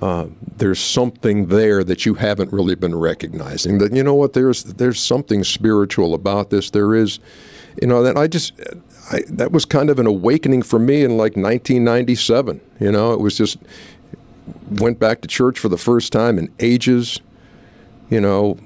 uh, 0.00 0.26
there's 0.56 0.78
something 0.78 1.46
there 1.46 1.82
that 1.82 2.06
you 2.06 2.14
haven't 2.14 2.52
really 2.52 2.74
been 2.74 2.94
recognizing. 2.94 3.78
That 3.78 3.92
you 3.92 4.02
know 4.02 4.14
what 4.14 4.34
there's 4.34 4.64
there's 4.64 5.00
something 5.00 5.44
spiritual 5.44 6.14
about 6.14 6.50
this. 6.50 6.70
There 6.70 6.94
is, 6.94 7.18
you 7.80 7.88
know, 7.88 8.02
that 8.02 8.16
I 8.16 8.26
just 8.26 8.52
I, 9.10 9.22
that 9.28 9.50
was 9.52 9.64
kind 9.64 9.90
of 9.90 9.98
an 9.98 10.06
awakening 10.06 10.62
for 10.62 10.78
me 10.78 11.02
in 11.02 11.12
like 11.12 11.36
1997. 11.36 12.60
You 12.78 12.92
know, 12.92 13.12
it 13.12 13.20
was 13.20 13.36
just 13.36 13.58
went 14.70 14.98
back 14.98 15.20
to 15.22 15.28
church 15.28 15.58
for 15.58 15.68
the 15.68 15.78
first 15.78 16.12
time 16.12 16.38
in 16.38 16.52
ages. 16.60 17.20
You 18.08 18.20
know, 18.20 18.58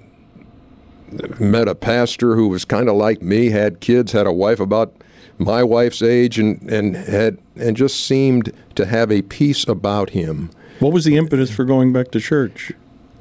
met 1.39 1.69
a 1.69 1.75
pastor 1.75 2.35
who 2.37 2.49
was 2.49 2.65
kind 2.65 2.89
of 2.89 2.97
like 2.97 3.23
me, 3.23 3.51
had 3.51 3.81
kids, 3.81 4.13
had 4.13 4.27
a 4.27 4.33
wife 4.33 4.61
about 4.61 4.95
my 5.39 5.63
wife's 5.63 6.03
age, 6.03 6.39
and 6.39 6.61
and 6.71 6.97
had 6.97 7.39
and 7.57 7.77
just 7.77 8.05
seemed 8.07 8.53
to 8.75 8.87
have 8.87 9.11
a 9.13 9.23
peace 9.23 9.67
about 9.69 10.11
him 10.11 10.51
What 10.81 10.93
was 10.93 11.05
the 11.05 11.17
impetus 11.17 11.51
for 11.51 11.65
going 11.65 11.93
back 11.93 12.11
to 12.13 12.21
church? 12.21 12.73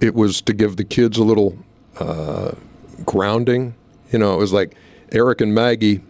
it 0.02 0.16
was 0.16 0.42
to 0.42 0.54
give 0.54 0.76
the 0.76 0.84
kids 0.84 1.18
a 1.18 1.24
little 1.24 1.58
uh, 1.98 2.52
grounding. 3.06 3.74
You 4.12 4.20
know, 4.20 4.34
it 4.34 4.38
was 4.38 4.52
like 4.52 4.76
Eric 5.14 5.40
and 5.40 5.56
Maggie, 5.56 6.02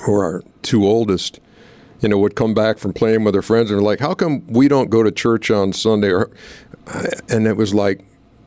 who 0.00 0.14
are 0.14 0.24
our 0.24 0.42
two 0.62 0.86
oldest, 0.86 1.40
you 2.00 2.08
know, 2.08 2.18
would 2.18 2.36
come 2.36 2.54
back 2.54 2.78
from 2.78 2.92
playing 2.92 3.24
with 3.24 3.34
their 3.34 3.42
friends 3.42 3.70
and 3.70 3.82
like, 3.82 4.00
"How 4.00 4.14
come 4.14 4.46
we 4.46 4.68
don't 4.68 4.90
go 4.90 5.02
to 5.02 5.10
church 5.10 5.50
on 5.50 5.72
Sunday?" 5.72 6.10
Or, 6.10 6.30
uh, 6.86 7.06
and 7.28 7.46
it 7.46 7.56
was 7.56 7.74
like 7.74 8.04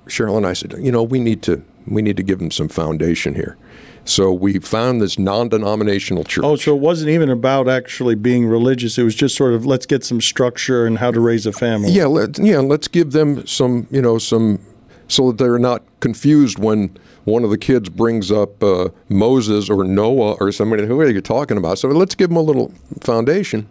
Cheryl 0.07 0.37
and 0.37 0.45
I 0.45 0.53
said, 0.53 0.75
"You 0.79 0.91
know, 0.91 1.03
we 1.03 1.19
need 1.19 1.41
to 1.43 1.61
we 1.87 2.01
need 2.01 2.17
to 2.17 2.23
give 2.23 2.39
them 2.39 2.51
some 2.51 2.69
foundation 2.69 3.35
here." 3.35 3.57
So 4.05 4.33
we 4.33 4.59
found 4.59 5.01
this 5.01 5.17
non-denominational 5.17 6.25
church. 6.25 6.43
Oh, 6.43 6.57
so 6.57 6.75
it 6.75 6.81
wasn't 6.81 7.09
even 7.11 7.29
about 7.29 7.69
actually 7.69 8.15
being 8.15 8.45
religious. 8.45 8.97
It 8.97 9.03
was 9.03 9.15
just 9.15 9.35
sort 9.35 9.53
of 9.53 9.65
let's 9.65 9.85
get 9.85 10.03
some 10.03 10.19
structure 10.19 10.85
and 10.85 10.97
how 10.97 11.11
to 11.11 11.21
raise 11.21 11.45
a 11.45 11.53
family. 11.53 11.91
Yeah, 11.91 12.07
let, 12.07 12.37
yeah. 12.37 12.59
Let's 12.59 12.89
give 12.89 13.11
them 13.11 13.47
some, 13.47 13.87
you 13.91 14.01
know, 14.01 14.17
some, 14.17 14.59
so 15.07 15.31
that 15.31 15.37
they're 15.37 15.57
not 15.57 15.83
confused 16.01 16.59
when 16.59 16.97
one 17.25 17.43
of 17.43 17.49
the 17.49 17.57
kids 17.57 17.89
brings 17.89 18.31
up 18.31 18.61
uh, 18.61 18.89
Moses 19.09 19.69
or 19.69 19.83
Noah 19.83 20.33
or 20.33 20.51
somebody. 20.51 20.85
Who 20.85 20.99
are 20.99 21.09
you 21.09 21.21
talking 21.21 21.57
about? 21.57 21.79
So 21.79 21.87
let's 21.87 22.15
give 22.15 22.29
them 22.29 22.37
a 22.37 22.41
little 22.41 22.73
foundation. 23.01 23.67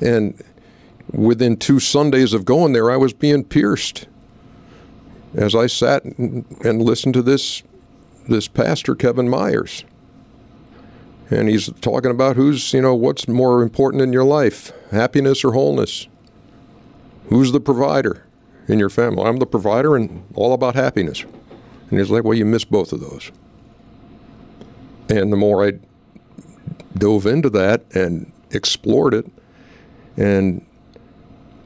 And 0.00 0.42
within 1.10 1.56
two 1.56 1.80
Sundays 1.80 2.32
of 2.32 2.44
going 2.44 2.72
there, 2.72 2.90
I 2.90 2.96
was 2.96 3.12
being 3.12 3.44
pierced 3.44 4.06
as 5.34 5.54
I 5.54 5.66
sat 5.66 6.04
and, 6.04 6.82
listened 6.82 7.14
to 7.14 7.22
this 7.22 7.62
this 8.28 8.46
pastor 8.46 8.94
Kevin 8.94 9.28
Myers. 9.28 9.84
And 11.30 11.48
he's 11.48 11.70
talking 11.80 12.10
about 12.10 12.36
who's, 12.36 12.72
you 12.74 12.82
know, 12.82 12.94
what's 12.94 13.26
more 13.26 13.62
important 13.62 14.02
in 14.02 14.12
your 14.12 14.24
life, 14.24 14.70
happiness 14.90 15.44
or 15.44 15.52
wholeness? 15.52 16.06
Who's 17.30 17.52
the 17.52 17.60
provider 17.60 18.26
in 18.68 18.78
your 18.78 18.90
family? 18.90 19.24
I'm 19.24 19.38
the 19.38 19.46
provider 19.46 19.96
and 19.96 20.24
all 20.34 20.52
about 20.52 20.74
happiness. 20.74 21.24
And 21.92 22.00
he's 22.00 22.08
like, 22.10 22.24
well, 22.24 22.32
you 22.32 22.46
miss 22.46 22.64
both 22.64 22.94
of 22.94 23.00
those. 23.00 23.30
And 25.10 25.30
the 25.30 25.36
more 25.36 25.62
I 25.62 25.72
dove 26.96 27.26
into 27.26 27.50
that 27.50 27.84
and 27.94 28.32
explored 28.50 29.12
it 29.12 29.26
and 30.16 30.64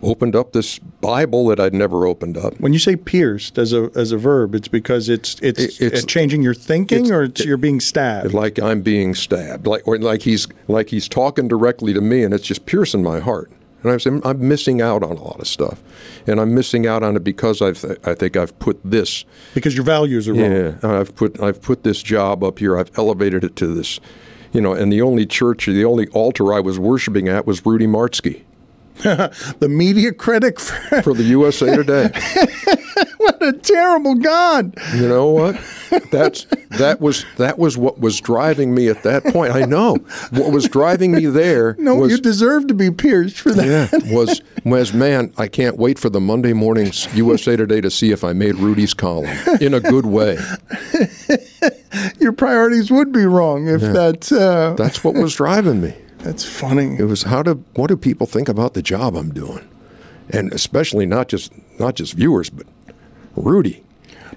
opened 0.03 0.35
up 0.35 0.53
this 0.53 0.81
Bible 0.81 1.47
that 1.47 1.61
I'd 1.61 1.75
never 1.75 2.07
opened 2.09 2.37
up. 2.37 2.59
When 2.59 2.73
you 2.73 2.81
say 2.81 2.97
pierced 2.97 3.57
as 3.57 3.73
a 3.73 3.89
as 3.95 4.11
a 4.11 4.19
verb, 4.19 4.57
it's 4.57 4.67
because 4.67 5.09
it's 5.09 5.37
it's, 5.43 5.61
It- 5.61 5.81
it's- 5.81 6.03
uh, 6.03 6.07
changing 6.07 6.43
your 6.43 6.55
thinking, 6.55 7.05
it's- 7.05 7.11
or 7.13 7.23
it's 7.23 7.45
you're 7.45 7.57
being 7.57 7.79
stabbed. 7.79 8.35
like 8.35 8.59
I'm 8.59 8.81
being 8.83 9.15
stabbed, 9.15 9.69
like 9.69 9.87
or 9.87 9.97
like 9.97 10.23
he's 10.23 10.49
like 10.67 10.89
he's 10.91 11.09
talking 11.09 11.47
directly 11.47 11.93
to 11.95 12.01
me, 12.01 12.25
and 12.25 12.35
it's 12.35 12.45
just 12.47 12.67
piercing 12.67 13.05
my 13.05 13.21
heart. 13.21 13.49
And 13.83 13.93
I'm 13.93 14.01
saying 14.01 14.23
I'm 14.25 14.49
missing 14.49 14.81
out 14.81 15.03
on 15.03 15.13
a 15.17 15.23
lot 15.23 15.39
of 15.39 15.47
stuff, 15.47 15.81
and 16.27 16.41
I'm 16.41 16.55
missing 16.55 16.87
out 16.87 17.03
on 17.03 17.15
it 17.17 17.23
because 17.23 17.63
I've 17.63 17.85
I 18.05 18.15
think 18.15 18.37
I've 18.37 18.59
put 18.59 18.81
this 18.85 19.25
because 19.55 19.75
your 19.77 19.85
values 19.85 20.29
are 20.29 20.35
wrong. 20.35 20.51
yeah 20.51 20.75
I've 20.83 21.15
put 21.15 21.41
I've 21.41 21.61
put 21.63 21.85
this 21.85 22.03
job 22.03 22.43
up 22.43 22.59
here. 22.59 22.77
I've 22.79 22.91
elevated 22.99 23.45
it 23.45 23.55
to 23.57 23.67
this, 23.73 24.01
you 24.53 24.61
know. 24.61 24.73
And 24.73 24.93
the 24.93 25.03
only 25.03 25.27
church, 25.27 25.67
the 25.67 25.85
only 25.85 26.09
altar 26.09 26.53
I 26.53 26.61
was 26.61 26.79
worshiping 26.79 27.29
at 27.29 27.47
was 27.47 27.65
Rudy 27.65 27.87
Martzke 27.87 28.43
The 29.61 29.69
media 29.69 30.13
critic 30.13 30.59
for 30.59 31.03
for 31.03 31.15
the 31.15 31.25
USA 31.25 31.77
Today. 31.77 32.11
what 33.27 33.43
a 33.43 33.53
terrible 33.53 34.15
God. 34.15 34.77
You 34.95 35.09
know 35.09 35.31
what? 35.31 35.61
That's 36.11 36.45
that 36.79 37.01
was 37.01 37.25
that 37.37 37.59
was 37.59 37.77
what 37.77 37.99
was 38.01 38.21
driving 38.21 38.75
me 38.75 38.89
at 38.89 39.03
that 39.03 39.25
point. 39.25 39.53
I 39.53 39.63
know 39.65 39.97
what 40.31 40.53
was 40.53 40.69
driving 40.69 41.13
me 41.13 41.27
there. 41.27 41.75
No, 41.79 41.95
was, 41.97 42.13
you 42.13 42.19
deserve 42.19 42.67
to 42.69 42.75
be 42.75 42.91
pierced 42.91 43.39
for 43.39 43.53
that. 43.53 43.93
Yeah, 43.93 44.15
was 44.15 44.41
was 44.65 44.93
man. 44.93 45.33
I 45.39 45.49
can't 45.49 45.77
wait 45.77 45.99
for 45.99 46.11
the 46.11 46.21
Monday 46.21 46.53
mornings 46.53 47.07
USA 47.15 47.57
Today 47.57 47.81
to 47.81 47.91
see 47.91 48.11
if 48.11 48.25
I 48.25 48.33
made 48.33 48.57
Rudy's 48.57 48.95
column 48.95 49.37
in 49.61 49.75
a 49.75 49.81
good 49.81 50.07
way. 50.07 50.39
Your 52.21 52.33
priorities 52.33 52.91
would 52.91 53.13
be 53.13 53.25
wrong 53.25 53.69
if 53.69 53.81
that's 53.81 54.33
uh, 54.33 54.75
That's 54.77 55.03
what 55.03 55.15
was 55.15 55.35
driving 55.35 55.81
me. 55.81 55.95
that's 56.19 56.45
funny. 56.45 56.97
It 56.99 57.05
was 57.05 57.23
how 57.23 57.43
do 57.43 57.65
what 57.75 57.89
do 57.89 57.97
people 57.97 58.27
think 58.27 58.49
about 58.49 58.75
the 58.75 58.83
job 58.83 59.17
I'm 59.17 59.33
doing? 59.33 59.67
and 60.31 60.53
especially 60.53 61.07
not 61.07 61.29
just 61.29 61.53
not 61.79 61.95
just 61.95 62.15
viewers, 62.15 62.51
but 62.51 62.67
Rudy. 63.37 63.83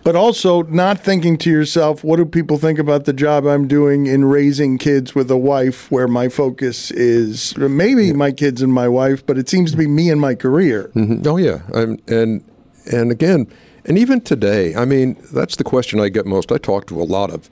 But 0.04 0.16
also 0.16 0.64
not 0.64 1.00
thinking 1.00 1.38
to 1.40 1.50
yourself, 1.50 2.04
what 2.04 2.18
do 2.18 2.26
people 2.26 2.58
think 2.58 2.80
about 2.80 3.06
the 3.06 3.12
job 3.12 3.46
I'm 3.46 3.68
doing 3.68 4.08
in 4.08 4.26
raising 4.26 4.78
kids 4.78 5.14
with 5.14 5.30
a 5.30 5.38
wife 5.38 5.92
where 5.92 6.08
my 6.08 6.30
focus 6.30 6.90
is 6.92 7.58
maybe 7.58 8.14
my 8.14 8.32
kids 8.32 8.62
and 8.62 8.72
my 8.72 8.88
wife, 8.88 9.26
but 9.26 9.38
it 9.38 9.50
seems 9.50 9.72
to 9.72 9.78
be 9.78 9.88
me 9.88 10.10
and 10.10 10.22
my 10.22 10.36
career. 10.36 10.90
Mm-hmm. 10.96 11.28
Oh 11.28 11.38
yeah, 11.38 11.62
and 11.74 12.02
and 12.10 12.44
and 12.92 13.12
again, 13.12 13.48
and 13.86 13.98
even 13.98 14.22
today, 14.22 14.74
I 14.76 14.86
mean, 14.86 15.18
that's 15.34 15.58
the 15.58 15.64
question 15.64 16.00
I 16.00 16.10
get 16.10 16.26
most. 16.26 16.52
I 16.52 16.58
talk 16.58 16.88
to 16.88 17.02
a 17.02 17.04
lot 17.04 17.30
of 17.32 17.50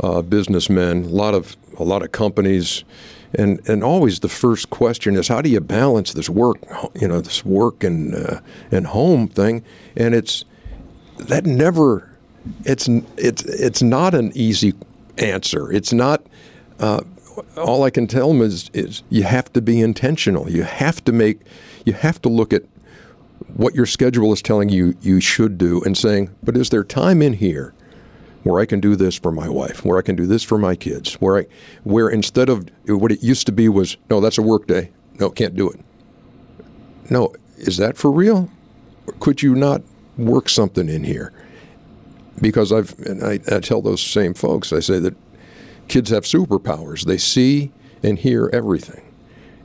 uh, 0.00 0.20
businessmen, 0.22 1.04
a 1.04 1.08
lot 1.08 1.34
of 1.34 1.56
a 1.78 1.84
lot 1.84 2.02
of 2.02 2.12
companies, 2.12 2.84
and 3.34 3.66
and 3.68 3.82
always 3.82 4.20
the 4.20 4.28
first 4.28 4.68
question 4.68 5.16
is, 5.16 5.28
how 5.28 5.40
do 5.40 5.48
you 5.48 5.60
balance 5.60 6.12
this 6.12 6.28
work, 6.28 6.58
you 6.94 7.08
know, 7.08 7.20
this 7.20 7.44
work 7.44 7.82
and 7.82 8.14
uh, 8.14 8.40
and 8.70 8.88
home 8.88 9.28
thing, 9.28 9.64
and 9.96 10.14
it's 10.14 10.44
that 11.18 11.46
never 11.46 12.16
it's 12.64 12.88
it's 13.16 13.42
it's 13.42 13.82
not 13.82 14.14
an 14.14 14.32
easy 14.34 14.74
answer. 15.18 15.72
It's 15.72 15.92
not. 15.92 16.26
Uh, 16.78 17.00
all 17.56 17.82
I 17.82 17.90
can 17.90 18.06
tell 18.06 18.28
them 18.28 18.40
is 18.40 18.70
is 18.72 19.02
you 19.10 19.24
have 19.24 19.52
to 19.54 19.62
be 19.62 19.80
intentional. 19.80 20.50
You 20.50 20.62
have 20.62 21.04
to 21.04 21.12
make. 21.12 21.40
You 21.84 21.92
have 21.92 22.20
to 22.22 22.28
look 22.28 22.52
at 22.52 22.62
what 23.54 23.74
your 23.74 23.86
schedule 23.86 24.32
is 24.32 24.42
telling 24.42 24.68
you 24.68 24.96
you 25.00 25.20
should 25.20 25.58
do 25.58 25.82
and 25.82 25.96
saying, 25.96 26.34
but 26.42 26.56
is 26.56 26.70
there 26.70 26.82
time 26.82 27.22
in 27.22 27.34
here 27.34 27.74
where 28.42 28.60
I 28.60 28.66
can 28.66 28.80
do 28.80 28.96
this 28.96 29.16
for 29.16 29.30
my 29.30 29.48
wife, 29.48 29.84
where 29.84 29.98
I 29.98 30.02
can 30.02 30.16
do 30.16 30.26
this 30.26 30.42
for 30.42 30.58
my 30.58 30.74
kids, 30.74 31.14
where 31.14 31.38
I 31.38 31.46
where 31.84 32.08
instead 32.08 32.48
of 32.48 32.68
what 32.86 33.12
it 33.12 33.22
used 33.22 33.46
to 33.46 33.52
be 33.52 33.68
was 33.68 33.96
no, 34.10 34.20
that's 34.20 34.38
a 34.38 34.42
work 34.42 34.66
day. 34.66 34.90
No, 35.18 35.30
can't 35.30 35.56
do 35.56 35.70
it. 35.70 35.80
No, 37.10 37.34
is 37.56 37.76
that 37.78 37.96
for 37.96 38.10
real? 38.10 38.50
Could 39.20 39.42
you 39.42 39.54
not 39.54 39.82
work 40.16 40.48
something 40.48 40.88
in 40.88 41.04
here. 41.04 41.32
Because 42.40 42.72
I've, 42.72 42.98
and 43.00 43.24
I, 43.24 43.40
I 43.54 43.60
tell 43.60 43.80
those 43.80 44.00
same 44.00 44.34
folks, 44.34 44.72
I 44.72 44.80
say 44.80 44.98
that 44.98 45.14
kids 45.88 46.10
have 46.10 46.24
superpowers. 46.24 47.04
They 47.04 47.16
see 47.18 47.72
and 48.02 48.18
hear 48.18 48.50
everything, 48.52 49.02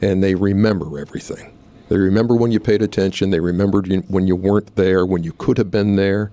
and 0.02 0.24
they 0.24 0.36
remember 0.36 0.98
everything. 1.00 1.58
They 1.90 1.98
remember 1.98 2.36
when 2.36 2.52
you 2.52 2.60
paid 2.62 2.82
attention. 2.82 3.32
They 3.32 3.42
remembered 3.42 3.92
when 4.08 4.26
you 4.26 4.38
weren't 4.38 4.74
there, 4.78 5.06
when 5.06 5.24
you 5.24 5.34
could 5.34 5.58
have 5.58 5.70
been 5.70 5.98
there, 5.98 6.32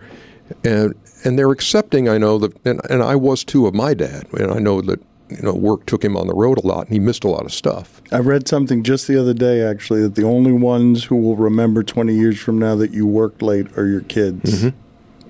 and 0.62 0.94
and 1.24 1.36
they're 1.36 1.50
accepting. 1.50 2.08
I 2.08 2.18
know 2.18 2.38
that, 2.38 2.54
and, 2.64 2.80
and 2.88 3.02
I 3.02 3.16
was 3.16 3.42
too 3.42 3.66
of 3.66 3.74
my 3.74 3.94
dad, 3.94 4.26
and 4.32 4.52
I 4.52 4.60
know 4.60 4.80
that 4.82 5.00
you 5.30 5.42
know 5.42 5.54
work 5.54 5.86
took 5.86 6.04
him 6.04 6.16
on 6.16 6.26
the 6.26 6.34
road 6.34 6.58
a 6.58 6.66
lot, 6.66 6.86
and 6.86 6.92
he 6.92 6.98
missed 6.98 7.24
a 7.24 7.28
lot 7.28 7.44
of 7.44 7.52
stuff. 7.52 8.00
I 8.12 8.18
read 8.18 8.48
something 8.48 8.82
just 8.82 9.06
the 9.06 9.20
other 9.20 9.34
day, 9.34 9.62
actually, 9.62 10.02
that 10.02 10.14
the 10.14 10.24
only 10.24 10.52
ones 10.52 11.04
who 11.04 11.16
will 11.16 11.36
remember 11.36 11.82
20 11.82 12.14
years 12.14 12.38
from 12.38 12.58
now 12.58 12.74
that 12.76 12.92
you 12.92 13.06
worked 13.06 13.42
late 13.42 13.76
are 13.76 13.86
your 13.86 14.00
kids. 14.02 14.62
Mm-hmm. 14.62 14.78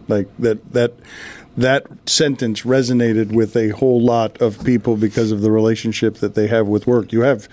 Like 0.09 0.29
that 0.39 0.73
that 0.73 0.95
that 1.57 1.87
sentence 2.09 2.63
resonated 2.63 3.33
with 3.33 3.57
a 3.57 3.71
whole 3.71 4.01
lot 4.01 4.41
of 4.41 4.65
people 4.65 4.97
because 4.97 5.33
of 5.33 5.41
the 5.41 5.51
relationship 5.51 6.17
that 6.19 6.35
they 6.37 6.47
have 6.47 6.69
with 6.69 6.87
work. 6.87 7.13
You 7.13 7.23
have 7.23 7.49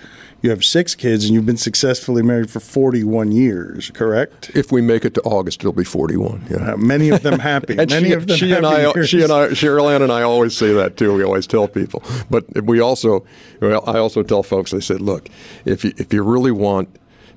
you 0.46 0.50
have 0.50 0.64
six 0.64 0.94
kids 0.94 1.24
and 1.24 1.34
you've 1.34 1.44
been 1.44 1.56
successfully 1.56 2.22
married 2.22 2.48
for 2.48 2.60
41 2.60 3.32
years, 3.32 3.90
correct? 3.90 4.50
If 4.54 4.70
we 4.70 4.80
make 4.80 5.04
it 5.04 5.12
to 5.14 5.22
August, 5.22 5.60
it'll 5.60 5.72
be 5.72 5.84
41. 5.84 6.46
Yeah. 6.48 6.72
Uh, 6.72 6.76
many 6.76 7.08
of 7.08 7.22
them 7.22 7.40
happy. 7.40 7.76
and 7.78 7.90
many 7.90 8.08
she, 8.08 8.12
of 8.14 8.26
them 8.28 8.36
she 8.36 8.52
and 8.52 8.64
I, 8.64 8.92
years. 8.92 9.08
she 9.08 9.22
and 9.22 9.32
I, 9.32 9.48
Cheryl 9.48 9.92
Ann 9.92 10.02
and 10.02 10.12
I 10.12 10.22
always 10.22 10.56
say 10.56 10.72
that 10.72 10.96
too. 10.96 11.12
We 11.14 11.24
always 11.24 11.48
tell 11.48 11.66
people, 11.66 12.02
but 12.30 12.44
we 12.62 12.80
also, 12.80 13.26
well, 13.60 13.82
I 13.88 13.98
also 13.98 14.22
tell 14.22 14.44
folks. 14.44 14.72
I 14.72 14.78
said, 14.78 15.00
look, 15.00 15.28
if 15.64 15.84
you 15.84 15.92
if 15.96 16.12
you 16.12 16.22
really 16.22 16.52
want 16.52 16.88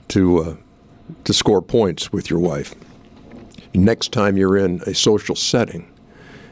to 0.09 0.39
uh, 0.39 0.55
to 1.23 1.33
score 1.33 1.61
points 1.61 2.13
with 2.13 2.29
your 2.29 2.39
wife, 2.39 2.75
next 3.73 4.11
time 4.11 4.37
you're 4.37 4.57
in 4.57 4.81
a 4.85 4.93
social 4.93 5.35
setting, 5.35 5.91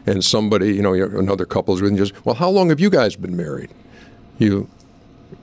and 0.08 0.24
somebody, 0.24 0.74
you 0.74 0.82
know, 0.82 0.94
you're- 0.94 1.20
another 1.20 1.46
couple's 1.46 1.82
with 1.82 1.92
you, 1.92 1.98
just, 1.98 2.26
well, 2.26 2.36
how 2.36 2.50
long 2.50 2.70
have 2.70 2.80
you 2.80 2.90
guys 2.90 3.16
been 3.16 3.36
married? 3.36 3.70
You, 4.40 4.70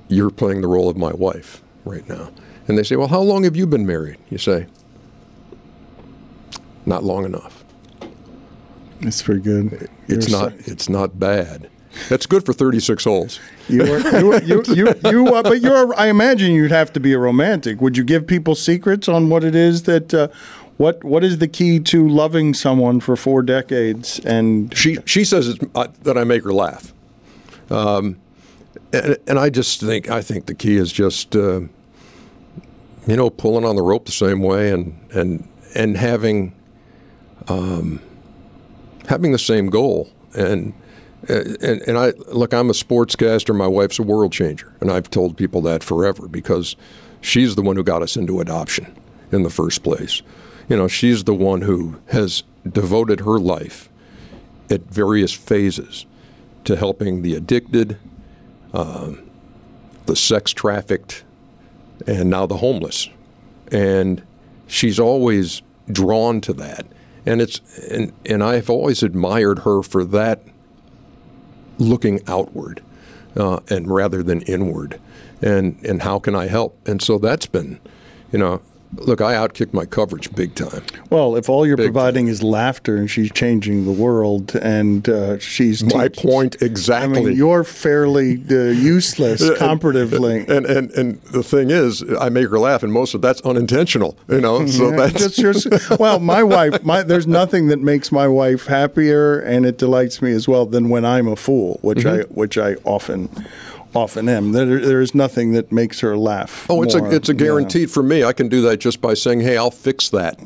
you're 0.09 0.31
playing 0.31 0.61
the 0.61 0.69
role 0.69 0.89
of 0.89 0.97
my 0.97 1.13
wife 1.13 1.63
right 1.85 2.07
now, 2.09 2.31
and 2.69 2.77
they 2.79 2.83
say, 2.83 2.97
well, 2.97 3.09
how 3.09 3.21
long 3.21 3.45
have 3.45 3.57
you 3.57 3.67
been 3.67 3.87
married? 3.87 4.17
You 4.31 4.39
say, 4.39 4.67
not 6.87 7.05
long 7.05 7.25
enough. 7.25 7.65
It's 9.01 9.23
pretty 9.23 9.41
good. 9.41 9.89
It's 10.09 10.29
You're 10.31 10.41
not. 10.41 10.53
It's 10.61 10.89
not 10.89 11.19
bad. 11.19 11.69
That's 12.09 12.27
good 12.27 12.45
for 12.45 12.53
36 12.53 13.05
holes. 13.05 13.39
You 13.69 13.83
are, 13.83 13.99
you, 14.21 14.33
are- 14.33 14.43
you, 14.43 14.63
you, 14.69 14.95
you, 15.05 15.27
uh, 15.35 15.43
but 15.43 15.61
you're. 15.61 15.95
I 15.99 16.09
imagine 16.09 16.53
you'd 16.53 16.71
have 16.73 16.93
to 16.95 17.01
be 17.01 17.13
a 17.13 17.19
romantic. 17.19 17.81
Would 17.81 17.97
you 17.97 18.05
give 18.05 18.27
people 18.27 18.55
secrets 18.55 19.09
on 19.09 19.29
what 19.29 19.45
it 19.45 19.55
is 19.55 19.85
that, 19.85 20.13
uh, 20.13 20.29
what, 20.77 21.05
what 21.05 21.23
is 21.23 21.39
the 21.39 21.47
key 21.49 21.79
to 21.81 22.09
loving 22.09 22.53
someone 22.53 22.99
for 23.01 23.15
four 23.17 23.43
decades? 23.43 24.19
And 24.25 24.77
She 24.77 24.99
she 25.05 25.25
says 25.25 25.49
it's, 25.49 25.65
uh, 25.75 25.87
that 26.03 26.19
I 26.19 26.25
make 26.25 26.43
her 26.45 26.53
laugh, 26.53 26.93
um, 27.71 28.17
and, 28.95 29.17
and 29.27 29.39
I 29.39 29.51
just 29.51 29.81
think 29.81 30.11
I 30.11 30.23
think 30.23 30.47
the 30.47 30.55
key 30.55 30.77
is 30.77 30.93
just 30.93 31.35
uh, 31.35 31.61
you 33.07 33.17
know 33.17 33.31
pulling 33.31 33.65
on 33.65 33.77
the 33.77 33.83
rope 33.83 34.07
the 34.07 34.13
same 34.13 34.41
way 34.41 34.71
and 34.71 34.99
and 35.13 35.49
and 35.75 35.97
having 35.97 36.55
um, 37.49 38.01
having 39.09 39.33
the 39.33 39.39
same 39.39 39.69
goal 39.69 40.11
and. 40.35 40.75
And, 41.27 41.81
and 41.87 41.97
I 41.97 42.11
look. 42.31 42.53
I'm 42.53 42.69
a 42.69 42.75
sportscaster. 42.75 43.57
My 43.57 43.67
wife's 43.67 43.99
a 43.99 44.03
world 44.03 44.31
changer, 44.31 44.75
and 44.83 44.91
I've 44.91 45.09
told 45.09 45.39
people 45.39 45.63
that 45.63 45.83
forever 45.83 46.29
because 46.29 46.77
she's 47.23 47.55
the 47.55 47.63
one 47.63 47.77
who 47.77 47.83
got 47.83 48.03
us 48.03 48.15
into 48.15 48.41
adoption 48.41 48.95
in 49.33 49.43
the 49.43 49.49
first 49.49 49.83
place. 49.83 50.21
You 50.69 50.77
know, 50.77 50.87
she's 50.87 51.25
the 51.25 51.33
one 51.33 51.63
who 51.63 51.97
has 52.09 52.43
devoted 52.71 53.21
her 53.21 53.39
life 53.39 53.89
at 54.71 54.83
various 54.83 55.33
phases 55.33 56.05
to 56.65 56.77
helping 56.77 57.23
the 57.23 57.35
addicted, 57.35 57.99
um, 58.75 59.31
the 60.05 60.16
sex 60.16 60.53
trafficked, 60.53 61.25
and 62.07 62.29
now 62.29 62.45
the 62.45 62.59
homeless. 62.59 63.09
And 63.72 64.22
she's 64.66 64.99
always 64.99 65.62
drawn 65.91 66.41
to 66.43 66.53
that. 66.55 66.87
And 67.25 67.41
it's 67.41 67.61
and, 67.91 68.12
and 68.27 68.43
I've 68.43 68.68
always 68.68 69.03
admired 69.03 69.61
her 69.61 69.83
for 69.83 70.05
that 70.05 70.43
looking 71.79 72.20
outward 72.27 72.83
uh, 73.37 73.61
and 73.70 73.89
rather 73.89 74.22
than 74.22 74.43
inward. 74.43 75.01
And 75.41 75.79
and 75.85 76.03
how 76.03 76.18
can 76.18 76.35
I 76.35 76.49
help? 76.49 76.77
And 76.87 77.01
so 77.01 77.18
that's 77.18 77.47
been, 77.47 77.81
you 78.33 78.39
know, 78.39 78.61
look, 78.99 79.21
I 79.21 79.35
outkicked 79.35 79.73
my 79.73 79.85
coverage 79.85 80.35
big 80.35 80.55
time. 80.55 80.83
well, 81.11 81.37
if 81.37 81.49
all 81.49 81.67
you're 81.67 81.77
Big 81.77 81.87
providing 81.87 82.29
is 82.29 82.43
laughter, 82.43 82.97
and 82.97 83.11
she's 83.11 83.31
changing 83.33 83.85
the 83.85 83.93
world, 83.93 84.55
and 84.57 85.09
uh, 85.09 85.39
she's 85.39 85.83
My 85.85 86.09
point 86.09 86.57
I 86.61 86.67
exactly. 86.67 87.25
mean, 87.27 87.37
you're 87.37 87.65
fairly 87.65 88.43
uh, 88.51 88.55
useless 88.73 89.43
comparatively. 89.59 90.45
And, 90.49 90.67
and 90.67 90.91
and 90.93 91.21
the 91.23 91.43
thing 91.43 91.71
is, 91.71 92.03
I 92.21 92.29
make 92.29 92.49
her 92.51 92.59
laugh, 92.59 92.83
and 92.83 92.93
most 92.93 93.15
of 93.15 93.23
that's 93.23 93.41
unintentional, 93.43 94.17
you 94.29 94.41
know. 94.41 94.67
So 94.75 94.91
Yeah, 94.91 94.97
that's 95.09 95.37
just 95.37 95.67
your, 95.67 95.97
well, 95.99 96.19
my 96.19 96.43
wife. 96.43 96.83
My, 96.85 97.03
there's 97.03 97.27
nothing 97.27 97.69
that 97.69 97.81
makes 97.81 98.11
my 98.11 98.27
wife 98.27 98.67
happier, 98.67 99.39
and 99.41 99.65
it 99.67 99.79
delights 99.79 100.21
me 100.23 100.33
as 100.33 100.49
well 100.49 100.67
than 100.67 100.89
when 100.89 101.05
I'm 101.05 101.29
a 101.29 101.37
fool, 101.37 101.79
which 101.83 101.99
Mm-hmm. 101.99 102.21
I 102.33 102.35
which 102.35 102.59
I 102.59 102.75
often 102.85 103.29
often 103.95 104.29
am. 104.29 104.53
There, 104.53 104.81
there 104.81 105.01
is 105.01 105.15
nothing 105.15 105.53
that 105.53 105.73
makes 105.73 106.01
her 106.01 106.17
laugh. 106.17 106.67
oh, 106.69 106.83
it's 106.83 106.95
more. 106.95 107.09
a 107.09 107.15
it's 107.15 107.29
a 107.29 107.35
guaranteed 107.35 107.91
for 107.91 108.03
me. 108.03 108.25
I 108.25 108.33
can 108.33 108.49
do 108.49 108.61
that 108.63 108.79
just 108.79 109.01
by 109.01 109.15
saying, 109.15 109.41
"Hey, 109.41 109.57
I'll 109.57 109.71
fix 109.71 110.09
that," 110.11 110.39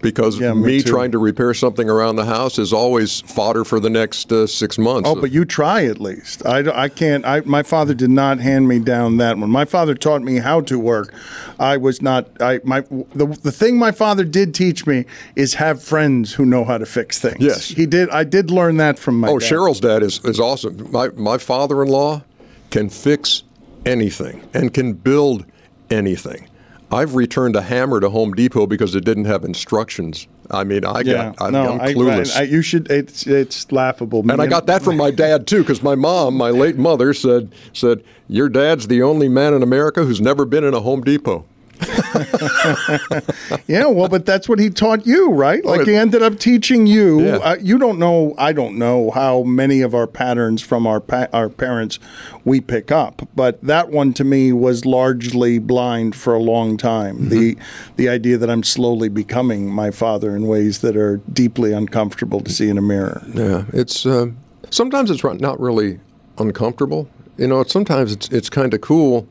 because 0.00 0.38
Yeah, 0.38 0.52
me 0.52 0.78
me, 0.78 0.82
trying 0.82 1.10
to 1.12 1.18
repair 1.18 1.54
something 1.54 1.88
around 1.88 2.16
the 2.16 2.24
house 2.24 2.58
is 2.58 2.72
always 2.72 3.20
fodder 3.22 3.64
for 3.64 3.80
the 3.80 3.90
next 3.90 4.32
uh, 4.32 4.46
six 4.46 4.78
months. 4.78 5.08
Oh, 5.08 5.20
but 5.20 5.30
you 5.30 5.44
try 5.44 5.84
at 5.84 6.00
least. 6.00 6.44
I, 6.46 6.84
I 6.84 6.88
can't. 6.88 7.24
I, 7.24 7.40
my 7.40 7.62
father 7.62 7.94
did 7.94 8.10
not 8.10 8.38
hand 8.38 8.68
me 8.68 8.78
down 8.78 9.16
that 9.18 9.38
one. 9.38 9.50
My 9.50 9.64
father 9.64 9.94
taught 9.94 10.22
me 10.22 10.36
how 10.36 10.60
to 10.62 10.78
work. 10.78 11.14
I 11.58 11.76
was 11.76 12.02
not. 12.02 12.28
I 12.40 12.60
my 12.64 12.80
the 12.80 13.26
the 13.42 13.52
thing 13.52 13.78
my 13.78 13.92
father 13.92 14.24
did 14.24 14.54
teach 14.54 14.86
me 14.86 15.04
is 15.34 15.54
have 15.54 15.82
friends 15.82 16.34
who 16.34 16.44
know 16.44 16.64
how 16.64 16.78
to 16.78 16.86
fix 16.86 17.18
things. 17.18 17.40
Yes. 17.40 17.68
he 17.68 17.86
did. 17.86 18.10
I 18.10 18.24
did 18.24 18.50
learn 18.50 18.76
that 18.78 18.98
from 18.98 19.20
my. 19.20 19.28
Oh, 19.28 19.38
dad. 19.38 19.50
Cheryl's 19.50 19.80
dad 19.80 20.02
is, 20.02 20.24
is 20.24 20.40
awesome. 20.40 20.90
My 20.90 21.08
my 21.08 21.38
father-in-law 21.38 22.22
can 22.70 22.88
fix 22.88 23.42
anything 23.84 24.48
and 24.54 24.72
can 24.74 24.92
build 24.94 25.44
anything. 25.90 26.48
I've 26.90 27.14
returned 27.16 27.56
a 27.56 27.62
hammer 27.62 27.98
to 28.00 28.08
Home 28.10 28.32
Depot 28.32 28.66
because 28.66 28.94
it 28.94 29.04
didn't 29.04 29.24
have 29.24 29.44
instructions. 29.44 30.28
I 30.52 30.62
mean, 30.62 30.84
I 30.84 31.00
Yeah, 31.00 31.32
got 31.36 31.42
I, 31.42 31.50
no, 31.50 31.72
I'm 31.72 31.80
I, 31.80 31.94
clueless. 31.94 32.36
I, 32.36 32.42
you 32.42 32.62
should. 32.62 32.88
It's 32.90 33.26
it's 33.26 33.72
laughable. 33.72 34.20
and 34.30 34.40
I 34.40 34.46
got 34.46 34.66
that 34.66 34.82
from 34.82 34.96
my 34.96 35.10
dad 35.10 35.48
too, 35.48 35.62
because 35.62 35.82
my 35.82 35.96
mom, 35.96 36.36
my 36.36 36.50
late 36.50 36.76
mother, 36.76 37.12
said 37.12 37.52
said 37.72 38.04
your 38.28 38.48
dad's 38.48 38.86
the 38.86 39.02
only 39.02 39.28
man 39.28 39.52
in 39.54 39.62
America 39.64 40.04
who's 40.04 40.20
never 40.20 40.44
been 40.44 40.62
in 40.62 40.74
a 40.74 40.80
Home 40.80 41.02
Depot. 41.02 41.44
Yeah, 43.68 43.86
well, 43.86 44.08
but 44.08 44.24
that's 44.26 44.48
what 44.48 44.58
he 44.58 44.70
taught 44.70 45.06
you, 45.06 45.30
right? 45.32 45.64
Like 45.64 45.80
it- 45.80 45.88
he 45.88 45.94
ended 45.96 46.22
up 46.22 46.38
teaching 46.38 46.86
you. 46.86 47.20
Yeah. 47.24 47.36
Uh, 47.36 47.56
you 47.60 47.78
don't 47.78 47.98
know. 47.98 48.34
I 48.38 48.52
don't 48.52 48.78
know 48.78 49.10
how 49.10 49.42
many 49.42 49.80
of 49.80 49.94
our 49.94 50.06
patterns 50.06 50.62
from 50.62 50.86
our 50.86 51.00
pa- 51.00 51.26
our 51.32 51.48
parents 51.48 51.98
we 52.44 52.60
pick 52.60 52.92
up, 52.92 53.28
but 53.34 53.60
that 53.62 53.90
one 53.90 54.12
to 54.14 54.24
me 54.24 54.52
was 54.52 54.84
largely 54.86 55.58
blind 55.58 56.14
for 56.14 56.34
a 56.34 56.38
long 56.38 56.76
time. 56.76 57.28
The 57.28 57.56
the 57.96 58.08
idea 58.08 58.36
that 58.38 58.48
I'm 58.50 58.62
slowly 58.62 59.08
becoming 59.08 59.68
my 59.68 59.90
father 59.90 60.34
in 60.36 60.46
ways 60.46 60.80
that 60.80 60.96
are 60.96 61.16
deeply 61.32 61.72
uncomfortable 61.72 62.40
to 62.40 62.52
see 62.52 62.68
in 62.68 62.78
a 62.78 62.82
mirror. 62.82 63.22
Yeah, 63.34 63.64
it's 63.72 64.06
uh, 64.06 64.26
sometimes 64.70 65.10
it's 65.10 65.24
not 65.24 65.58
really 65.60 65.98
uncomfortable. 66.38 67.08
You 67.36 67.48
know, 67.48 67.64
sometimes 67.64 68.12
it's 68.12 68.28
it's 68.30 68.48
kind 68.48 68.72
of 68.74 68.80
cool. 68.80 69.26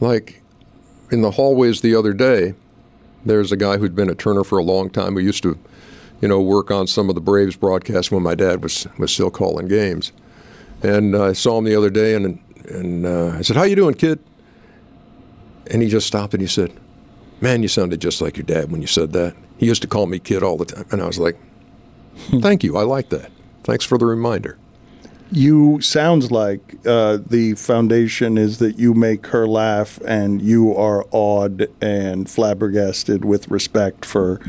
Like 0.00 0.40
in 1.10 1.22
the 1.22 1.32
hallways 1.32 1.80
the 1.80 1.94
other 1.94 2.12
day, 2.12 2.54
there's 3.24 3.52
a 3.52 3.56
guy 3.56 3.78
who'd 3.78 3.94
been 3.94 4.10
a 4.10 4.14
Turner 4.14 4.44
for 4.44 4.58
a 4.58 4.62
long 4.62 4.90
time 4.90 5.14
who 5.14 5.20
used 5.20 5.42
to, 5.44 5.58
you 6.20 6.28
know, 6.28 6.40
work 6.40 6.70
on 6.70 6.86
some 6.86 7.08
of 7.08 7.14
the 7.14 7.20
Braves 7.20 7.56
broadcasts 7.56 8.10
when 8.10 8.22
my 8.22 8.34
dad 8.34 8.62
was 8.62 8.86
was 8.98 9.12
still 9.12 9.30
calling 9.30 9.68
games. 9.68 10.12
And 10.82 11.16
I 11.16 11.32
saw 11.32 11.58
him 11.58 11.64
the 11.64 11.76
other 11.76 11.90
day, 11.90 12.14
and 12.14 12.38
and 12.68 13.06
uh, 13.06 13.36
I 13.38 13.42
said, 13.42 13.56
"How 13.56 13.64
you 13.64 13.76
doing, 13.76 13.94
kid?" 13.94 14.18
And 15.70 15.82
he 15.82 15.88
just 15.88 16.06
stopped 16.06 16.34
and 16.34 16.42
he 16.42 16.48
said, 16.48 16.72
"Man, 17.40 17.62
you 17.62 17.68
sounded 17.68 18.00
just 18.00 18.20
like 18.20 18.36
your 18.36 18.44
dad 18.44 18.70
when 18.70 18.80
you 18.80 18.86
said 18.86 19.12
that." 19.12 19.34
He 19.56 19.66
used 19.66 19.82
to 19.82 19.88
call 19.88 20.06
me 20.06 20.18
kid 20.18 20.42
all 20.42 20.56
the 20.56 20.64
time, 20.64 20.84
and 20.90 21.00
I 21.00 21.06
was 21.06 21.18
like, 21.18 21.36
Thank 22.16 22.64
you. 22.64 22.76
I 22.76 22.82
like 22.82 23.08
that. 23.10 23.30
Thanks 23.62 23.84
for 23.84 23.98
the 23.98 24.06
reminder. 24.06 24.58
You 25.30 25.80
sounds 25.80 26.30
like 26.30 26.76
uh, 26.86 27.18
the 27.26 27.54
foundation 27.54 28.38
is 28.38 28.58
that 28.58 28.78
you 28.78 28.94
make 28.94 29.26
her 29.28 29.46
laugh, 29.48 29.98
and 30.06 30.40
you 30.40 30.74
are 30.76 31.04
awed 31.10 31.68
and 31.80 32.28
flabbergasted 32.30 33.24
with 33.24 33.48
respect 33.50 34.04
for 34.04 34.40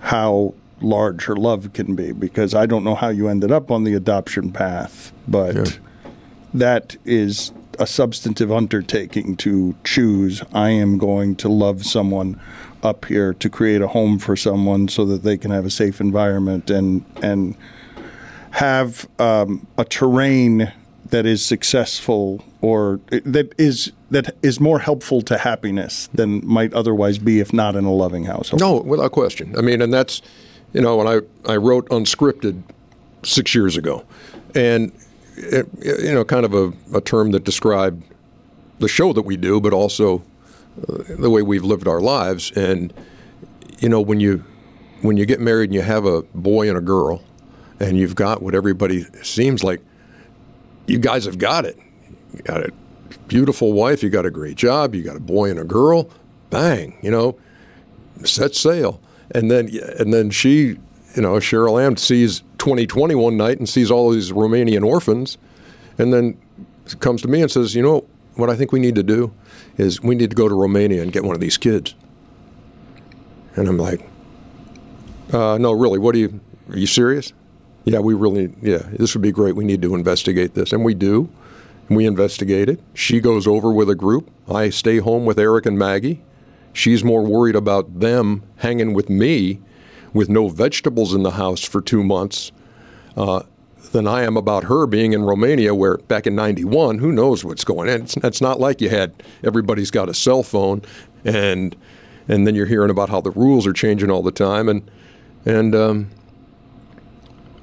how 0.00 0.54
large 0.80 1.24
her 1.24 1.36
love 1.36 1.72
can 1.72 1.94
be. 1.94 2.12
Because 2.12 2.54
I 2.54 2.66
don't 2.66 2.84
know 2.84 2.94
how 2.94 3.08
you 3.08 3.28
ended 3.28 3.52
up 3.52 3.70
on 3.70 3.84
the 3.84 3.94
adoption 3.94 4.52
path, 4.52 5.12
but 5.28 5.54
Yeah. 5.54 5.64
that 6.54 6.96
is 7.04 7.52
a 7.78 7.86
substantive 7.86 8.52
undertaking 8.52 9.36
to 9.36 9.74
choose. 9.84 10.42
I 10.52 10.70
am 10.70 10.96
going 10.98 11.34
to 11.36 11.48
love 11.48 11.84
someone 11.84 12.38
up 12.82 13.06
here 13.06 13.34
to 13.34 13.48
create 13.50 13.82
a 13.82 13.88
home 13.88 14.18
for 14.18 14.36
someone 14.36 14.88
so 14.88 15.04
that 15.06 15.22
they 15.24 15.36
can 15.36 15.50
have 15.50 15.66
a 15.66 15.70
safe 15.70 16.00
environment 16.00 16.70
and 16.70 17.04
and 17.22 17.56
have 18.54 19.08
um, 19.18 19.66
a 19.76 19.84
terrain 19.84 20.72
that 21.10 21.26
is 21.26 21.44
successful 21.44 22.44
or 22.60 23.00
that 23.10 23.52
is 23.58 23.90
that 24.12 24.36
is 24.42 24.60
more 24.60 24.78
helpful 24.78 25.22
to 25.22 25.36
happiness 25.36 26.08
than 26.14 26.40
might 26.46 26.72
otherwise 26.72 27.18
be 27.18 27.40
if 27.40 27.52
not 27.52 27.74
in 27.74 27.84
a 27.84 27.92
loving 27.92 28.24
household. 28.24 28.60
No, 28.60 28.80
without 28.80 29.10
question. 29.10 29.58
I 29.58 29.60
mean, 29.60 29.82
and 29.82 29.92
that's, 29.92 30.22
you 30.72 30.80
know, 30.80 30.96
when 30.96 31.08
I, 31.08 31.20
I 31.52 31.56
wrote 31.56 31.88
Unscripted 31.88 32.62
six 33.24 33.56
years 33.56 33.76
ago, 33.76 34.04
and, 34.54 34.92
it, 35.36 35.66
you 35.82 36.14
know, 36.14 36.24
kind 36.24 36.44
of 36.44 36.54
a, 36.54 36.72
a 36.96 37.00
term 37.00 37.32
that 37.32 37.42
described 37.42 38.04
the 38.78 38.88
show 38.88 39.12
that 39.12 39.22
we 39.22 39.36
do, 39.36 39.60
but 39.60 39.72
also 39.72 40.22
uh, 40.88 41.02
the 41.08 41.28
way 41.28 41.42
we've 41.42 41.64
lived 41.64 41.88
our 41.88 42.00
lives. 42.00 42.52
And, 42.52 42.94
you 43.80 43.88
know, 43.88 44.00
when 44.00 44.20
you, 44.20 44.44
when 45.02 45.16
you 45.16 45.26
get 45.26 45.40
married 45.40 45.70
and 45.70 45.74
you 45.74 45.82
have 45.82 46.04
a 46.04 46.22
boy 46.34 46.68
and 46.68 46.78
a 46.78 46.80
girl, 46.80 47.20
and 47.80 47.98
you've 47.98 48.14
got 48.14 48.42
what 48.42 48.54
everybody 48.54 49.04
seems 49.22 49.64
like 49.64 49.80
you 50.86 50.98
guys 50.98 51.24
have 51.24 51.38
got 51.38 51.64
it. 51.64 51.78
You 52.34 52.42
got 52.42 52.62
a 52.62 52.72
beautiful 53.28 53.72
wife, 53.72 54.02
you 54.02 54.10
got 54.10 54.26
a 54.26 54.30
great 54.30 54.56
job, 54.56 54.94
you 54.94 55.02
got 55.02 55.16
a 55.16 55.20
boy 55.20 55.50
and 55.50 55.58
a 55.58 55.64
girl. 55.64 56.10
Bang, 56.50 56.96
you 57.02 57.10
know, 57.10 57.36
set 58.24 58.54
sail. 58.54 59.00
And 59.30 59.50
then 59.50 59.70
and 59.98 60.12
then 60.12 60.30
she, 60.30 60.78
you 61.16 61.22
know, 61.22 61.34
Cheryl 61.34 61.82
Ann 61.84 61.96
sees 61.96 62.42
20/20 62.58 63.14
one 63.16 63.36
night 63.36 63.58
and 63.58 63.68
sees 63.68 63.90
all 63.90 64.10
these 64.10 64.30
Romanian 64.30 64.84
orphans, 64.86 65.38
and 65.98 66.12
then 66.12 66.36
comes 67.00 67.22
to 67.22 67.28
me 67.28 67.40
and 67.40 67.50
says, 67.50 67.74
you 67.74 67.82
know, 67.82 68.04
what 68.36 68.50
I 68.50 68.56
think 68.56 68.72
we 68.72 68.80
need 68.80 68.94
to 68.96 69.02
do 69.02 69.32
is 69.78 70.02
we 70.02 70.14
need 70.14 70.30
to 70.30 70.36
go 70.36 70.48
to 70.48 70.54
Romania 70.54 71.02
and 71.02 71.12
get 71.12 71.24
one 71.24 71.34
of 71.34 71.40
these 71.40 71.56
kids. 71.56 71.94
And 73.56 73.68
I'm 73.68 73.78
like, 73.78 74.08
uh, 75.32 75.58
no, 75.58 75.72
really, 75.72 75.98
what 75.98 76.14
are 76.14 76.18
you? 76.18 76.40
Are 76.70 76.78
you 76.78 76.86
serious? 76.86 77.32
Yeah, 77.84 77.98
we 77.98 78.14
really, 78.14 78.52
yeah, 78.62 78.82
this 78.92 79.14
would 79.14 79.22
be 79.22 79.32
great. 79.32 79.56
We 79.56 79.64
need 79.64 79.82
to 79.82 79.94
investigate 79.94 80.54
this. 80.54 80.72
And 80.72 80.84
we 80.84 80.94
do. 80.94 81.28
We 81.88 82.06
investigate 82.06 82.68
it. 82.70 82.80
She 82.94 83.20
goes 83.20 83.46
over 83.46 83.70
with 83.70 83.90
a 83.90 83.94
group. 83.94 84.30
I 84.48 84.70
stay 84.70 84.98
home 84.98 85.26
with 85.26 85.38
Eric 85.38 85.66
and 85.66 85.78
Maggie. 85.78 86.22
She's 86.72 87.04
more 87.04 87.22
worried 87.22 87.54
about 87.54 88.00
them 88.00 88.42
hanging 88.56 88.94
with 88.94 89.10
me 89.10 89.60
with 90.14 90.28
no 90.28 90.48
vegetables 90.48 91.14
in 91.14 91.22
the 91.22 91.32
house 91.32 91.62
for 91.62 91.82
two 91.82 92.02
months 92.02 92.52
uh, 93.16 93.42
than 93.92 94.08
I 94.08 94.22
am 94.22 94.36
about 94.36 94.64
her 94.64 94.86
being 94.86 95.12
in 95.12 95.22
Romania, 95.22 95.74
where 95.74 95.98
back 95.98 96.26
in 96.26 96.34
91, 96.34 96.98
who 96.98 97.12
knows 97.12 97.44
what's 97.44 97.64
going 97.64 97.90
on. 97.90 98.02
It's, 98.02 98.16
it's 98.16 98.40
not 98.40 98.58
like 98.58 98.80
you 98.80 98.88
had 98.88 99.22
everybody's 99.42 99.90
got 99.90 100.08
a 100.08 100.14
cell 100.14 100.42
phone 100.42 100.82
and 101.24 101.76
and 102.26 102.46
then 102.46 102.54
you're 102.54 102.66
hearing 102.66 102.90
about 102.90 103.10
how 103.10 103.20
the 103.20 103.30
rules 103.30 103.66
are 103.66 103.74
changing 103.74 104.10
all 104.10 104.22
the 104.22 104.32
time. 104.32 104.68
And, 104.68 104.90
and, 105.44 105.74
um, 105.74 106.10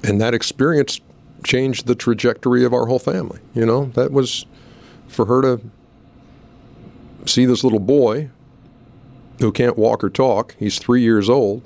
and 0.03 0.19
that 0.21 0.33
experience 0.33 0.99
changed 1.43 1.87
the 1.87 1.95
trajectory 1.95 2.63
of 2.63 2.73
our 2.73 2.85
whole 2.85 2.99
family. 2.99 3.39
You 3.53 3.65
know, 3.65 3.85
that 3.93 4.11
was 4.11 4.45
for 5.07 5.25
her 5.25 5.41
to 5.41 5.61
see 7.25 7.45
this 7.45 7.63
little 7.63 7.79
boy 7.79 8.29
who 9.39 9.51
can't 9.51 9.77
walk 9.77 10.03
or 10.03 10.09
talk. 10.09 10.55
He's 10.59 10.79
three 10.79 11.01
years 11.01 11.29
old 11.29 11.63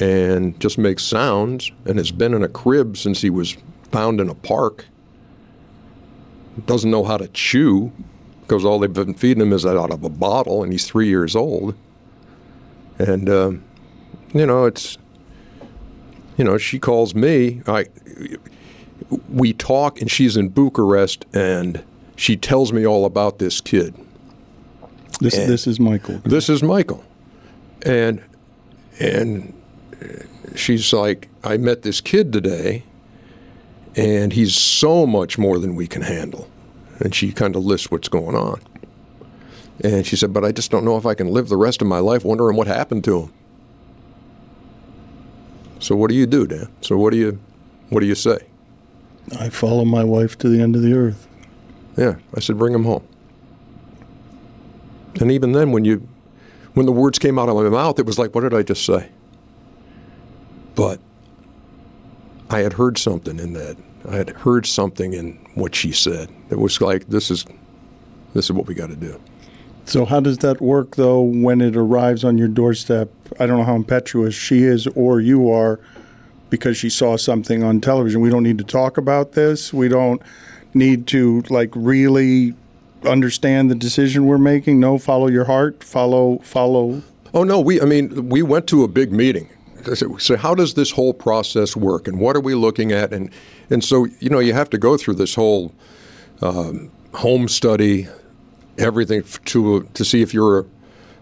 and 0.00 0.58
just 0.60 0.78
makes 0.78 1.02
sounds 1.04 1.70
and 1.84 1.98
has 1.98 2.10
been 2.10 2.34
in 2.34 2.42
a 2.42 2.48
crib 2.48 2.96
since 2.96 3.20
he 3.20 3.30
was 3.30 3.56
found 3.90 4.20
in 4.20 4.28
a 4.28 4.34
park. 4.34 4.86
Doesn't 6.66 6.90
know 6.90 7.04
how 7.04 7.16
to 7.16 7.28
chew 7.28 7.92
because 8.42 8.64
all 8.64 8.78
they've 8.78 8.92
been 8.92 9.14
feeding 9.14 9.42
him 9.42 9.52
is 9.52 9.64
out 9.64 9.90
of 9.90 10.04
a 10.04 10.10
bottle, 10.10 10.62
and 10.62 10.72
he's 10.72 10.86
three 10.86 11.08
years 11.08 11.34
old. 11.34 11.74
And 12.98 13.28
um, 13.30 13.64
you 14.34 14.44
know, 14.44 14.66
it's 14.66 14.98
you 16.36 16.44
know, 16.44 16.58
she 16.58 16.78
calls 16.78 17.14
me. 17.14 17.62
I 17.66 17.86
we 19.28 19.52
talk, 19.52 20.00
and 20.00 20.10
she's 20.10 20.36
in 20.36 20.48
Bucharest, 20.48 21.24
and 21.32 21.82
she 22.16 22.36
tells 22.36 22.72
me 22.72 22.86
all 22.86 23.04
about 23.04 23.38
this 23.38 23.60
kid. 23.60 23.94
This 25.20 25.34
this 25.34 25.66
is 25.66 25.78
Michael. 25.78 26.18
This 26.24 26.48
is 26.48 26.62
Michael, 26.62 27.04
and 27.84 28.22
and 28.98 29.52
she's 30.54 30.92
like, 30.92 31.28
I 31.44 31.56
met 31.56 31.82
this 31.82 32.00
kid 32.00 32.32
today, 32.32 32.84
and 33.96 34.32
he's 34.32 34.54
so 34.54 35.06
much 35.06 35.38
more 35.38 35.58
than 35.58 35.74
we 35.74 35.86
can 35.86 36.02
handle. 36.02 36.48
And 36.98 37.14
she 37.14 37.32
kind 37.32 37.56
of 37.56 37.64
lists 37.64 37.90
what's 37.90 38.08
going 38.08 38.36
on. 38.36 38.60
And 39.82 40.06
she 40.06 40.14
said, 40.14 40.32
but 40.32 40.44
I 40.44 40.52
just 40.52 40.70
don't 40.70 40.84
know 40.84 40.96
if 40.96 41.06
I 41.06 41.14
can 41.14 41.28
live 41.28 41.48
the 41.48 41.56
rest 41.56 41.82
of 41.82 41.88
my 41.88 41.98
life 41.98 42.24
wondering 42.24 42.56
what 42.56 42.68
happened 42.68 43.02
to 43.04 43.22
him. 43.22 43.32
So 45.82 45.96
what 45.96 46.10
do 46.10 46.14
you 46.14 46.26
do, 46.26 46.46
Dan? 46.46 46.68
So 46.80 46.96
what 46.96 47.10
do 47.10 47.18
you 47.18 47.40
what 47.90 48.00
do 48.00 48.06
you 48.06 48.14
say? 48.14 48.38
I 49.38 49.48
follow 49.48 49.84
my 49.84 50.04
wife 50.04 50.38
to 50.38 50.48
the 50.48 50.60
end 50.62 50.76
of 50.76 50.82
the 50.82 50.94
earth. 50.94 51.26
Yeah, 51.96 52.14
I 52.34 52.40
said 52.40 52.56
bring 52.56 52.72
him 52.72 52.84
home. 52.84 53.06
And 55.20 55.32
even 55.32 55.52
then 55.52 55.72
when 55.72 55.84
you 55.84 56.08
when 56.74 56.86
the 56.86 56.92
words 56.92 57.18
came 57.18 57.36
out 57.36 57.48
of 57.48 57.56
my 57.56 57.68
mouth, 57.68 57.98
it 57.98 58.06
was 58.06 58.16
like, 58.16 58.32
what 58.32 58.42
did 58.42 58.54
I 58.54 58.62
just 58.62 58.86
say? 58.86 59.10
But 60.76 61.00
I 62.48 62.60
had 62.60 62.74
heard 62.74 62.96
something 62.96 63.40
in 63.40 63.52
that. 63.54 63.76
I 64.08 64.14
had 64.14 64.30
heard 64.30 64.66
something 64.66 65.12
in 65.12 65.34
what 65.54 65.74
she 65.74 65.90
said. 65.90 66.30
It 66.50 66.58
was 66.60 66.80
like, 66.80 67.08
this 67.08 67.28
is 67.28 67.44
this 68.34 68.44
is 68.44 68.52
what 68.52 68.66
we 68.66 68.74
got 68.74 68.90
to 68.90 68.96
do. 68.96 69.20
So 69.84 70.04
how 70.04 70.20
does 70.20 70.38
that 70.38 70.60
work 70.60 70.96
though 70.96 71.20
when 71.20 71.60
it 71.60 71.76
arrives 71.76 72.24
on 72.24 72.38
your 72.38 72.48
doorstep? 72.48 73.10
I 73.38 73.46
don't 73.46 73.58
know 73.58 73.64
how 73.64 73.76
impetuous 73.76 74.34
she 74.34 74.62
is 74.62 74.86
or 74.88 75.20
you 75.20 75.50
are 75.50 75.80
because 76.50 76.76
she 76.76 76.90
saw 76.90 77.16
something 77.16 77.62
on 77.62 77.80
television. 77.80 78.20
We 78.20 78.30
don't 78.30 78.42
need 78.42 78.58
to 78.58 78.64
talk 78.64 78.98
about 78.98 79.32
this. 79.32 79.72
We 79.72 79.88
don't 79.88 80.22
need 80.74 81.06
to 81.08 81.42
like 81.50 81.70
really 81.74 82.54
understand 83.04 83.70
the 83.70 83.74
decision 83.74 84.26
we're 84.26 84.38
making. 84.38 84.78
No, 84.78 84.98
follow 84.98 85.28
your 85.28 85.44
heart. 85.44 85.82
Follow 85.82 86.38
follow 86.38 87.02
Oh 87.34 87.44
no, 87.44 87.60
we 87.60 87.80
I 87.80 87.84
mean 87.84 88.28
we 88.28 88.42
went 88.42 88.66
to 88.68 88.84
a 88.84 88.88
big 88.88 89.12
meeting. 89.12 89.48
So 90.18 90.36
how 90.36 90.54
does 90.54 90.74
this 90.74 90.92
whole 90.92 91.12
process 91.12 91.74
work, 91.74 92.06
and 92.06 92.20
what 92.20 92.36
are 92.36 92.40
we 92.40 92.54
looking 92.54 92.92
at? 92.92 93.12
And 93.12 93.30
and 93.70 93.82
so 93.82 94.06
you 94.20 94.30
know 94.30 94.38
you 94.38 94.52
have 94.52 94.70
to 94.70 94.78
go 94.78 94.96
through 94.96 95.14
this 95.14 95.34
whole 95.34 95.72
um, 96.40 96.90
home 97.14 97.48
study, 97.48 98.06
everything 98.78 99.22
to 99.46 99.88
to 99.94 100.04
see 100.04 100.22
if 100.22 100.34
you're 100.34 100.60
a, 100.60 100.64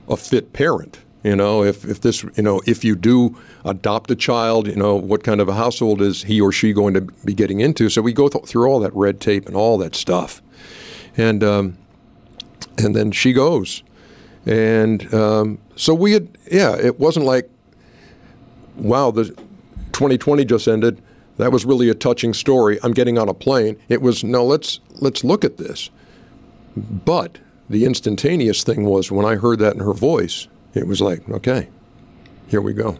a 0.09 0.17
fit 0.17 0.53
parent. 0.53 1.01
You 1.23 1.37
know, 1.37 1.63
if 1.65 1.85
if 1.85 2.01
this 2.01 2.23
you 2.23 2.43
know 2.43 2.63
if 2.67 2.85
you 2.85 2.97
do 2.97 3.37
adopt 3.65 4.11
a 4.11 4.17
child, 4.17 4.67
you 4.69 4.77
know 4.77 4.97
what 4.97 5.25
kind 5.25 5.41
of 5.41 5.49
a 5.49 5.55
household 5.55 6.01
is 6.03 6.23
he 6.25 6.41
or 6.41 6.53
she 6.53 6.73
going 6.73 6.95
to 6.95 7.03
be 7.25 7.35
getting 7.35 7.61
into? 7.61 7.91
So 7.91 8.03
we 8.03 8.13
go 8.13 8.29
th- 8.29 8.47
through 8.47 8.67
all 8.69 8.81
that 8.81 8.95
red 8.95 9.21
tape 9.21 9.47
and 9.47 9.57
all 9.57 9.79
that 9.79 9.95
stuff, 9.95 10.43
and 11.17 11.45
um, 11.45 11.79
and 12.79 12.95
then 12.95 13.13
she 13.13 13.33
goes 13.33 13.83
And 14.47 15.13
um, 15.15 15.59
so 15.77 15.95
we 15.95 16.13
had, 16.13 16.29
yeah, 16.51 16.77
it 16.77 16.99
wasn't 16.99 17.27
like, 17.27 17.51
wow, 18.77 19.11
the 19.11 19.25
20/20 19.93 20.47
just 20.47 20.69
ended. 20.69 21.03
That 21.39 21.53
was 21.53 21.65
really 21.65 21.89
a 21.89 21.95
touching 21.95 22.35
story. 22.35 22.79
I'm 22.83 22.93
getting 22.93 23.19
on 23.19 23.29
a 23.29 23.35
plane. 23.35 23.79
It 23.89 24.03
was 24.03 24.25
no, 24.25 24.45
let's 24.45 24.81
let's 25.01 25.25
look 25.25 25.45
at 25.45 25.57
this. 25.59 25.91
But 26.77 27.39
the 27.69 27.85
instantaneous 27.85 28.63
thing 28.65 28.85
was 28.85 29.11
when 29.11 29.27
I 29.27 29.37
heard 29.37 29.59
that 29.61 29.75
in 29.75 29.81
her 29.81 29.93
voice, 29.93 30.49
it 30.75 30.87
was 30.87 31.01
like, 31.01 31.29
okay, 31.29 31.69
here 32.49 32.61
we 32.61 32.73
go. 32.73 32.99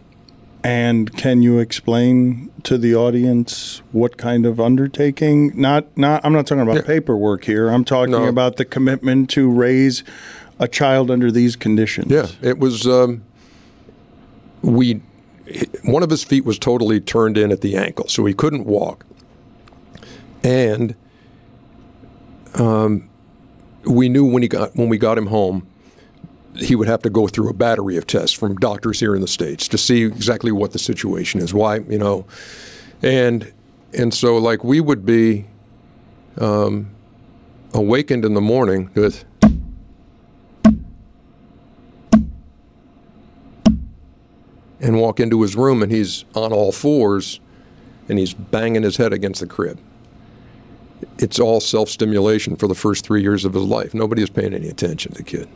And 0.63 1.11
can 1.17 1.41
you 1.41 1.57
explain 1.57 2.51
to 2.63 2.77
the 2.77 2.93
audience 2.95 3.81
what 3.91 4.17
kind 4.17 4.45
of 4.45 4.59
undertaking? 4.59 5.59
Not, 5.59 5.85
not. 5.97 6.23
I'm 6.23 6.33
not 6.33 6.45
talking 6.45 6.61
about 6.61 6.75
Yeah. 6.75 6.81
paperwork 6.83 7.45
here. 7.45 7.69
I'm 7.69 7.83
talking 7.83 8.11
No. 8.11 8.25
about 8.27 8.57
the 8.57 8.65
commitment 8.65 9.29
to 9.31 9.49
raise 9.49 10.03
a 10.59 10.67
child 10.67 11.09
under 11.09 11.31
these 11.31 11.55
conditions. 11.55 12.11
Yeah, 12.11 12.27
it 12.43 12.59
was. 12.59 12.85
Um, 12.85 13.23
we 14.61 15.01
one 15.83 16.03
of 16.03 16.11
his 16.11 16.23
feet 16.23 16.45
was 16.45 16.59
totally 16.59 16.99
turned 16.99 17.37
in 17.37 17.51
at 17.51 17.61
the 17.61 17.75
ankle, 17.75 18.07
so 18.07 18.23
he 18.25 18.33
couldn't 18.33 18.65
walk, 18.67 19.03
and 20.43 20.93
um, 22.55 23.09
we 23.85 24.09
knew 24.09 24.25
when 24.25 24.41
he 24.41 24.47
got 24.47 24.75
when 24.75 24.89
we 24.89 24.97
got 24.97 25.17
him 25.17 25.27
home, 25.27 25.67
he 26.55 26.75
would 26.75 26.87
have 26.87 27.01
to 27.03 27.09
go 27.09 27.27
through 27.27 27.49
a 27.49 27.53
battery 27.53 27.97
of 27.97 28.07
tests 28.07 28.35
from 28.35 28.55
doctors 28.55 28.99
here 28.99 29.15
in 29.15 29.21
the 29.21 29.27
states 29.27 29.67
to 29.69 29.77
see 29.77 30.03
exactly 30.03 30.51
what 30.51 30.71
the 30.71 30.79
situation 30.79 31.39
is. 31.39 31.53
Why, 31.53 31.77
you 31.77 31.97
know, 31.97 32.25
and 33.01 33.51
and 33.93 34.13
so 34.13 34.37
like 34.37 34.63
we 34.63 34.79
would 34.79 35.05
be 35.05 35.45
um, 36.37 36.89
awakened 37.73 38.25
in 38.25 38.33
the 38.33 38.41
morning 38.41 38.89
with. 38.95 39.25
and 44.83 44.99
walk 44.99 45.19
into 45.19 45.43
his 45.43 45.55
room 45.55 45.83
and 45.83 45.91
he's 45.91 46.25
on 46.33 46.51
all 46.51 46.71
fours 46.71 47.39
and 48.09 48.17
he's 48.17 48.33
banging 48.33 48.81
his 48.81 48.97
head 48.97 49.13
against 49.13 49.39
the 49.39 49.45
crib. 49.45 49.79
It's 51.17 51.39
all 51.39 51.59
self 51.59 51.89
stimulation 51.89 52.55
for 52.55 52.67
the 52.67 52.75
first 52.75 53.05
three 53.05 53.21
years 53.21 53.45
of 53.45 53.53
his 53.53 53.63
life. 53.63 53.93
Nobody 53.93 54.23
is 54.23 54.29
paying 54.29 54.53
any 54.53 54.67
attention 54.67 55.11
to 55.13 55.17
the 55.19 55.23
kid. 55.23 55.47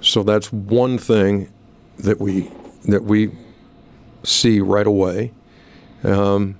So 0.00 0.22
that's 0.22 0.52
one 0.52 0.98
thing 0.98 1.52
that 1.98 2.20
we 2.20 2.50
that 2.84 3.04
we 3.04 3.30
see 4.24 4.60
right 4.60 4.86
away. 4.86 5.32
Um, 6.04 6.56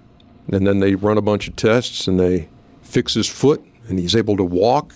and 0.51 0.67
then 0.67 0.81
they 0.81 0.95
run 0.95 1.19
a 1.19 1.23
bunch 1.23 1.49
of 1.49 1.57
tests 1.57 2.07
and 2.07 2.19
they 2.19 2.49
fix 2.83 3.15
his 3.15 3.29
foot 3.29 3.65
and 3.89 3.99
he's 3.99 4.15
able 4.15 4.37
to 4.37 4.45
walk 4.45 4.95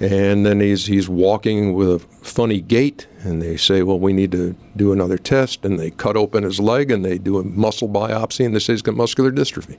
and 0.00 0.46
then 0.46 0.60
he's 0.60 0.86
he's 0.86 1.08
walking 1.08 1.74
with 1.74 1.88
a 1.90 1.98
funny 1.98 2.60
gait 2.60 3.06
and 3.20 3.42
they 3.42 3.56
say 3.56 3.82
well 3.82 3.98
we 3.98 4.12
need 4.12 4.32
to 4.32 4.54
do 4.76 4.92
another 4.92 5.18
test 5.18 5.64
and 5.64 5.78
they 5.78 5.90
cut 5.90 6.16
open 6.16 6.42
his 6.42 6.58
leg 6.58 6.90
and 6.90 7.04
they 7.04 7.18
do 7.18 7.38
a 7.38 7.44
muscle 7.44 7.88
biopsy 7.88 8.44
and 8.44 8.54
they 8.54 8.58
say 8.58 8.72
he's 8.72 8.82
got 8.82 8.94
muscular 8.94 9.30
dystrophy 9.30 9.78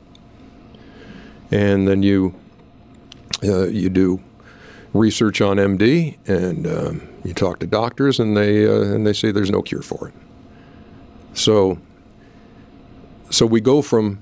and 1.52 1.88
then 1.88 2.02
you 2.04 2.34
uh, 3.44 3.68
you 3.68 3.90
do 3.90 4.22
research 4.94 5.42
on 5.42 5.58
MD 5.58 6.18
and 6.28 6.68
um, 6.68 7.08
you 7.24 7.34
talk 7.34 7.60
to 7.60 7.68
doctors 7.68 8.20
and 8.20 8.36
they 8.36 8.68
uh, 8.68 8.82
and 8.82 9.06
they 9.06 9.14
say 9.14 9.32
there's 9.32 9.52
no 9.52 9.62
cure 9.62 9.82
for 9.82 10.10
it 10.10 10.14
so 11.34 11.78
so 13.30 13.46
we 13.46 13.62
go 13.62 13.82
from 13.82 14.20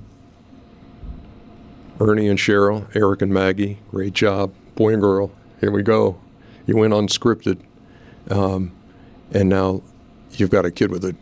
Ernie 2.00 2.30
and 2.30 2.40
Cheryl, 2.40 2.88
Eric 2.96 3.22
and 3.22 3.34
Maggie, 3.34 3.80
great 3.90 4.14
job, 4.14 4.54
boy 4.76 4.94
and 4.94 5.02
girl. 5.02 5.32
Here 5.60 5.72
we 5.72 5.84
go. 5.84 6.18
You 6.66 6.78
went 6.78 6.94
unscripted, 6.94 7.60
um, 8.30 8.72
and 9.32 9.50
now 9.50 9.82
you've 10.32 10.52
got 10.52 10.64
a 10.66 10.72
kid 10.72 10.92
with 10.92 11.04
a 11.04 11.16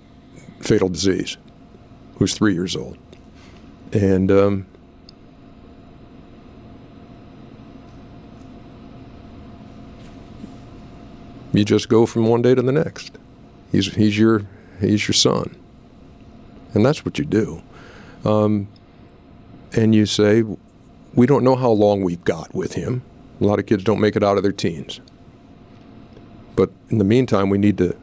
fatal 0.60 0.90
disease 0.90 1.38
who's 2.18 2.36
three 2.36 2.54
years 2.54 2.76
old, 2.76 2.98
and 3.94 4.32
um, 4.32 4.68
you 11.54 11.66
just 11.66 11.90
go 11.90 12.06
from 12.06 12.28
one 12.28 12.42
day 12.42 12.56
to 12.56 12.62
the 12.62 12.72
next. 12.72 13.18
He's 13.72 13.94
he's 13.94 14.18
your 14.18 14.44
he's 14.80 15.08
your 15.08 15.14
son, 15.14 15.56
and 16.74 16.86
that's 16.86 17.04
what 17.06 17.18
you 17.18 17.26
do. 17.26 17.62
Um, 18.26 18.68
and 19.74 19.94
you 19.94 20.06
say, 20.06 20.44
we 21.14 21.26
don't 21.26 21.44
know 21.44 21.56
how 21.56 21.72
long 21.72 22.02
we've 22.02 22.24
got 22.24 22.54
with 22.54 22.74
him. 22.74 23.02
A 23.40 23.44
lot 23.44 23.60
of 23.60 23.66
kids 23.66 23.84
don't 23.84 24.00
make 24.00 24.16
it 24.16 24.24
out 24.24 24.38
of 24.38 24.44
their 24.44 24.52
teens. 24.52 25.00
But 26.56 26.72
in 26.90 26.98
the 26.98 27.04
meantime, 27.04 27.50
we 27.50 27.58
need 27.58 27.78
to 27.78 27.96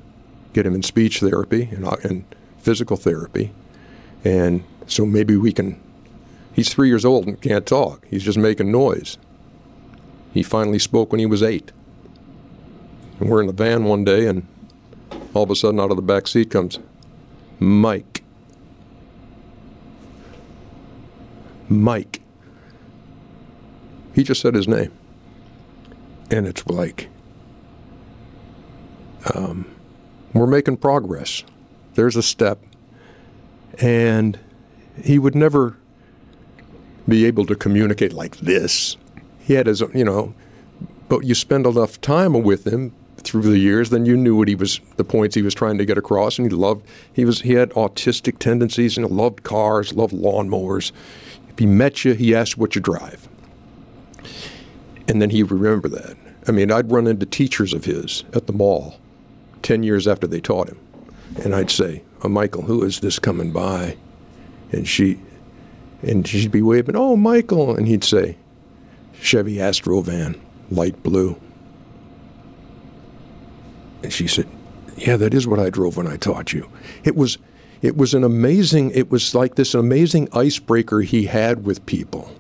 get 0.53 0.65
him 0.65 0.75
in 0.75 0.83
speech 0.83 1.21
therapy 1.21 1.69
and, 1.73 1.87
and 2.05 2.25
physical 2.59 2.97
therapy. 2.97 3.53
And 4.25 4.63
so 4.87 5.05
maybe 5.05 5.37
we 5.37 5.53
can. 5.53 5.81
He's 6.53 6.73
three 6.73 6.89
years 6.89 7.05
old 7.05 7.27
and 7.27 7.41
can't 7.41 7.67
talk. 7.67 8.07
He's 8.09 8.23
just 8.23 8.39
making 8.39 8.71
noise. 8.71 9.19
He 10.33 10.43
finally 10.43 10.79
spoke 10.79 11.11
when 11.11 11.19
he 11.19 11.27
was 11.27 11.43
eight. 11.43 11.73
And 13.21 13.29
we're 13.29 13.41
in 13.41 13.47
the 13.47 13.53
van 13.53 13.85
one 13.85 14.05
day, 14.05 14.27
and 14.27 14.47
all 15.35 15.45
of 15.45 15.51
a 15.51 15.57
sudden, 15.57 15.81
out 15.81 15.91
of 15.91 15.97
the 15.97 16.03
back 16.03 16.27
seat 16.27 16.51
comes 16.51 16.79
Mike. 17.59 18.23
Mike. 21.69 22.21
He 24.15 24.23
just 24.23 24.41
said 24.41 24.55
his 24.55 24.69
name. 24.69 24.93
And 26.31 26.47
it's 26.47 26.67
like, 26.67 27.09
um, 29.35 29.67
we're 30.33 30.47
making 30.47 30.79
progress. 30.79 31.45
There's 31.95 32.17
a 32.17 32.23
step. 32.23 32.61
And 33.81 34.39
he 35.03 35.19
would 35.19 35.35
never 35.35 35.77
be 37.09 37.25
able 37.25 37.47
to 37.47 37.55
communicate 37.55 38.12
like 38.12 38.37
this. 38.39 38.97
He 39.39 39.55
had 39.55 39.67
his, 39.67 39.81
you 39.93 40.05
know, 40.05 40.35
but 41.09 41.25
you 41.25 41.35
spend 41.35 41.67
enough 41.67 42.01
time 42.01 42.43
with 42.43 42.67
him 42.67 42.93
through 43.19 43.43
the 43.43 43.59
years, 43.59 43.91
then 43.91 44.07
you 44.07 44.17
knew 44.17 44.37
what 44.37 44.49
he 44.49 44.55
was, 44.55 44.81
the 44.97 45.05
points 45.05 45.35
he 45.35 45.43
was 45.43 45.55
trying 45.55 45.79
to 45.79 45.85
get 45.85 45.99
across, 45.99 46.39
and 46.39 46.51
he 46.51 46.57
loved. 46.57 46.87
He 47.12 47.25
was, 47.25 47.41
he 47.41 47.53
had 47.53 47.71
autistic 47.71 48.39
tendencies 48.39 48.97
and 48.97 49.09
loved 49.11 49.43
cars, 49.43 49.93
loved 49.95 50.12
lawnmowers. 50.12 50.93
If 51.49 51.59
he 51.59 51.67
met 51.67 52.05
you, 52.05 52.15
he 52.15 52.35
asked 52.35 52.59
what 52.59 52.75
you 52.75 52.81
drive, 52.81 53.29
and 55.09 55.23
then 55.23 55.31
he 55.31 55.43
would 55.43 55.53
remember 55.53 55.89
that. 55.89 56.17
I 56.47 56.53
mean, 56.53 56.71
I'd 56.71 56.91
run 56.91 57.07
into 57.07 57.27
teachers 57.27 57.73
of 57.73 57.85
his 57.85 58.25
at 58.35 58.47
the 58.47 58.53
mall, 58.53 58.97
ten 59.62 59.83
years 59.83 60.07
after 60.07 60.27
they 60.27 60.41
taught 60.41 60.69
him, 60.69 60.79
and 61.43 61.55
I'd 61.55 61.71
say, 61.71 62.03
oh, 62.23 62.29
"Michael, 62.29 62.62
who 62.62 62.83
is 62.83 63.01
this 63.01 63.19
coming 63.19 63.53
by?" 63.53 63.97
And 64.73 64.87
she, 64.87 65.21
and 66.03 66.27
she'd 66.27 66.51
be 66.51 66.62
waving, 66.62 66.97
"Oh, 66.97 67.17
Michael," 67.17 67.77
and 67.77 67.87
he'd 67.87 68.05
say, 68.05 68.37
"Chevy 69.21 69.61
Astro 69.61 70.01
van, 70.01 70.41
light 70.71 71.03
blue." 71.03 71.37
And 74.05 74.13
she 74.13 74.29
said, 74.29 74.47
"Yeah, 74.97 75.17
that 75.17 75.33
is 75.35 75.47
what 75.49 75.59
I 75.59 75.71
drove 75.71 75.97
when 75.97 76.07
I 76.07 76.17
taught 76.17 76.53
you." 76.53 76.69
It 77.03 77.17
was 77.17 77.39
it 77.81 77.97
was 77.97 78.15
an 78.15 78.23
amazing 78.23 78.91
it 78.93 79.11
was 79.11 79.35
like 79.35 79.55
this 79.57 79.75
amazing 79.75 80.29
icebreaker 80.33 81.01
he 81.01 81.25
had 81.25 81.65
with 81.65 81.85
people 81.87 82.31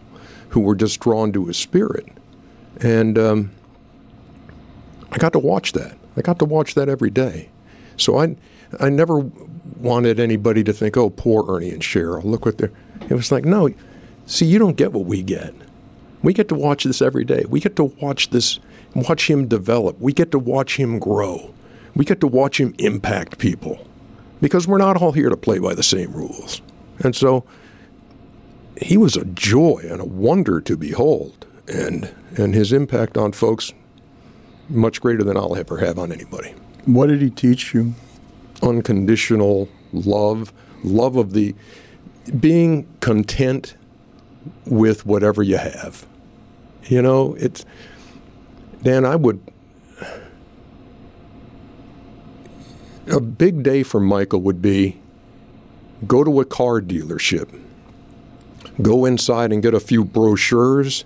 who 0.50 0.60
were 0.60 0.74
just 0.74 1.00
drawn 1.00 1.32
to 1.32 1.46
his 1.46 1.56
spirit. 1.56 2.06
And 2.80 3.18
um, 3.18 3.50
I 5.10 5.16
got 5.16 5.32
to 5.32 5.38
watch 5.38 5.72
that. 5.72 5.96
I 6.16 6.20
got 6.20 6.38
to 6.40 6.44
watch 6.44 6.74
that 6.74 6.88
every 6.88 7.10
day. 7.10 7.48
So 7.96 8.18
I 8.20 8.36
I 8.78 8.90
never 8.90 9.20
wanted 9.78 10.20
anybody 10.20 10.62
to 10.64 10.72
think, 10.72 10.98
"Oh, 10.98 11.08
poor 11.08 11.44
Ernie 11.48 11.70
and 11.70 11.80
Cheryl, 11.82 12.24
look 12.24 12.44
what 12.44 12.58
they're." 12.58 12.72
It 13.08 13.14
was 13.14 13.32
like, 13.32 13.46
"No, 13.46 13.70
see, 14.26 14.44
you 14.46 14.58
don't 14.58 14.76
get 14.76 14.92
what 14.92 15.06
we 15.06 15.22
get. 15.22 15.54
We 16.24 16.32
get 16.32 16.48
to 16.48 16.54
watch 16.54 16.84
this 16.84 17.02
every 17.02 17.26
day. 17.26 17.44
We 17.46 17.60
get 17.60 17.76
to 17.76 17.84
watch 17.84 18.30
this, 18.30 18.58
watch 18.94 19.28
him 19.28 19.46
develop. 19.46 20.00
We 20.00 20.14
get 20.14 20.30
to 20.30 20.38
watch 20.38 20.78
him 20.78 20.98
grow. 20.98 21.52
We 21.94 22.06
get 22.06 22.20
to 22.22 22.26
watch 22.26 22.58
him 22.58 22.74
impact 22.78 23.36
people 23.36 23.86
because 24.40 24.66
we're 24.66 24.78
not 24.78 25.00
all 25.00 25.12
here 25.12 25.28
to 25.28 25.36
play 25.36 25.58
by 25.58 25.74
the 25.74 25.82
same 25.82 26.14
rules. 26.14 26.62
And 27.00 27.14
so 27.14 27.44
he 28.80 28.96
was 28.96 29.16
a 29.16 29.26
joy 29.26 29.84
and 29.84 30.00
a 30.00 30.06
wonder 30.06 30.62
to 30.62 30.78
behold, 30.78 31.46
and 31.68 32.14
and 32.38 32.54
his 32.54 32.72
impact 32.72 33.18
on 33.18 33.32
folks 33.32 33.74
much 34.70 35.02
greater 35.02 35.24
than 35.24 35.36
I'll 35.36 35.56
ever 35.56 35.76
have 35.76 35.98
on 35.98 36.10
anybody. 36.10 36.54
What 36.86 37.08
did 37.08 37.20
he 37.20 37.28
teach 37.28 37.74
you? 37.74 37.92
Unconditional 38.62 39.68
love, 39.92 40.54
love 40.82 41.16
of 41.16 41.34
the 41.34 41.54
being 42.40 42.86
content 43.00 43.76
with 44.64 45.04
whatever 45.04 45.42
you 45.42 45.58
have. 45.58 46.06
You 46.88 47.02
know, 47.02 47.34
it's 47.38 47.64
Dan, 48.82 49.04
I 49.06 49.16
would 49.16 49.40
a 53.08 53.20
big 53.20 53.62
day 53.62 53.82
for 53.82 54.00
Michael 54.00 54.40
would 54.42 54.62
be 54.62 54.98
go 56.06 56.24
to 56.24 56.40
a 56.40 56.44
car 56.44 56.80
dealership, 56.80 57.48
go 58.82 59.04
inside 59.04 59.52
and 59.52 59.62
get 59.62 59.74
a 59.74 59.80
few 59.80 60.04
brochures, 60.04 61.04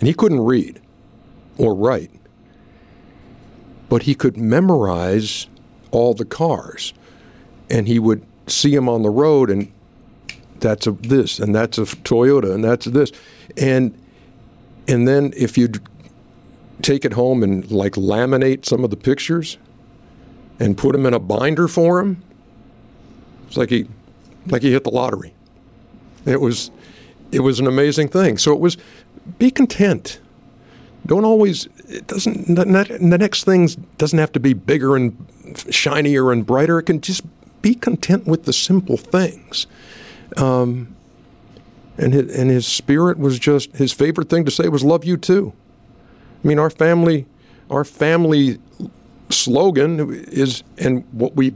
and 0.00 0.08
he 0.08 0.14
couldn't 0.14 0.40
read 0.40 0.80
or 1.58 1.74
write. 1.74 2.10
but 3.88 4.02
he 4.02 4.14
could 4.14 4.36
memorize 4.36 5.46
all 5.90 6.14
the 6.14 6.24
cars, 6.24 6.92
and 7.70 7.86
he 7.86 7.98
would 7.98 8.24
see 8.46 8.74
them 8.74 8.88
on 8.88 9.02
the 9.02 9.10
road, 9.10 9.50
and 9.50 9.70
that's 10.60 10.86
a 10.86 10.92
this, 10.92 11.38
and 11.38 11.54
that's 11.54 11.78
a 11.78 11.82
Toyota, 11.82 12.52
and 12.52 12.64
that's 12.64 12.86
a 12.86 12.90
this, 12.90 13.12
and 13.56 13.96
and 14.86 15.08
then 15.08 15.32
if 15.36 15.56
you 15.56 15.68
take 16.82 17.04
it 17.04 17.12
home 17.12 17.42
and 17.42 17.70
like 17.70 17.92
laminate 17.92 18.64
some 18.64 18.84
of 18.84 18.90
the 18.90 18.96
pictures 18.96 19.58
and 20.60 20.76
put 20.76 20.92
them 20.92 21.06
in 21.06 21.14
a 21.14 21.18
binder 21.18 21.68
for 21.68 22.00
him, 22.00 22.22
it's 23.46 23.56
like 23.56 23.70
he 23.70 23.86
like 24.46 24.62
he 24.62 24.72
hit 24.72 24.84
the 24.84 24.90
lottery. 24.90 25.32
It 26.26 26.40
was 26.40 26.70
it 27.32 27.40
was 27.40 27.60
an 27.60 27.66
amazing 27.66 28.08
thing. 28.08 28.38
So 28.38 28.52
it 28.52 28.60
was 28.60 28.76
be 29.38 29.50
content. 29.50 30.20
Don't 31.06 31.24
always 31.24 31.68
it 31.88 32.06
doesn't 32.06 32.54
the 32.54 33.18
next 33.18 33.44
thing 33.44 33.68
doesn't 33.98 34.18
have 34.18 34.32
to 34.32 34.40
be 34.40 34.52
bigger 34.52 34.96
and 34.96 35.16
shinier 35.70 36.32
and 36.32 36.44
brighter. 36.44 36.78
It 36.78 36.84
can 36.84 37.00
just 37.00 37.22
be 37.62 37.74
content 37.74 38.26
with 38.26 38.44
the 38.44 38.52
simple 38.52 38.96
things. 38.96 39.66
Um, 40.36 40.94
and 41.98 42.12
his, 42.12 42.36
and 42.36 42.50
his 42.50 42.66
spirit 42.66 43.18
was 43.18 43.38
just 43.38 43.74
his 43.76 43.92
favorite 43.92 44.28
thing 44.28 44.44
to 44.44 44.50
say 44.50 44.68
was 44.68 44.84
"love 44.84 45.04
you 45.04 45.16
too." 45.16 45.52
I 46.42 46.48
mean, 46.48 46.58
our 46.58 46.70
family, 46.70 47.26
our 47.70 47.84
family 47.84 48.58
slogan 49.30 50.14
is, 50.28 50.62
and 50.78 51.04
what 51.12 51.34
we 51.36 51.54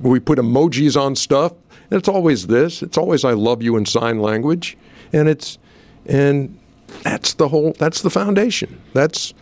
we 0.00 0.20
put 0.20 0.38
emojis 0.38 1.00
on 1.00 1.16
stuff. 1.16 1.52
And 1.90 1.98
it's 1.98 2.08
always 2.08 2.46
this. 2.46 2.82
It's 2.82 2.98
always 2.98 3.24
"I 3.24 3.32
love 3.32 3.62
you" 3.62 3.76
in 3.76 3.86
sign 3.86 4.20
language, 4.20 4.76
and 5.12 5.28
it's 5.28 5.58
and 6.06 6.58
that's 7.02 7.34
the 7.34 7.48
whole. 7.48 7.72
That's 7.78 8.02
the 8.02 8.10
foundation. 8.10 8.80
That's 8.92 9.34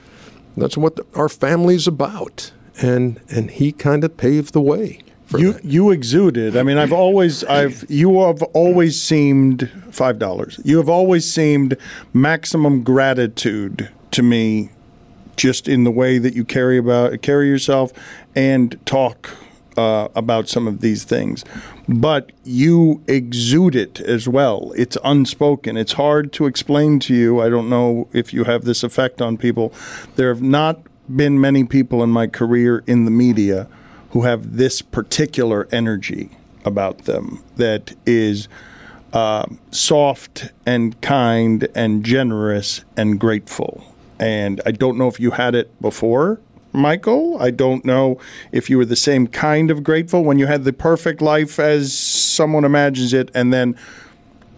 that's 0.57 0.77
what 0.77 0.97
the, 0.97 1.07
our 1.15 1.29
family's 1.29 1.87
about. 1.87 2.53
And 2.81 3.21
and 3.31 3.51
he 3.51 3.73
kind 3.73 4.05
of 4.05 4.17
paved 4.17 4.53
the 4.53 4.61
way. 4.61 5.01
For 5.27 5.39
You 5.41 5.53
that. 5.55 5.65
you 5.65 5.91
exuded. 5.91 6.57
I 6.57 6.63
mean, 6.63 6.79
I've 6.79 6.93
always 6.93 7.43
I've 7.45 7.85
you 7.89 8.21
have 8.23 8.43
always 8.55 9.01
seemed 9.01 9.71
five 9.91 10.19
dollars. 10.19 10.61
You 10.65 10.77
have 10.79 10.89
always 10.89 11.31
seemed 11.31 11.77
maximum 12.13 12.83
gratitude 12.83 13.91
to 14.13 14.23
me, 14.23 14.71
just 15.37 15.69
in 15.69 15.85
the 15.85 15.91
way 15.91 16.19
that 16.19 16.35
you 16.35 16.45
carry 16.45 16.79
about 16.79 17.21
carry 17.23 17.49
yourself 17.49 17.93
and 18.37 18.79
talk 18.87 19.31
uh, 19.77 20.09
about 20.15 20.49
some 20.49 20.69
of 20.69 20.81
these 20.81 21.03
things. 21.03 21.45
But 21.89 22.31
you 22.45 23.03
exude 23.09 23.75
it 23.75 24.01
as 24.01 24.29
well. 24.29 24.73
It's 24.77 24.97
unspoken. 25.03 25.77
It's 25.77 25.93
hard 25.95 26.33
to 26.35 26.47
explain 26.47 27.01
to 27.01 27.15
you. 27.15 27.41
I 27.41 27.49
don't 27.49 27.69
know 27.69 28.09
if 28.13 28.33
you 28.33 28.45
have 28.45 28.65
this 28.65 28.83
effect 28.85 29.21
on 29.21 29.37
people. 29.37 29.73
There 30.15 30.29
have 30.29 30.43
not 30.43 30.81
been 31.15 31.41
many 31.41 31.65
people 31.65 32.03
in 32.03 32.11
my 32.11 32.27
career 32.27 32.83
in 32.87 33.05
the 33.05 33.11
media 33.11 33.69
who 34.17 34.23
have 34.23 34.57
this 34.57 34.81
particular 34.81 35.69
energy 35.71 36.31
about 36.65 37.05
them 37.05 37.45
that 37.57 37.95
is 38.07 38.49
uh, 39.13 39.45
soft 39.71 40.51
and 40.65 40.99
kind 41.03 41.69
and 41.75 42.03
generous 42.03 42.83
and 42.97 43.21
grateful. 43.21 43.85
And 44.19 44.63
I 44.65 44.71
don't 44.71 44.97
know 44.97 45.07
if 45.07 45.21
you 45.21 45.33
had 45.33 45.55
it 45.55 45.83
before, 45.83 46.41
Michael. 46.73 47.37
I 47.43 47.51
don't 47.51 47.85
know 47.85 48.19
if 48.53 48.71
you 48.71 48.79
were 48.79 48.87
the 48.87 48.97
same 48.97 49.27
kind 49.27 49.71
of 49.71 49.85
grateful 49.85 50.25
when 50.25 50.39
you 50.39 50.47
had 50.47 50.65
the 50.65 50.73
perfect 50.73 51.21
life 51.21 51.59
as 51.59 51.93
someone 51.93 52.65
imagines 52.65 53.13
it 53.13 53.31
and 53.35 53.53
then 53.53 53.77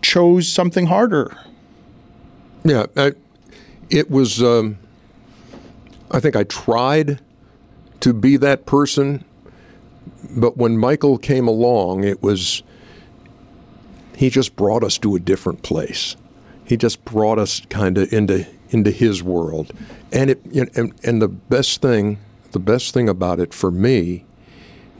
chose 0.02 0.48
something 0.48 0.86
harder. 0.86 1.36
Yeah, 2.62 2.86
I, 2.96 3.10
it 3.90 4.08
was. 4.08 4.40
Um, 4.40 4.78
I 6.12 6.20
think 6.20 6.36
I 6.36 6.44
tried 6.44 7.18
to 7.98 8.12
be 8.12 8.36
that 8.36 8.66
person, 8.66 9.24
but 10.30 10.56
when 10.56 10.76
Michael 10.76 11.18
came 11.18 11.48
along, 11.48 12.04
it 12.04 12.22
was. 12.22 12.62
He 14.16 14.30
just 14.30 14.56
brought 14.56 14.82
us 14.82 14.98
to 14.98 15.14
a 15.14 15.20
different 15.20 15.62
place. 15.62 16.16
He 16.64 16.76
just 16.76 17.04
brought 17.04 17.38
us 17.38 17.62
kind 17.70 17.96
of 17.96 18.12
into 18.12 18.46
into 18.70 18.90
his 18.90 19.22
world, 19.22 19.72
and 20.12 20.30
it 20.30 20.40
you 20.50 20.64
know, 20.64 20.70
and, 20.74 20.92
and 21.04 21.22
the 21.22 21.28
best 21.28 21.80
thing, 21.80 22.18
the 22.52 22.58
best 22.58 22.92
thing 22.92 23.08
about 23.08 23.40
it 23.40 23.54
for 23.54 23.70
me, 23.70 24.24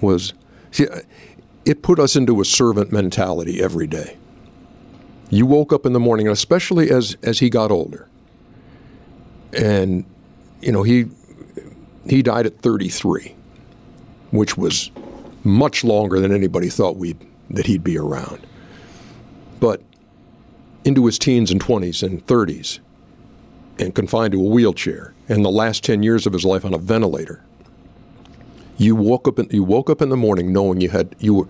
was, 0.00 0.32
see, 0.70 0.86
it 1.64 1.82
put 1.82 1.98
us 1.98 2.16
into 2.16 2.40
a 2.40 2.44
servant 2.44 2.92
mentality 2.92 3.62
every 3.62 3.86
day. 3.86 4.16
You 5.30 5.44
woke 5.44 5.72
up 5.72 5.84
in 5.84 5.92
the 5.92 6.00
morning, 6.00 6.28
especially 6.28 6.90
as 6.90 7.16
as 7.22 7.40
he 7.40 7.50
got 7.50 7.70
older, 7.70 8.08
and 9.52 10.06
you 10.62 10.72
know 10.72 10.84
he 10.84 11.06
he 12.06 12.22
died 12.22 12.46
at 12.46 12.58
33, 12.60 13.34
which 14.30 14.56
was 14.56 14.90
much 15.48 15.84
longer 15.84 16.20
than 16.20 16.32
anybody 16.32 16.68
thought 16.68 16.96
we 16.96 17.16
that 17.50 17.66
he'd 17.66 17.82
be 17.82 17.96
around. 17.98 18.46
But 19.60 19.82
into 20.84 21.06
his 21.06 21.18
teens 21.18 21.50
and 21.50 21.60
20s 21.60 22.02
and 22.02 22.24
30s, 22.26 22.78
and 23.78 23.94
confined 23.94 24.32
to 24.32 24.40
a 24.40 24.48
wheelchair, 24.48 25.14
and 25.28 25.44
the 25.44 25.50
last 25.50 25.84
10 25.84 26.02
years 26.02 26.26
of 26.26 26.32
his 26.32 26.44
life 26.44 26.64
on 26.64 26.74
a 26.74 26.78
ventilator. 26.78 27.42
You 28.76 28.94
woke 28.94 29.26
up 29.26 29.38
in, 29.38 29.48
you 29.50 29.64
woke 29.64 29.90
up 29.90 30.02
in 30.02 30.08
the 30.08 30.16
morning 30.16 30.52
knowing 30.52 30.80
you 30.80 30.88
had 30.88 31.14
you 31.18 31.34
were 31.34 31.48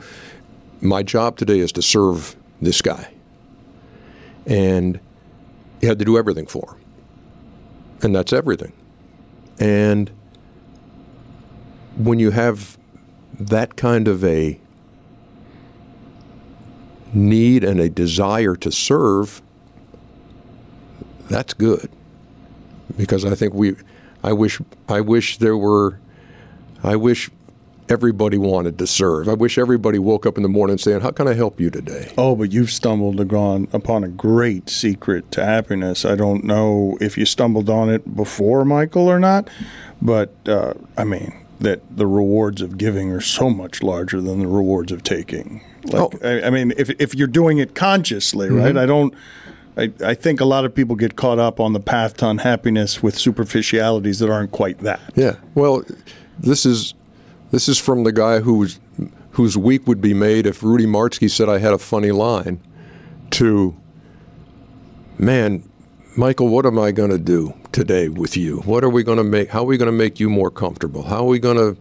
my 0.80 1.03
job 1.03 1.36
today 1.36 1.59
is 1.59 1.72
to 1.72 1.82
serve 1.82 2.36
this 2.62 2.80
guy 2.80 3.12
and 4.46 4.99
you 5.80 5.88
had 5.88 5.99
to 5.99 6.05
do 6.05 6.16
everything 6.16 6.46
for 6.46 6.70
him. 6.70 6.80
And 8.03 8.14
that's 8.14 8.32
everything. 8.32 8.72
And 9.59 10.11
when 11.96 12.18
you 12.18 12.30
have 12.30 12.78
that 13.38 13.76
kind 13.76 14.08
of 14.08 14.24
a 14.24 14.58
need 17.12 17.64
and 17.64 17.80
a 17.80 17.88
desire 17.88 18.56
to 18.56 18.70
serve, 18.70 19.42
that's 21.28 21.54
good. 21.54 21.90
Because 22.96 23.24
I 23.24 23.34
think 23.34 23.54
we 23.54 23.76
I 24.22 24.32
wish 24.32 24.60
I 24.88 25.00
wish 25.00 25.38
there 25.38 25.56
were 25.56 25.98
I 26.82 26.96
wish 26.96 27.30
everybody 27.88 28.36
wanted 28.36 28.78
to 28.78 28.86
serve. 28.86 29.28
I 29.28 29.34
wish 29.34 29.56
everybody 29.56 29.98
woke 29.98 30.26
up 30.26 30.36
in 30.36 30.42
the 30.42 30.48
morning 30.48 30.78
saying, 30.78 31.00
"How 31.00 31.10
can 31.10 31.28
I 31.28 31.34
help 31.34 31.60
you 31.60 31.70
today?" 31.70 32.12
Oh, 32.18 32.34
but 32.34 32.52
you've 32.52 32.70
stumbled 32.70 33.20
upon 33.20 34.04
a 34.04 34.08
great 34.08 34.68
secret 34.68 35.30
to 35.32 35.44
happiness. 35.44 36.04
I 36.04 36.16
don't 36.16 36.44
know 36.44 36.98
if 37.00 37.16
you 37.16 37.24
stumbled 37.24 37.70
on 37.70 37.88
it 37.88 38.16
before, 38.16 38.64
Michael, 38.64 39.08
or 39.08 39.18
not, 39.18 39.48
but 40.02 40.32
uh, 40.46 40.74
I 40.96 41.04
mean 41.04 41.32
that 41.61 41.80
the 41.96 42.06
rewards 42.06 42.62
of 42.62 42.78
giving 42.78 43.11
are 43.11 43.20
so 43.20 43.50
much 43.50 43.82
larger 43.82 44.20
than 44.20 44.40
the 44.40 44.46
rewards 44.46 44.92
of 44.92 45.02
taking. 45.02 45.62
Like, 45.84 45.94
Oh. 45.94 46.11
I, 46.22 46.42
I 46.46 46.50
mean, 46.50 46.72
if 46.76 46.90
if 47.00 47.14
you're 47.14 47.26
doing 47.28 47.59
it 47.59 47.74
consciously, 47.74 48.48
right? 48.50 48.68
Mm-hmm. 48.68 48.78
I 48.78 48.86
don't. 48.86 49.14
I, 49.76 49.92
I 50.04 50.14
think 50.14 50.40
a 50.40 50.44
lot 50.44 50.64
of 50.64 50.74
people 50.74 50.96
get 50.96 51.14
caught 51.14 51.38
up 51.38 51.61
on 51.61 51.72
the 51.72 51.78
path 51.80 52.16
to 52.18 52.28
unhappiness 52.28 53.00
with 53.00 53.16
superficialities 53.16 54.18
that 54.18 54.28
aren't 54.28 54.50
quite 54.50 54.78
that. 54.80 55.00
Yeah. 55.14 55.36
Well, 55.54 55.84
this 56.38 56.66
is 56.66 56.94
this 57.52 57.68
is 57.68 57.78
from 57.78 58.04
the 58.04 58.12
guy 58.12 58.40
whose 58.40 58.80
whose 59.32 59.56
week 59.56 59.86
would 59.86 60.00
be 60.00 60.14
made 60.14 60.46
if 60.46 60.62
Rudy 60.62 60.86
Martzke 60.86 61.30
said 61.30 61.48
I 61.48 61.59
had 61.59 61.72
a 61.72 61.78
funny 61.78 62.11
line. 62.11 62.61
To 63.32 63.76
man, 65.18 65.68
Michael, 66.16 66.48
what 66.48 66.66
am 66.66 66.78
I 66.78 66.92
going 66.92 67.11
to 67.11 67.18
do 67.18 67.54
today 67.72 68.08
with 68.08 68.36
you? 68.36 68.58
What 68.60 68.84
are 68.84 68.88
we 68.88 69.02
going 69.02 69.18
to 69.18 69.24
make? 69.24 69.50
How 69.50 69.62
are 69.62 69.66
we 69.66 69.76
going 69.76 69.90
to 69.90 69.92
make 69.92 70.20
you 70.20 70.28
more 70.30 70.50
comfortable? 70.50 71.02
How 71.02 71.18
are 71.18 71.28
we 71.28 71.38
going 71.38 71.56
to 71.56 71.80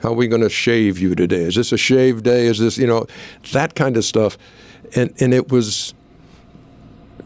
how 0.00 0.10
are 0.10 0.14
we 0.14 0.28
going 0.28 0.42
to 0.42 0.48
shave 0.48 0.98
you 0.98 1.14
today? 1.16 1.42
Is 1.42 1.56
this 1.56 1.72
a 1.72 1.76
shave 1.76 2.22
day? 2.22 2.46
Is 2.46 2.58
this 2.58 2.78
you 2.78 2.86
know 2.86 3.06
that 3.52 3.74
kind 3.74 3.96
of 3.96 4.04
stuff? 4.04 4.38
And 4.94 5.12
and 5.20 5.34
it 5.34 5.50
was 5.50 5.94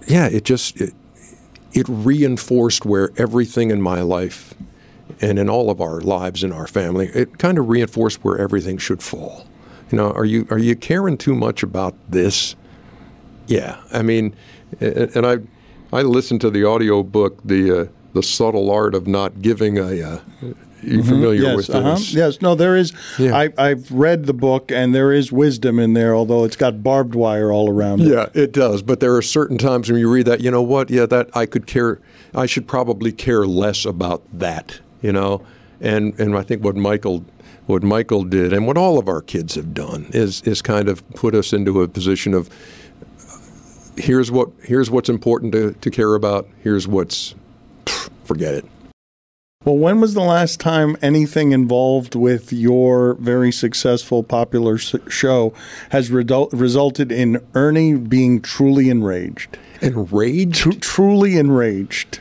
yeah, 0.06 0.26
it 0.26 0.44
just 0.44 0.80
it, 0.80 0.94
it 1.72 1.86
reinforced 1.88 2.84
where 2.84 3.10
everything 3.16 3.70
in 3.70 3.80
my 3.80 4.00
life 4.02 4.54
and 5.20 5.38
in 5.38 5.48
all 5.48 5.70
of 5.70 5.80
our 5.80 6.00
lives 6.00 6.42
in 6.42 6.52
our 6.52 6.66
family, 6.66 7.08
it 7.08 7.38
kind 7.38 7.58
of 7.58 7.68
reinforced 7.68 8.24
where 8.24 8.38
everything 8.38 8.78
should 8.78 9.02
fall. 9.02 9.46
You 9.90 9.98
know, 9.98 10.10
are 10.12 10.24
you 10.24 10.46
are 10.50 10.58
you 10.58 10.74
caring 10.74 11.18
too 11.18 11.34
much 11.34 11.62
about 11.62 11.94
this? 12.10 12.56
Yeah, 13.46 13.80
I 13.92 14.02
mean, 14.02 14.34
and 14.80 15.26
I 15.26 15.38
I 15.92 16.02
listened 16.02 16.40
to 16.42 16.50
the 16.50 16.64
audio 16.64 17.02
book, 17.02 17.38
the 17.44 17.80
uh, 17.82 17.86
the 18.12 18.22
subtle 18.22 18.70
art 18.70 18.94
of 18.94 19.06
not 19.06 19.42
giving 19.42 19.78
a. 19.78 20.02
Uh, 20.02 20.20
you 20.82 21.02
familiar 21.02 21.42
yes, 21.42 21.56
with 21.56 21.70
uh-huh. 21.70 21.94
this? 21.94 22.12
Yes, 22.12 22.42
no, 22.42 22.54
there 22.54 22.76
is. 22.76 22.92
Yeah. 23.18 23.36
I, 23.36 23.50
I've 23.56 23.90
read 23.92 24.26
the 24.26 24.34
book, 24.34 24.72
and 24.72 24.94
there 24.94 25.12
is 25.12 25.30
wisdom 25.30 25.78
in 25.78 25.92
there, 25.92 26.14
although 26.14 26.44
it's 26.44 26.56
got 26.56 26.82
barbed 26.82 27.14
wire 27.14 27.52
all 27.52 27.70
around 27.70 28.00
it. 28.00 28.08
Yeah, 28.08 28.28
it 28.34 28.52
does. 28.52 28.82
But 28.82 29.00
there 29.00 29.14
are 29.14 29.22
certain 29.22 29.58
times 29.58 29.90
when 29.90 30.00
you 30.00 30.10
read 30.10 30.26
that, 30.26 30.40
you 30.40 30.50
know 30.50 30.62
what? 30.62 30.90
Yeah, 30.90 31.06
that 31.06 31.30
I 31.36 31.46
could 31.46 31.66
care. 31.66 32.00
I 32.34 32.46
should 32.46 32.66
probably 32.66 33.12
care 33.12 33.46
less 33.46 33.84
about 33.84 34.22
that. 34.32 34.80
You 35.02 35.12
know, 35.12 35.44
and 35.80 36.18
and 36.18 36.36
I 36.36 36.42
think 36.42 36.64
what 36.64 36.76
Michael 36.76 37.24
what 37.66 37.82
Michael 37.82 38.24
did 38.24 38.52
and 38.52 38.66
what 38.66 38.76
all 38.76 38.98
of 38.98 39.08
our 39.08 39.20
kids 39.20 39.54
have 39.54 39.72
done 39.74 40.10
is 40.12 40.42
is 40.42 40.62
kind 40.62 40.88
of 40.88 41.08
put 41.10 41.34
us 41.34 41.52
into 41.52 41.82
a 41.82 41.88
position 41.88 42.34
of 42.34 42.50
here's 43.96 44.30
what 44.30 44.50
here's 44.62 44.90
what's 44.90 45.08
important 45.08 45.52
to, 45.52 45.72
to 45.72 45.90
care 45.90 46.14
about. 46.14 46.48
Here's 46.62 46.88
what's 46.88 47.34
pff, 47.85 48.11
forget 48.24 48.55
it. 48.55 48.64
Well, 49.64 49.76
when 49.76 50.01
was 50.01 50.14
the 50.14 50.22
last 50.22 50.59
time 50.59 50.97
anything 51.03 51.53
involved 51.53 52.16
with 52.16 52.53
your 52.53 53.14
very 53.14 53.53
successful, 53.53 54.24
popular 54.24 54.76
show 54.76 55.55
has 55.91 56.11
redu- 56.11 56.49
resulted 56.53 57.12
in 57.12 57.41
Ernie 57.55 57.95
being 57.95 58.41
truly 58.41 58.91
enraged? 58.91 59.57
Enraged? 59.80 60.57
Tru- 60.57 60.72
truly 60.72 61.37
enraged. 61.37 62.18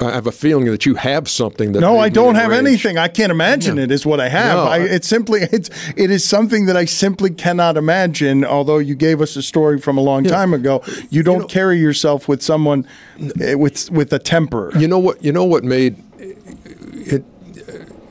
I 0.00 0.10
have 0.12 0.26
a 0.26 0.32
feeling 0.32 0.66
that 0.66 0.84
you 0.84 0.94
have 0.96 1.28
something 1.28 1.72
that. 1.72 1.80
No, 1.80 1.98
I 1.98 2.10
don't 2.10 2.34
have 2.34 2.52
enraged. 2.52 2.66
anything. 2.66 2.98
I 2.98 3.08
can't 3.08 3.30
imagine 3.32 3.78
it. 3.78 3.90
Is 3.90 4.04
what 4.04 4.20
I 4.20 4.28
have. 4.28 4.56
No, 4.56 4.64
I, 4.64 4.76
I- 4.76 4.80
it's 4.80 5.08
simply 5.08 5.40
it's 5.42 5.70
it 5.96 6.10
is 6.10 6.22
something 6.24 6.66
that 6.66 6.76
I 6.76 6.84
simply 6.84 7.30
cannot 7.30 7.76
imagine. 7.76 8.44
Although 8.44 8.78
you 8.78 8.94
gave 8.94 9.20
us 9.22 9.36
a 9.36 9.42
story 9.42 9.78
from 9.80 9.96
a 9.96 10.02
long 10.02 10.24
time 10.24 10.52
ago, 10.52 10.82
you 11.10 11.22
don't 11.22 11.48
carry 11.48 11.78
yourself 11.78 12.28
with 12.28 12.42
someone 12.42 12.86
eh, 13.40 13.54
with 13.54 13.90
with 13.90 14.12
a 14.12 14.18
temper. 14.18 14.70
You 14.78 14.86
know 14.86 14.98
what? 14.98 15.24
You 15.24 15.32
know 15.32 15.44
what 15.44 15.64
made 15.64 15.96
it. 16.18 17.24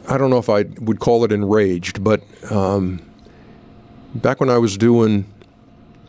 I 0.09 0.17
don't 0.17 0.29
know 0.29 0.37
if 0.39 0.49
I 0.49 0.63
would 0.79 0.99
call 0.99 1.23
it 1.25 1.31
enraged, 1.31 2.03
but 2.03 2.21
um, 2.51 3.01
back 4.15 4.39
when 4.39 4.49
I 4.49 4.57
was 4.57 4.77
doing 4.77 5.25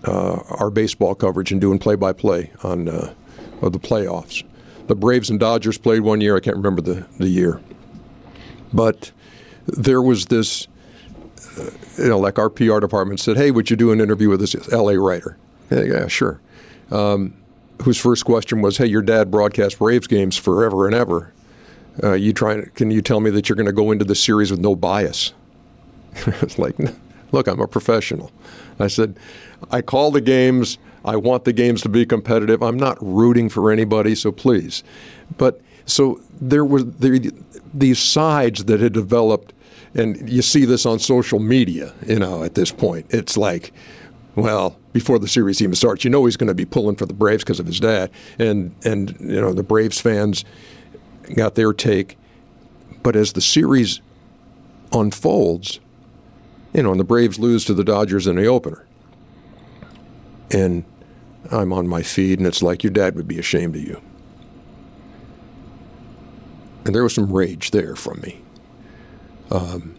uh, 0.05 0.41
our 0.59 0.71
baseball 0.71 1.15
coverage 1.17 1.51
and 1.53 1.61
doing 1.61 1.79
play-by-play 1.81 2.53
on 2.63 2.89
uh, 2.89 3.13
of 3.61 3.73
the 3.73 3.81
playoffs, 3.81 4.45
the 4.89 4.95
Braves 4.95 5.31
and 5.31 5.39
Dodgers 5.39 5.79
played 5.79 6.01
one 6.01 6.21
year. 6.21 6.37
I 6.37 6.41
can't 6.41 6.57
remember 6.57 6.83
the 6.83 7.07
the 7.19 7.29
year, 7.29 7.61
but 8.73 9.13
there 9.67 10.03
was 10.03 10.27
this. 10.27 10.67
uh, 11.59 11.71
You 11.99 12.09
know, 12.09 12.19
like 12.19 12.39
our 12.39 12.51
PR 12.51 12.81
department 12.81 13.21
said, 13.21 13.37
"Hey, 13.37 13.51
would 13.51 13.71
you 13.71 13.77
do 13.77 13.93
an 13.93 14.01
interview 14.01 14.29
with 14.29 14.41
this 14.41 14.55
LA 14.73 14.93
writer?" 14.95 15.37
Yeah, 15.71 15.83
yeah, 15.83 16.07
sure. 16.09 16.41
Um, 16.91 17.35
whose 17.83 17.99
first 17.99 18.25
question 18.25 18.61
was, 18.63 18.79
"Hey, 18.79 18.87
your 18.87 19.03
dad 19.03 19.31
broadcast 19.31 19.79
Braves 19.79 20.07
games 20.07 20.37
forever 20.37 20.87
and 20.87 20.95
ever. 20.95 21.33
Uh, 22.03 22.13
you 22.13 22.33
trying? 22.33 22.71
Can 22.75 22.91
you 22.91 23.03
tell 23.03 23.21
me 23.21 23.31
that 23.31 23.49
you're 23.49 23.57
going 23.57 23.67
to 23.67 23.73
go 23.73 23.91
into 23.93 24.05
the 24.05 24.15
series 24.15 24.51
with 24.51 24.61
no 24.61 24.75
bias?" 24.75 25.33
it's 26.43 26.59
like, 26.59 26.75
look, 27.33 27.47
I'm 27.47 27.61
a 27.61 27.67
professional. 27.69 28.33
I 28.81 28.87
said, 28.89 29.17
I 29.71 29.83
call 29.83 30.11
the 30.11 30.21
games. 30.21 30.79
I 31.05 31.17
want 31.17 31.45
the 31.45 31.53
games 31.53 31.83
to 31.83 31.89
be 31.89 32.05
competitive. 32.05 32.63
I'm 32.63 32.79
not 32.79 32.99
rooting 33.01 33.49
for 33.49 33.71
anybody, 33.71 34.15
so 34.15 34.33
please. 34.33 34.83
But 35.37 35.61
so 35.87 36.21
there 36.41 36.65
were 36.65 36.83
there, 36.83 37.19
these 37.73 37.99
sides 37.99 38.65
that 38.65 38.81
had 38.81 38.93
developed, 38.93 39.53
and 39.95 40.29
you 40.29 40.43
see 40.43 40.65
this 40.65 40.87
on 40.87 40.99
social 40.99 41.39
media. 41.39 41.95
You 42.07 42.19
know, 42.19 42.43
at 42.43 42.55
this 42.55 42.71
point, 42.71 43.07
it's 43.11 43.37
like, 43.37 43.73
well, 44.35 44.77
before 44.93 45.19
the 45.19 45.29
series 45.29 45.63
even 45.63 45.75
starts, 45.75 46.05
you 46.05 46.11
know 46.11 46.25
he's 46.25 46.37
going 46.37 46.49
to 46.49 46.55
be 46.55 46.65
pulling 46.65 46.97
for 46.97 47.07
the 47.07 47.15
Braves 47.15 47.45
because 47.45 47.61
of 47.61 47.67
his 47.67 47.81
dad, 47.81 48.11
and 48.39 48.75
and 48.85 49.17
you 49.21 49.41
know 49.41 49.53
the 49.53 49.63
Braves 49.63 50.01
fans 50.01 50.45
got 51.35 51.55
their 51.55 51.73
take. 51.73 52.17
But 53.03 53.17
as 53.17 53.33
the 53.33 53.41
series 53.41 54.01
unfolds, 54.93 55.81
you 56.75 56.83
know, 56.83 56.91
and 56.91 57.01
the 57.01 57.05
Braves 57.05 57.39
lose 57.39 57.65
to 57.67 57.75
the 57.75 57.85
Dodgers 57.85 58.27
in 58.27 58.37
the 58.37 58.47
opener. 58.47 58.85
And 60.51 60.85
I'm 61.51 61.73
on 61.73 61.87
my 61.87 62.03
feed, 62.03 62.39
and 62.39 62.47
it's 62.47 62.63
like, 62.63 62.83
your 62.83 62.93
dad 62.93 63.15
would 63.17 63.29
be 63.29 63.39
ashamed 63.39 63.77
of 63.77 63.83
you. 63.83 64.01
And 66.85 66.95
there 66.95 67.03
was 67.03 67.15
some 67.15 67.33
rage 67.33 67.71
there 67.71 67.97
from 67.97 68.21
me. 68.21 68.41
Um, 69.51 69.95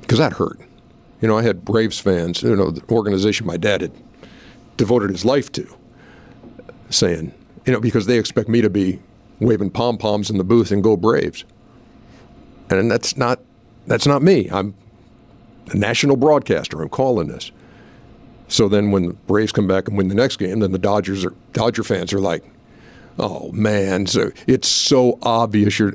because 0.00 0.18
that 0.18 0.34
hurt. 0.34 0.60
You 1.20 1.28
know, 1.28 1.36
I 1.36 1.42
had 1.42 1.64
Braves 1.64 1.98
fans, 1.98 2.42
you 2.42 2.54
know, 2.54 2.70
the 2.70 2.82
organization 2.94 3.46
my 3.46 3.56
dad 3.56 3.80
had 3.80 3.92
devoted 4.76 5.10
his 5.10 5.24
life 5.24 5.50
to, 5.52 5.66
saying, 6.90 7.34
you 7.64 7.72
know, 7.72 7.80
because 7.80 8.06
they 8.06 8.18
expect 8.18 8.48
me 8.48 8.60
to 8.60 8.70
be 8.70 9.00
waving 9.40 9.70
pom 9.70 9.98
poms 9.98 10.30
in 10.30 10.38
the 10.38 10.44
booth 10.44 10.70
and 10.70 10.82
go 10.82 10.96
Braves. 10.96 11.44
And 12.70 12.90
that's 12.90 13.16
not 13.16 13.40
that's 13.86 14.06
not 14.06 14.22
me. 14.22 14.48
I'm 14.50 14.74
a 15.70 15.76
national 15.76 16.16
broadcaster. 16.16 16.82
I'm 16.82 16.88
calling 16.88 17.28
this. 17.28 17.50
So 18.48 18.68
then 18.68 18.90
when 18.90 19.08
the 19.08 19.14
Braves 19.14 19.52
come 19.52 19.66
back 19.66 19.88
and 19.88 19.96
win 19.96 20.08
the 20.08 20.14
next 20.14 20.36
game, 20.36 20.60
then 20.60 20.72
the 20.72 20.78
Dodgers 20.78 21.24
are 21.24 21.34
Dodger 21.52 21.82
fans 21.82 22.12
are 22.12 22.20
like, 22.20 22.44
"Oh 23.18 23.50
man, 23.52 24.06
so 24.06 24.30
it's 24.46 24.68
so 24.68 25.18
obvious 25.22 25.78
you're." 25.78 25.94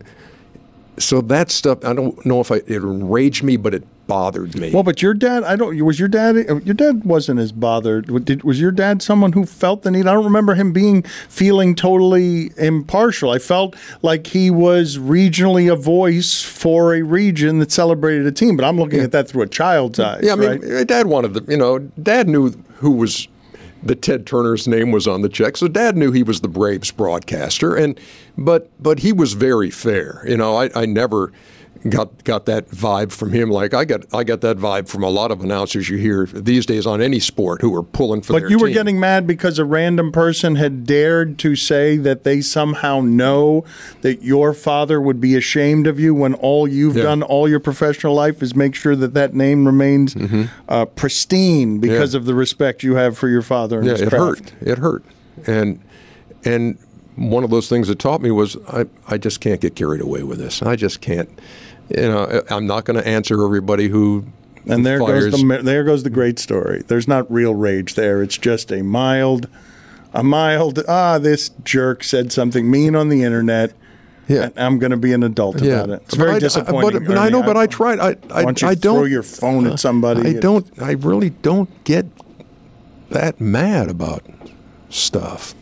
So 0.98 1.22
that 1.22 1.50
stuff, 1.50 1.84
I 1.86 1.94
don't 1.94 2.24
know 2.26 2.42
if 2.42 2.52
I, 2.52 2.58
it 2.58 2.84
enraged 2.84 3.44
me, 3.44 3.58
but 3.58 3.74
it 3.74 3.84
bothered 4.12 4.58
me. 4.58 4.72
Well, 4.74 4.84
but 4.84 5.02
your 5.02 5.14
dad, 5.14 5.46
I 5.46 5.56
don't. 5.56 5.82
Was 5.86 5.98
your 5.98 6.10
dad? 6.10 6.36
Your 6.66 6.74
dad 6.74 7.06
wasn't 7.06 7.40
as 7.40 7.54
bothered. 7.54 8.26
Did, 8.26 8.44
was 8.44 8.60
your 8.60 8.72
dad 8.72 9.02
someone 9.02 9.32
who 9.32 9.46
felt 9.46 9.84
the 9.84 9.92
need? 9.92 10.06
I 10.06 10.14
don't 10.14 10.26
remember 10.26 10.54
him 10.54 10.74
being 10.74 11.04
feeling 11.30 11.76
totally 11.76 12.52
impartial. 12.58 13.30
I 13.30 13.40
felt 13.40 13.74
like 14.02 14.28
he 14.28 14.52
was 14.52 14.98
regionally 14.98 15.72
a 15.72 15.78
voice 15.78 16.44
for 16.44 16.94
a 16.94 17.04
region 17.04 17.60
that 17.60 17.72
celebrated 17.72 18.28
a 18.28 18.34
team. 18.34 18.58
But 18.58 18.66
I'm 18.66 18.78
looking 18.78 19.00
at 19.00 19.14
that 19.14 19.30
through 19.30 19.44
a 19.44 19.48
child's 19.48 19.98
eyes. 19.98 20.20
Yeah, 20.24 20.34
I 20.34 20.36
mean, 20.36 20.50
right? 20.50 20.62
my 20.62 20.84
Dad 20.84 21.08
wanted 21.08 21.34
the, 21.34 21.50
you 21.50 21.58
know, 21.58 21.80
Dad 21.80 22.28
knew 22.28 22.52
who 22.80 22.92
was, 22.92 23.30
that 23.84 24.02
Ted 24.02 24.28
Turner's 24.28 24.68
name 24.68 24.92
was 24.92 25.08
on 25.08 25.22
the 25.22 25.30
check, 25.30 25.56
so 25.56 25.70
Dad 25.70 25.96
knew 25.96 26.12
he 26.12 26.22
was 26.22 26.42
the 26.42 26.50
Braves 26.50 26.92
broadcaster, 26.92 27.76
and 27.76 27.98
but 28.38 28.70
but 28.80 29.00
he 29.00 29.14
was 29.14 29.34
very 29.34 29.72
fair. 29.72 30.24
You 30.28 30.36
know, 30.36 30.58
I, 30.58 30.70
I 30.76 30.86
never 30.86 31.32
got 31.90 32.24
got 32.24 32.46
that 32.46 32.70
vibe 32.70 33.12
from 33.12 33.32
him. 33.32 33.50
Like 33.50 33.74
I 33.74 33.86
got 33.86 34.02
I 34.14 34.24
got 34.24 34.42
that 34.42 34.58
vibe 34.58 34.88
from 34.88 35.04
a 35.04 35.10
lot 35.10 35.32
of 35.32 35.42
announcers 35.44 35.90
you 35.90 35.98
hear 35.98 36.26
these 36.28 36.66
days 36.66 36.86
on 36.86 37.02
any 37.02 37.20
sport 37.20 37.62
who 37.62 37.76
are 37.76 37.82
pulling 37.84 38.22
for. 38.22 38.34
The 38.34 38.42
But 38.42 38.50
you 38.52 38.60
were 38.60 38.68
team. 38.68 38.74
getting 38.76 39.00
mad 39.00 39.26
because 39.26 39.58
a 39.58 39.66
random 39.66 40.12
person 40.12 40.56
had 40.56 40.86
dared 40.86 41.38
to 41.40 41.56
say 41.56 41.98
that 41.98 42.24
they 42.24 42.42
somehow 42.42 43.02
know 43.02 43.66
that 44.02 44.22
your 44.24 44.54
father 44.54 45.02
would 45.02 45.20
be 45.20 45.36
ashamed 45.36 45.88
of 45.88 46.00
you 46.00 46.14
when 46.14 46.34
all 46.36 46.68
you've 46.68 46.96
Yeah. 46.98 47.04
done 47.04 47.24
all 47.24 47.50
your 47.50 47.60
professional 47.60 48.14
life 48.14 48.44
is 48.44 48.56
make 48.56 48.76
sure 48.76 48.96
that 48.96 49.14
that 49.16 49.34
name 49.34 49.66
remains 49.66 50.14
Mm-hmm. 50.14 50.44
uh, 50.70 50.86
pristine 50.86 51.80
because 51.80 52.14
Yeah. 52.14 52.20
of 52.20 52.26
the 52.26 52.36
respect 52.36 52.84
you 52.84 52.96
have 52.96 53.18
for 53.18 53.28
your 53.30 53.42
father 53.42 53.80
and 53.80 53.88
Yeah, 53.88 53.94
it 53.96 54.10
craft. 54.10 54.14
hurt. 54.52 54.54
It 54.62 54.78
hurt, 54.78 55.04
and 55.48 55.80
and 56.46 56.78
one 57.16 57.44
of 57.44 57.50
those 57.50 57.68
things 57.70 57.88
that 57.88 58.00
taught 58.00 58.22
me 58.22 58.32
was 58.32 58.56
I, 58.68 58.86
I 59.08 59.18
just 59.18 59.42
can't 59.42 59.60
get 59.60 59.76
carried 59.76 60.02
away 60.02 60.24
with 60.24 60.40
this. 60.40 60.62
I 60.62 60.76
just 60.76 61.02
can't. 61.02 61.30
You 61.98 62.08
know, 62.10 62.42
I'm 62.50 62.66
not 62.68 62.86
going 62.86 63.02
to 63.02 63.08
answer 63.08 63.44
everybody 63.44 63.88
who. 63.90 64.26
And 64.68 64.86
there 64.86 65.00
fires. 65.00 65.32
goes 65.32 65.42
the 65.42 65.60
there 65.64 65.84
goes 65.84 66.04
the 66.04 66.10
great 66.12 66.38
story. 66.38 66.84
There's 66.88 67.08
not 67.08 67.32
real 67.32 67.56
rage 67.56 67.96
there. 67.96 68.22
It's 68.22 68.38
just 68.38 68.72
a 68.72 68.84
mild, 68.84 69.48
a 70.14 70.24
mild. 70.24 70.84
Ah, 70.88 71.18
this 71.18 71.50
jerk 71.64 72.04
said 72.04 72.32
something 72.32 72.70
mean 72.70 72.96
on 72.96 73.10
the 73.10 73.24
internet. 73.24 73.74
Yeah. 74.28 74.44
and 74.44 74.54
I'm 74.60 74.80
going 74.80 74.92
to 74.92 74.98
be 74.98 75.12
an 75.14 75.24
adult 75.24 75.58
about 75.62 75.90
it. 75.90 76.02
It's 76.04 76.12
But 76.16 76.20
very 76.20 76.32
I- 76.34 76.36
I- 76.36 76.40
disappointing. 76.40 77.00
But, 77.00 77.08
but 77.08 77.18
I 77.18 77.30
know, 77.30 77.42
but 77.44 77.58
I 77.58 77.66
tried. 77.68 78.00
I, 78.00 78.10
I, 78.10 78.14
Why 78.14 78.44
don't 78.44 78.62
you 78.62 78.68
I 78.70 78.76
don't 78.76 78.96
throw 78.98 79.06
your 79.06 79.24
phone 79.24 79.68
at 79.68 79.80
somebody? 79.80 80.30
I 80.38 80.40
don't. 80.40 80.68
I 80.82 80.92
really 80.92 81.32
don't 81.32 81.70
get 81.84 82.06
that 83.10 83.42
mad 83.42 83.90
about 83.90 84.24
stuff. 84.94 85.54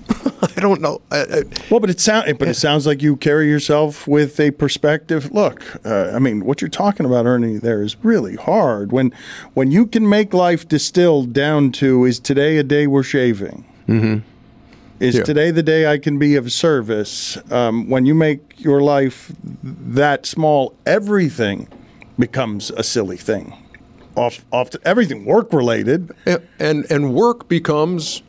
I 0.58 0.60
don't 0.62 0.82
know. 0.82 1.02
I, 1.12 1.18
I, 1.22 1.44
Well, 1.70 1.80
but 1.80 1.90
it 1.90 2.00
sound, 2.00 2.38
but 2.40 2.48
it 2.48 2.56
sounds 2.56 2.88
like 2.88 3.02
you 3.02 3.16
carry 3.16 3.48
yourself 3.48 4.08
with 4.08 4.40
a 4.40 4.52
perspective. 4.52 5.32
Look, 5.32 5.64
uh, 5.86 6.12
I 6.14 6.20
mean, 6.20 6.46
what 6.46 6.62
you're 6.62 6.70
talking 6.70 7.06
about, 7.06 7.26
Ernie, 7.26 7.58
there 7.58 7.82
is 7.82 7.96
really 8.04 8.36
hard. 8.36 8.92
When 8.92 9.14
when 9.54 9.72
you 9.72 9.86
can 9.86 10.08
make 10.10 10.34
life 10.34 10.68
distilled 10.68 11.34
down 11.34 11.72
to 11.74 12.06
is 12.06 12.20
today 12.20 12.58
a 12.58 12.64
day 12.64 12.88
we're 12.88 13.04
shaving? 13.04 13.66
Mm-hmm. 13.88 14.20
Is 15.00 15.16
Yeah. 15.16 15.24
today 15.24 15.52
the 15.52 15.64
day 15.64 15.88
I 15.88 15.98
can 15.98 16.20
be 16.20 16.36
of 16.36 16.52
service? 16.52 17.38
Um, 17.52 17.90
when 17.90 18.06
you 18.06 18.14
make 18.14 18.42
your 18.58 18.82
life 18.82 19.32
that 19.64 20.26
small, 20.26 20.74
everything 20.86 21.68
becomes 22.18 22.70
a 22.72 22.84
silly 22.84 23.16
thing. 23.18 23.54
Off, 24.16 24.44
off 24.52 24.70
to 24.72 24.80
everything 24.84 25.24
work 25.24 25.54
related. 25.54 26.12
and, 26.26 26.42
and 26.60 26.92
and 26.92 27.14
work 27.14 27.48
becomes, 27.48 28.22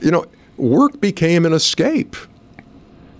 you 0.00 0.10
know, 0.10 0.24
work 0.56 1.00
became 1.00 1.44
an 1.46 1.52
escape 1.52 2.16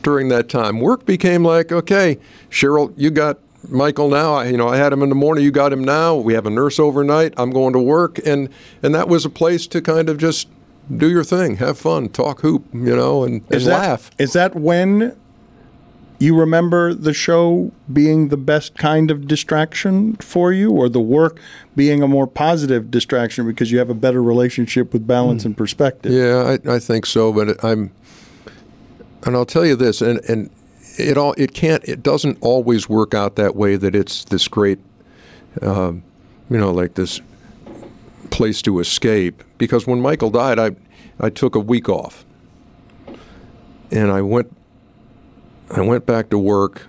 during 0.02 0.28
that 0.28 0.48
time. 0.48 0.80
Work 0.80 1.04
became 1.04 1.44
like, 1.44 1.72
okay, 1.72 2.18
Cheryl, 2.50 2.92
you 2.96 3.10
got 3.10 3.38
Michael 3.68 4.08
now. 4.08 4.34
I, 4.34 4.46
you 4.46 4.56
know, 4.56 4.68
I 4.68 4.76
had 4.76 4.92
him 4.92 5.02
in 5.02 5.08
the 5.08 5.14
morning. 5.14 5.42
You 5.44 5.50
got 5.50 5.72
him 5.72 5.82
now. 5.82 6.14
We 6.14 6.34
have 6.34 6.46
a 6.46 6.50
nurse 6.50 6.78
overnight. 6.78 7.34
I'm 7.36 7.50
going 7.50 7.72
to 7.72 7.80
work, 7.80 8.18
and 8.24 8.48
and 8.82 8.94
that 8.94 9.08
was 9.08 9.24
a 9.24 9.30
place 9.30 9.66
to 9.68 9.82
kind 9.82 10.08
of 10.08 10.18
just 10.18 10.48
do 10.96 11.10
your 11.10 11.24
thing, 11.24 11.56
have 11.56 11.76
fun, 11.76 12.08
talk 12.08 12.42
hoop, 12.42 12.64
you 12.72 12.94
know, 12.94 13.24
and, 13.24 13.42
and 13.42 13.54
Is 13.54 13.64
that- 13.64 13.80
laugh. 13.80 14.10
Is 14.18 14.32
that 14.34 14.54
when 14.54 15.16
you 16.18 16.38
remember 16.38 16.94
the 16.94 17.12
show 17.12 17.70
being 17.92 18.28
the 18.28 18.36
best 18.36 18.76
kind 18.76 19.10
of 19.10 19.26
distraction 19.26 20.16
for 20.16 20.52
you, 20.52 20.70
or 20.70 20.88
the 20.88 21.00
work 21.00 21.38
being 21.74 22.02
a 22.02 22.08
more 22.08 22.26
positive 22.26 22.90
distraction 22.90 23.46
because 23.46 23.70
you 23.70 23.78
have 23.78 23.90
a 23.90 23.94
better 23.94 24.22
relationship 24.22 24.92
with 24.92 25.06
balance 25.06 25.44
and 25.44 25.56
perspective? 25.56 26.12
Yeah, 26.12 26.56
I, 26.66 26.76
I 26.76 26.78
think 26.78 27.04
so, 27.06 27.32
but 27.32 27.62
I'm, 27.62 27.92
and 29.24 29.36
I'll 29.36 29.46
tell 29.46 29.66
you 29.66 29.76
this, 29.76 30.00
and 30.00 30.20
and 30.28 30.50
it 30.98 31.18
all 31.18 31.34
it 31.36 31.52
can't 31.52 31.84
it 31.84 32.02
doesn't 32.02 32.38
always 32.40 32.88
work 32.88 33.12
out 33.12 33.36
that 33.36 33.54
way. 33.54 33.76
That 33.76 33.94
it's 33.94 34.24
this 34.24 34.48
great, 34.48 34.78
um, 35.60 36.02
you 36.48 36.56
know, 36.56 36.72
like 36.72 36.94
this 36.94 37.20
place 38.30 38.62
to 38.62 38.80
escape. 38.80 39.44
Because 39.58 39.86
when 39.86 40.00
Michael 40.00 40.30
died, 40.30 40.58
I 40.58 40.70
I 41.20 41.28
took 41.28 41.54
a 41.54 41.60
week 41.60 41.90
off, 41.90 42.24
and 43.90 44.10
I 44.10 44.22
went 44.22 44.55
I 45.70 45.80
went 45.80 46.06
back 46.06 46.30
to 46.30 46.38
work, 46.38 46.86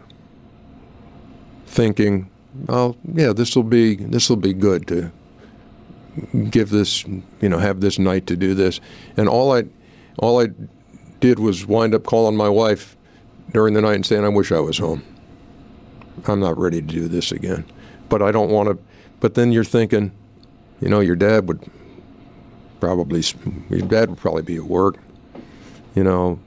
thinking, 1.65 2.29
"Oh, 2.69 2.95
yeah, 3.13 3.33
this 3.33 3.55
will 3.55 3.63
be 3.63 3.95
this 3.95 4.29
will 4.29 4.37
be 4.37 4.53
good 4.53 4.87
to 4.87 5.11
give 6.49 6.69
this, 6.69 7.05
you 7.41 7.49
know, 7.49 7.57
have 7.57 7.81
this 7.81 7.97
night 7.97 8.27
to 8.27 8.35
do 8.35 8.53
this." 8.53 8.79
And 9.15 9.27
all 9.27 9.53
I 9.53 9.63
all 10.19 10.41
I 10.41 10.49
did 11.19 11.39
was 11.39 11.65
wind 11.65 11.95
up 11.95 12.03
calling 12.03 12.37
my 12.37 12.49
wife 12.49 12.95
during 13.53 13.73
the 13.73 13.81
night 13.81 13.95
and 13.95 14.05
saying, 14.05 14.23
"I 14.23 14.29
wish 14.29 14.51
I 14.51 14.59
was 14.59 14.77
home. 14.77 15.01
I'm 16.27 16.39
not 16.39 16.57
ready 16.57 16.81
to 16.81 16.87
do 16.87 17.07
this 17.07 17.31
again." 17.31 17.65
But 18.09 18.21
I 18.21 18.31
don't 18.31 18.51
want 18.51 18.69
to. 18.69 18.77
But 19.19 19.33
then 19.33 19.51
you're 19.51 19.63
thinking, 19.63 20.11
you 20.79 20.89
know, 20.89 20.99
your 20.99 21.15
dad 21.15 21.47
would 21.47 21.67
probably 22.79 23.23
your 23.69 23.81
dad 23.81 24.09
would 24.09 24.19
probably 24.19 24.43
be 24.43 24.57
at 24.57 24.63
work, 24.63 24.97
you 25.95 26.03
know, 26.03 26.39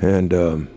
and 0.00 0.32
um, 0.32 0.68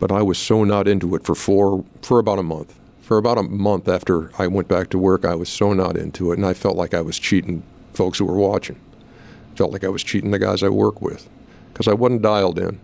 but 0.00 0.12
I 0.12 0.22
was 0.22 0.38
so 0.38 0.64
not 0.64 0.88
into 0.88 1.14
it 1.14 1.24
for 1.24 1.34
four 1.34 1.84
for 2.02 2.18
about 2.18 2.38
a 2.38 2.42
month. 2.42 2.74
For 3.02 3.18
about 3.18 3.36
a 3.36 3.42
month 3.42 3.88
after 3.88 4.30
I 4.38 4.46
went 4.46 4.66
back 4.66 4.88
to 4.90 4.98
work, 4.98 5.24
I 5.24 5.34
was 5.34 5.48
so 5.48 5.74
not 5.74 5.96
into 5.96 6.32
it, 6.32 6.38
and 6.38 6.46
I 6.46 6.54
felt 6.54 6.76
like 6.76 6.94
I 6.94 7.02
was 7.02 7.18
cheating 7.18 7.62
folks 7.92 8.18
who 8.18 8.24
were 8.24 8.36
watching. 8.36 8.80
Felt 9.56 9.72
like 9.72 9.84
I 9.84 9.88
was 9.88 10.02
cheating 10.02 10.30
the 10.30 10.38
guys 10.38 10.62
I 10.62 10.68
work 10.68 11.02
with 11.02 11.28
because 11.72 11.86
I 11.86 11.92
wasn't 11.92 12.22
dialed 12.22 12.58
in, 12.58 12.80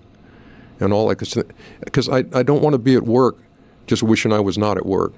and 0.78 0.92
all 0.92 1.10
I 1.10 1.14
could 1.14 1.28
say, 1.28 1.42
because 1.84 2.08
I 2.08 2.24
I 2.32 2.42
don't 2.42 2.62
want 2.62 2.74
to 2.74 2.78
be 2.78 2.94
at 2.94 3.04
work 3.04 3.38
just 3.86 4.02
wishing 4.02 4.32
I 4.32 4.40
was 4.40 4.56
not 4.56 4.76
at 4.76 4.86
work. 4.86 5.12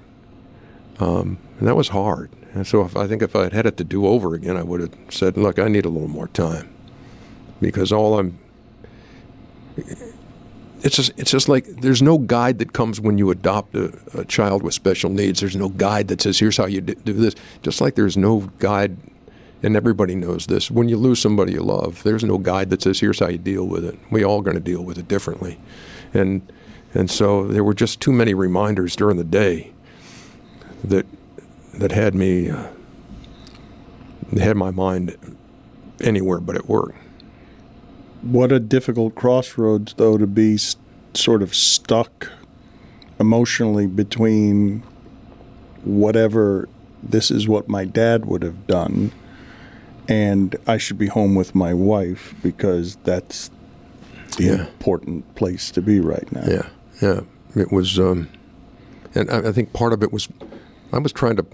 Um, 0.99 1.37
and 1.59 1.67
that 1.67 1.75
was 1.75 1.89
hard. 1.89 2.31
And 2.53 2.65
so 2.65 2.83
if, 2.83 2.97
I 2.97 3.07
think 3.07 3.21
if 3.21 3.35
I 3.35 3.43
had 3.43 3.53
had 3.53 3.65
it 3.65 3.77
to 3.77 3.83
do 3.83 4.05
over 4.07 4.33
again, 4.33 4.57
I 4.57 4.63
would 4.63 4.81
have 4.81 4.93
said, 5.09 5.37
look, 5.37 5.59
I 5.59 5.67
need 5.67 5.85
a 5.85 5.89
little 5.89 6.07
more 6.07 6.27
time. 6.29 6.73
Because 7.61 7.91
all 7.91 8.19
I'm. 8.19 8.37
It's 10.83 10.97
just, 10.97 11.13
it's 11.17 11.31
just 11.31 11.47
like 11.47 11.65
there's 11.65 12.01
no 12.01 12.17
guide 12.17 12.59
that 12.59 12.73
comes 12.73 12.99
when 12.99 13.17
you 13.17 13.31
adopt 13.31 13.73
a, 13.73 13.97
a 14.13 14.25
child 14.25 14.63
with 14.63 14.73
special 14.73 15.09
needs. 15.09 15.39
There's 15.39 15.55
no 15.55 15.69
guide 15.69 16.09
that 16.09 16.21
says, 16.21 16.37
here's 16.37 16.57
how 16.57 16.65
you 16.65 16.81
do 16.81 17.13
this. 17.13 17.35
Just 17.61 17.79
like 17.79 17.95
there's 17.95 18.17
no 18.17 18.51
guide, 18.59 18.97
and 19.63 19.77
everybody 19.77 20.13
knows 20.13 20.45
this, 20.47 20.69
when 20.69 20.89
you 20.89 20.97
lose 20.97 21.21
somebody 21.21 21.53
you 21.53 21.61
love, 21.61 22.03
there's 22.03 22.25
no 22.25 22.37
guide 22.37 22.69
that 22.69 22.81
says, 22.81 22.99
here's 22.99 23.19
how 23.19 23.29
you 23.29 23.37
deal 23.37 23.65
with 23.65 23.85
it. 23.85 23.97
We 24.11 24.25
all 24.25 24.41
going 24.41 24.55
to 24.55 24.61
deal 24.61 24.83
with 24.83 24.97
it 24.97 25.07
differently. 25.07 25.57
And, 26.13 26.41
and 26.93 27.09
so 27.09 27.47
there 27.47 27.63
were 27.63 27.73
just 27.73 28.01
too 28.01 28.11
many 28.11 28.33
reminders 28.33 28.95
during 28.95 29.17
the 29.17 29.23
day 29.23 29.71
that 30.83 31.05
that 31.73 31.91
had 31.91 32.13
me 32.13 32.49
uh, 32.49 32.67
had 34.37 34.55
my 34.57 34.71
mind 34.71 35.17
anywhere 36.01 36.39
but 36.39 36.55
at 36.55 36.67
work. 36.67 36.93
What 38.23 38.51
a 38.51 38.59
difficult 38.59 39.15
crossroads, 39.15 39.93
though, 39.97 40.17
to 40.17 40.25
be 40.27 40.55
s- 40.55 40.75
sort 41.13 41.41
of 41.43 41.53
stuck 41.53 42.29
emotionally 43.19 43.85
between 43.85 44.81
whatever 45.83 46.67
this 47.01 47.29
is 47.29 47.47
what 47.47 47.67
my 47.67 47.83
dad 47.85 48.25
would 48.25 48.41
have 48.41 48.65
done, 48.65 49.11
and 50.07 50.55
I 50.65 50.77
should 50.77 50.97
be 50.97 51.07
home 51.07 51.35
with 51.35 51.53
my 51.53 51.73
wife 51.73 52.33
because 52.41 52.97
that's 53.03 53.51
the 54.37 54.43
Yeah. 54.45 54.53
important 54.67 55.35
place 55.35 55.69
to 55.71 55.81
be 55.81 55.99
right 55.99 56.29
now. 56.31 56.45
Yeah, 56.47 56.69
yeah. 57.01 57.19
It 57.55 57.71
was, 57.71 57.99
um, 57.99 58.29
and 59.13 59.29
I, 59.29 59.49
I 59.49 59.51
think 59.51 59.73
part 59.73 59.91
of 59.93 60.01
it 60.01 60.11
was 60.13 60.27
I 60.93 60.97
was 60.99 61.11
trying 61.11 61.35
to 61.35 61.45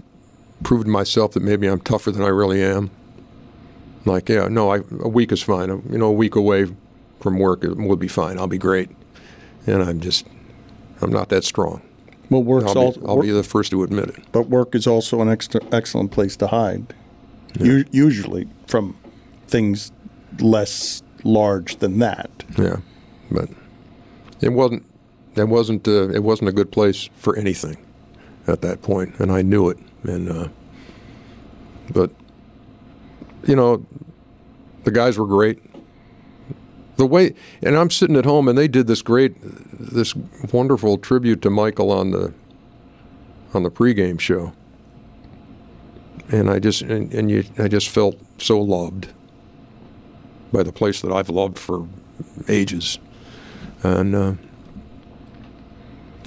prove 0.62 0.84
to 0.84 0.90
myself 0.90 1.32
that 1.32 1.42
maybe 1.42 1.66
I'm 1.66 1.80
tougher 1.80 2.10
than 2.12 2.22
I 2.22 2.28
really 2.28 2.62
am. 2.62 2.90
Like, 4.04 4.28
yeah, 4.28 4.48
no, 4.48 4.70
I, 4.72 4.78
a 5.00 5.08
week 5.08 5.32
is 5.32 5.42
fine. 5.42 5.68
You 5.90 5.98
know, 5.98 6.06
a 6.06 6.12
week 6.12 6.34
away 6.34 6.66
from 7.20 7.38
work 7.38 7.62
will 7.62 7.96
be 7.96 8.08
fine. 8.08 8.38
I'll 8.38 8.46
be 8.46 8.58
great. 8.58 8.90
And 9.66 9.82
I'm 9.82 10.00
just, 10.00 10.26
I'm 11.02 11.10
not 11.10 11.28
that 11.28 11.44
strong. 11.44 11.82
Well, 12.30 12.42
work's 12.42 12.66
I'll, 12.66 12.78
also, 12.78 13.00
be, 13.00 13.06
I'll 13.06 13.20
be 13.20 13.30
the 13.30 13.42
first 13.42 13.72
to 13.72 13.82
admit 13.82 14.08
it. 14.10 14.32
but 14.32 14.48
work 14.48 14.74
is 14.74 14.86
also 14.86 15.20
an 15.20 15.28
extra, 15.28 15.60
excellent 15.72 16.12
place 16.12 16.36
to 16.36 16.46
hide. 16.46 16.94
U- 17.58 17.84
usually 17.90 18.48
from 18.68 18.96
things 19.48 19.90
less 20.38 21.02
large 21.24 21.76
than 21.76 21.98
that. 21.98 22.30
Yeah, 22.56 22.76
but 23.30 23.50
it 24.40 24.50
wasn't. 24.50 24.86
It 25.34 25.48
wasn't. 25.48 25.88
Uh, 25.88 26.08
it 26.10 26.22
wasn't 26.22 26.48
a 26.48 26.52
good 26.52 26.70
place 26.70 27.10
for 27.16 27.36
anything 27.36 27.76
at 28.46 28.62
that 28.62 28.82
point, 28.82 29.18
and 29.18 29.32
I 29.32 29.42
knew 29.42 29.68
it. 29.68 29.78
And 30.04 30.30
uh, 30.30 30.48
but 31.92 32.12
you 33.46 33.56
know, 33.56 33.84
the 34.84 34.90
guys 34.90 35.18
were 35.18 35.26
great. 35.26 35.62
The 36.96 37.06
way, 37.06 37.34
and 37.62 37.76
I'm 37.76 37.90
sitting 37.90 38.16
at 38.16 38.24
home, 38.26 38.46
and 38.48 38.58
they 38.58 38.68
did 38.68 38.86
this 38.86 39.00
great, 39.00 39.34
this 39.72 40.14
wonderful 40.52 40.98
tribute 40.98 41.40
to 41.42 41.50
Michael 41.50 41.90
on 41.90 42.10
the 42.10 42.34
on 43.54 43.62
the 43.62 43.70
pregame 43.70 44.20
show. 44.20 44.52
And 46.30 46.50
I 46.50 46.58
just 46.58 46.82
and, 46.82 47.12
and 47.12 47.30
you, 47.30 47.44
I 47.58 47.68
just 47.68 47.88
felt 47.88 48.16
so 48.38 48.60
loved 48.60 49.08
by 50.52 50.62
the 50.62 50.72
place 50.72 51.00
that 51.00 51.10
I've 51.10 51.30
loved 51.30 51.58
for 51.58 51.88
ages, 52.48 52.98
and 53.82 54.14
uh, 54.14 54.34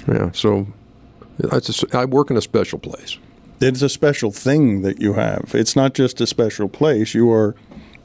yeah, 0.08 0.32
so 0.32 0.68
I, 1.94 2.06
work 2.06 2.32
in 2.32 2.38
a 2.38 2.42
special 2.42 2.80
place. 2.80 3.18
It's 3.64 3.82
a 3.82 3.88
special 3.88 4.32
thing 4.32 4.82
that 4.82 5.00
you 5.00 5.14
have. 5.14 5.52
It's 5.54 5.74
not 5.74 5.94
just 5.94 6.20
a 6.20 6.28
special 6.28 6.68
place. 6.68 7.14
You 7.14 7.32
are 7.32 7.56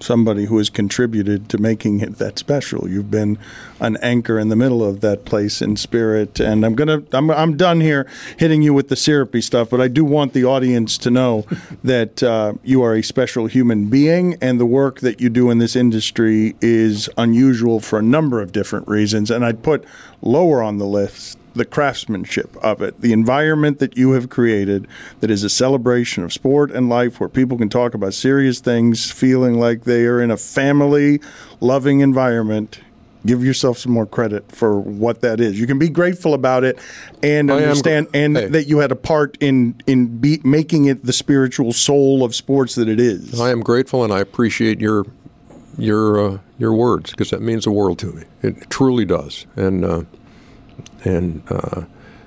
somebody 0.00 0.44
who 0.44 0.58
has 0.58 0.70
contributed 0.70 1.48
to 1.48 1.58
making 1.58 1.98
it 1.98 2.18
that 2.18 2.38
special. 2.38 2.88
You've 2.88 3.10
been 3.10 3.38
an 3.80 3.96
anchor 3.96 4.38
in 4.38 4.50
the 4.50 4.56
middle 4.56 4.84
of 4.84 5.00
that 5.00 5.24
place 5.24 5.60
in 5.60 5.76
spirit. 5.76 6.38
And 6.38 6.64
I'm 6.64 6.76
gonna 6.76 7.02
I'm 7.12 7.28
I'm 7.30 7.56
done 7.56 7.80
here 7.80 8.08
hitting 8.36 8.62
you 8.62 8.72
with 8.72 8.88
the 8.88 8.94
syrupy 8.94 9.40
stuff, 9.40 9.70
but 9.70 9.80
I 9.80 9.88
do 9.88 10.04
want 10.04 10.32
the 10.32 10.44
audience 10.44 10.96
to 10.98 11.10
know 11.10 11.44
that 11.84 12.22
uh, 12.22 12.54
you 12.62 12.82
are 12.82 12.94
a 12.94 13.02
special 13.02 13.46
human 13.46 13.90
being, 13.90 14.36
and 14.40 14.60
the 14.60 14.66
work 14.66 15.00
that 15.00 15.20
you 15.20 15.28
do 15.28 15.50
in 15.50 15.58
this 15.58 15.74
industry 15.74 16.54
is 16.60 17.08
unusual 17.18 17.80
for 17.80 17.98
a 17.98 18.02
number 18.02 18.40
of 18.40 18.52
different 18.52 18.86
reasons. 18.86 19.30
And 19.30 19.44
I'd 19.44 19.62
put 19.62 19.84
lower 20.22 20.62
on 20.62 20.78
the 20.78 20.86
list 20.86 21.38
the 21.54 21.64
craftsmanship 21.64 22.56
of 22.62 22.82
it, 22.82 23.00
the 23.00 23.12
environment 23.12 23.78
that 23.78 23.96
you 23.96 24.12
have 24.12 24.28
created 24.28 24.86
that 25.20 25.30
is 25.30 25.44
a 25.44 25.50
celebration 25.50 26.24
of 26.24 26.32
sport 26.32 26.70
and 26.70 26.88
life 26.88 27.20
where 27.20 27.28
people 27.28 27.58
can 27.58 27.68
talk 27.68 27.94
about 27.94 28.14
serious 28.14 28.60
things, 28.60 29.10
feeling 29.10 29.58
like 29.58 29.84
they 29.84 30.04
are 30.06 30.20
in 30.20 30.30
a 30.30 30.36
family 30.36 31.20
loving 31.60 32.00
environment. 32.00 32.80
Give 33.26 33.44
yourself 33.44 33.78
some 33.78 33.92
more 33.92 34.06
credit 34.06 34.50
for 34.52 34.78
what 34.78 35.20
that 35.22 35.40
is. 35.40 35.58
You 35.58 35.66
can 35.66 35.78
be 35.78 35.88
grateful 35.88 36.34
about 36.34 36.62
it 36.62 36.78
and 37.22 37.50
I 37.50 37.56
am 37.56 37.62
understand, 37.64 38.06
and 38.14 38.36
hey. 38.36 38.46
that 38.46 38.68
you 38.68 38.78
had 38.78 38.92
a 38.92 38.96
part 38.96 39.36
in 39.40 39.80
in 39.86 40.18
be, 40.18 40.40
making 40.44 40.84
it 40.84 41.04
the 41.04 41.12
spiritual 41.12 41.72
soul 41.72 42.24
of 42.24 42.34
sports 42.34 42.76
that 42.76 42.88
it 42.88 43.00
is. 43.00 43.40
I 43.40 43.50
am 43.50 43.60
grateful, 43.60 44.04
and 44.04 44.12
I 44.12 44.20
appreciate 44.20 44.80
your 44.80 45.04
your 45.76 46.20
uh, 46.20 46.38
your 46.58 46.74
words 46.74 47.10
because 47.10 47.30
that 47.30 47.40
means 47.40 47.64
the 47.64 47.70
world 47.70 47.98
to 48.00 48.06
me. 48.12 48.24
It 48.42 48.70
truly 48.70 49.04
does, 49.04 49.46
and 49.56 49.84
uh, 49.84 50.02
and 51.04 51.42
uh, 51.50 51.84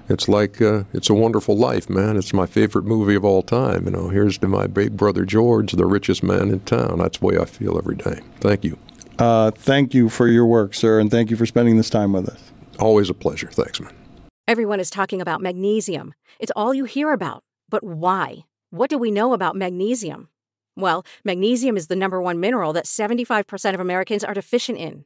it's 0.10 0.28
like 0.28 0.62
uh, 0.62 0.84
it's 0.94 1.10
a 1.10 1.14
wonderful 1.14 1.58
life, 1.58 1.90
man. 1.90 2.18
It's 2.18 2.34
my 2.34 2.46
favorite 2.46 2.86
movie 2.86 3.16
of 3.16 3.24
all 3.26 3.42
time. 3.42 3.86
You 3.86 3.92
know, 3.92 4.10
here's 4.10 4.38
to 4.40 4.48
my 4.48 4.68
big 4.68 4.98
brother 4.98 5.26
George, 5.26 5.72
the 5.72 5.86
richest 5.86 6.24
man 6.24 6.50
in 6.50 6.60
town. 6.62 7.00
That's 7.00 7.20
the 7.20 7.26
way 7.26 7.38
I 7.38 7.46
feel 7.46 7.78
every 7.78 7.96
day. 7.96 8.22
Thank 8.40 8.64
you. 8.64 8.78
Uh, 9.20 9.52
thank 9.52 9.94
you 9.94 10.10
for 10.10 10.28
your 10.28 10.46
work, 10.46 10.74
sir, 10.74 11.00
and 11.00 11.12
thank 11.12 11.30
you 11.30 11.38
for 11.38 11.46
spending 11.46 11.78
this 11.78 11.90
time 11.90 12.14
with 12.14 12.28
us. 12.28 12.52
Always 12.80 13.10
a 13.10 13.14
pleasure. 13.14 13.50
Thanks, 13.52 13.80
man. 13.80 13.94
Everyone 14.48 14.80
is 14.80 14.90
talking 14.90 15.22
about 15.22 15.42
magnesium. 15.42 16.14
It's 16.40 16.52
all 16.56 16.74
you 16.74 16.86
hear 16.86 17.14
about. 17.14 17.44
But 17.70 17.84
why? 17.84 18.46
What 18.72 18.90
do 18.90 18.98
we 18.98 19.12
know 19.12 19.34
about 19.34 19.56
magnesium? 19.56 20.30
Well, 20.76 21.06
magnesium 21.24 21.78
is 21.78 21.88
the 21.88 21.96
number 21.96 22.22
one 22.22 22.40
mineral 22.40 22.74
that 22.74 22.86
75% 22.86 23.74
of 23.74 23.80
Americans 23.80 24.24
are 24.24 24.34
deficient 24.34 24.78
in. 24.78 25.06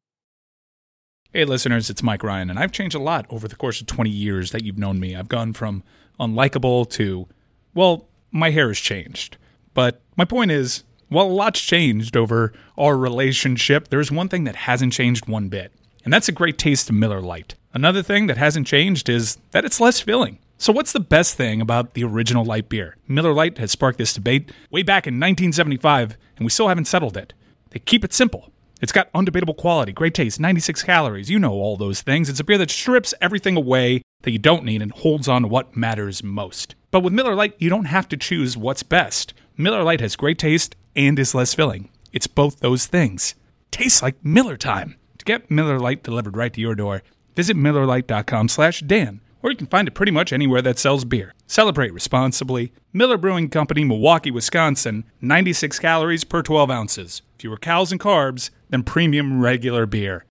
Hey, 1.33 1.45
listeners, 1.45 1.89
it's 1.89 2.03
Mike 2.03 2.23
Ryan, 2.23 2.49
and 2.49 2.59
I've 2.59 2.73
changed 2.73 2.93
a 2.93 2.99
lot 2.99 3.25
over 3.29 3.47
the 3.47 3.55
course 3.55 3.79
of 3.79 3.87
20 3.87 4.09
years 4.09 4.51
that 4.51 4.65
you've 4.65 4.77
known 4.77 4.99
me. 4.99 5.15
I've 5.15 5.29
gone 5.29 5.53
from 5.53 5.81
unlikable 6.19 6.89
to, 6.89 7.25
well, 7.73 8.09
my 8.31 8.49
hair 8.49 8.67
has 8.67 8.79
changed. 8.79 9.37
But 9.73 10.01
my 10.17 10.25
point 10.25 10.51
is, 10.51 10.83
while 11.07 11.27
a 11.27 11.31
lot's 11.31 11.61
changed 11.61 12.17
over 12.17 12.51
our 12.77 12.97
relationship, 12.97 13.87
there's 13.87 14.11
one 14.11 14.27
thing 14.27 14.43
that 14.43 14.57
hasn't 14.57 14.91
changed 14.91 15.29
one 15.29 15.47
bit, 15.47 15.71
and 16.03 16.11
that's 16.11 16.27
a 16.27 16.33
great 16.33 16.57
taste 16.57 16.89
of 16.89 16.95
Miller 16.95 17.21
Lite. 17.21 17.55
Another 17.73 18.03
thing 18.03 18.27
that 18.27 18.35
hasn't 18.35 18.67
changed 18.67 19.07
is 19.07 19.37
that 19.51 19.63
it's 19.63 19.79
less 19.79 20.01
filling. 20.01 20.37
So, 20.57 20.73
what's 20.73 20.91
the 20.91 20.99
best 20.99 21.37
thing 21.37 21.61
about 21.61 21.93
the 21.93 22.03
original 22.03 22.43
light 22.43 22.67
beer? 22.67 22.97
Miller 23.07 23.33
Lite 23.33 23.57
has 23.57 23.71
sparked 23.71 23.99
this 23.99 24.13
debate 24.13 24.51
way 24.69 24.83
back 24.83 25.07
in 25.07 25.13
1975, 25.13 26.17
and 26.35 26.45
we 26.45 26.49
still 26.49 26.67
haven't 26.67 26.85
settled 26.87 27.15
it. 27.15 27.33
They 27.69 27.79
keep 27.79 28.03
it 28.03 28.11
simple. 28.11 28.51
It's 28.81 28.91
got 28.91 29.13
undebatable 29.13 29.57
quality, 29.57 29.91
great 29.91 30.15
taste, 30.15 30.39
96 30.39 30.81
calories. 30.81 31.29
You 31.29 31.37
know 31.37 31.51
all 31.53 31.77
those 31.77 32.01
things. 32.01 32.29
It's 32.29 32.39
a 32.39 32.43
beer 32.43 32.57
that 32.57 32.71
strips 32.71 33.13
everything 33.21 33.55
away 33.55 34.01
that 34.23 34.31
you 34.31 34.39
don't 34.39 34.65
need 34.65 34.81
and 34.81 34.91
holds 34.91 35.27
on 35.27 35.43
to 35.43 35.47
what 35.47 35.77
matters 35.77 36.23
most. 36.23 36.73
But 36.89 37.01
with 37.01 37.13
Miller 37.13 37.35
Lite, 37.35 37.53
you 37.59 37.69
don't 37.69 37.85
have 37.85 38.09
to 38.09 38.17
choose 38.17 38.57
what's 38.57 38.81
best. 38.81 39.35
Miller 39.55 39.83
Lite 39.83 40.01
has 40.01 40.15
great 40.15 40.39
taste 40.39 40.75
and 40.95 41.19
is 41.19 41.35
less 41.35 41.53
filling. 41.53 41.89
It's 42.11 42.25
both 42.25 42.59
those 42.59 42.87
things. 42.87 43.35
Tastes 43.69 44.01
like 44.01 44.25
Miller 44.25 44.57
time. 44.57 44.95
To 45.19 45.25
get 45.25 45.51
Miller 45.51 45.79
Lite 45.79 46.01
delivered 46.01 46.35
right 46.35 46.51
to 46.51 46.59
your 46.59 46.73
door, 46.73 47.03
visit 47.35 47.55
MillerLite.com 47.55 48.49
slash 48.49 48.79
Dan, 48.81 49.21
or 49.43 49.51
you 49.51 49.57
can 49.57 49.67
find 49.67 49.87
it 49.87 49.93
pretty 49.93 50.11
much 50.11 50.33
anywhere 50.33 50.63
that 50.63 50.79
sells 50.79 51.05
beer. 51.05 51.35
Celebrate 51.45 51.93
responsibly. 51.93 52.73
Miller 52.91 53.17
Brewing 53.17 53.49
Company, 53.49 53.83
Milwaukee, 53.83 54.31
Wisconsin, 54.31 55.05
96 55.21 55.77
calories 55.77 56.23
per 56.23 56.41
12 56.41 56.71
ounces. 56.71 57.21
Fewer 57.41 57.57
calories 57.57 57.91
and 57.91 57.99
carbs 57.99 58.51
than 58.69 58.83
premium 58.83 59.41
regular 59.41 59.87
beer. 59.87 60.25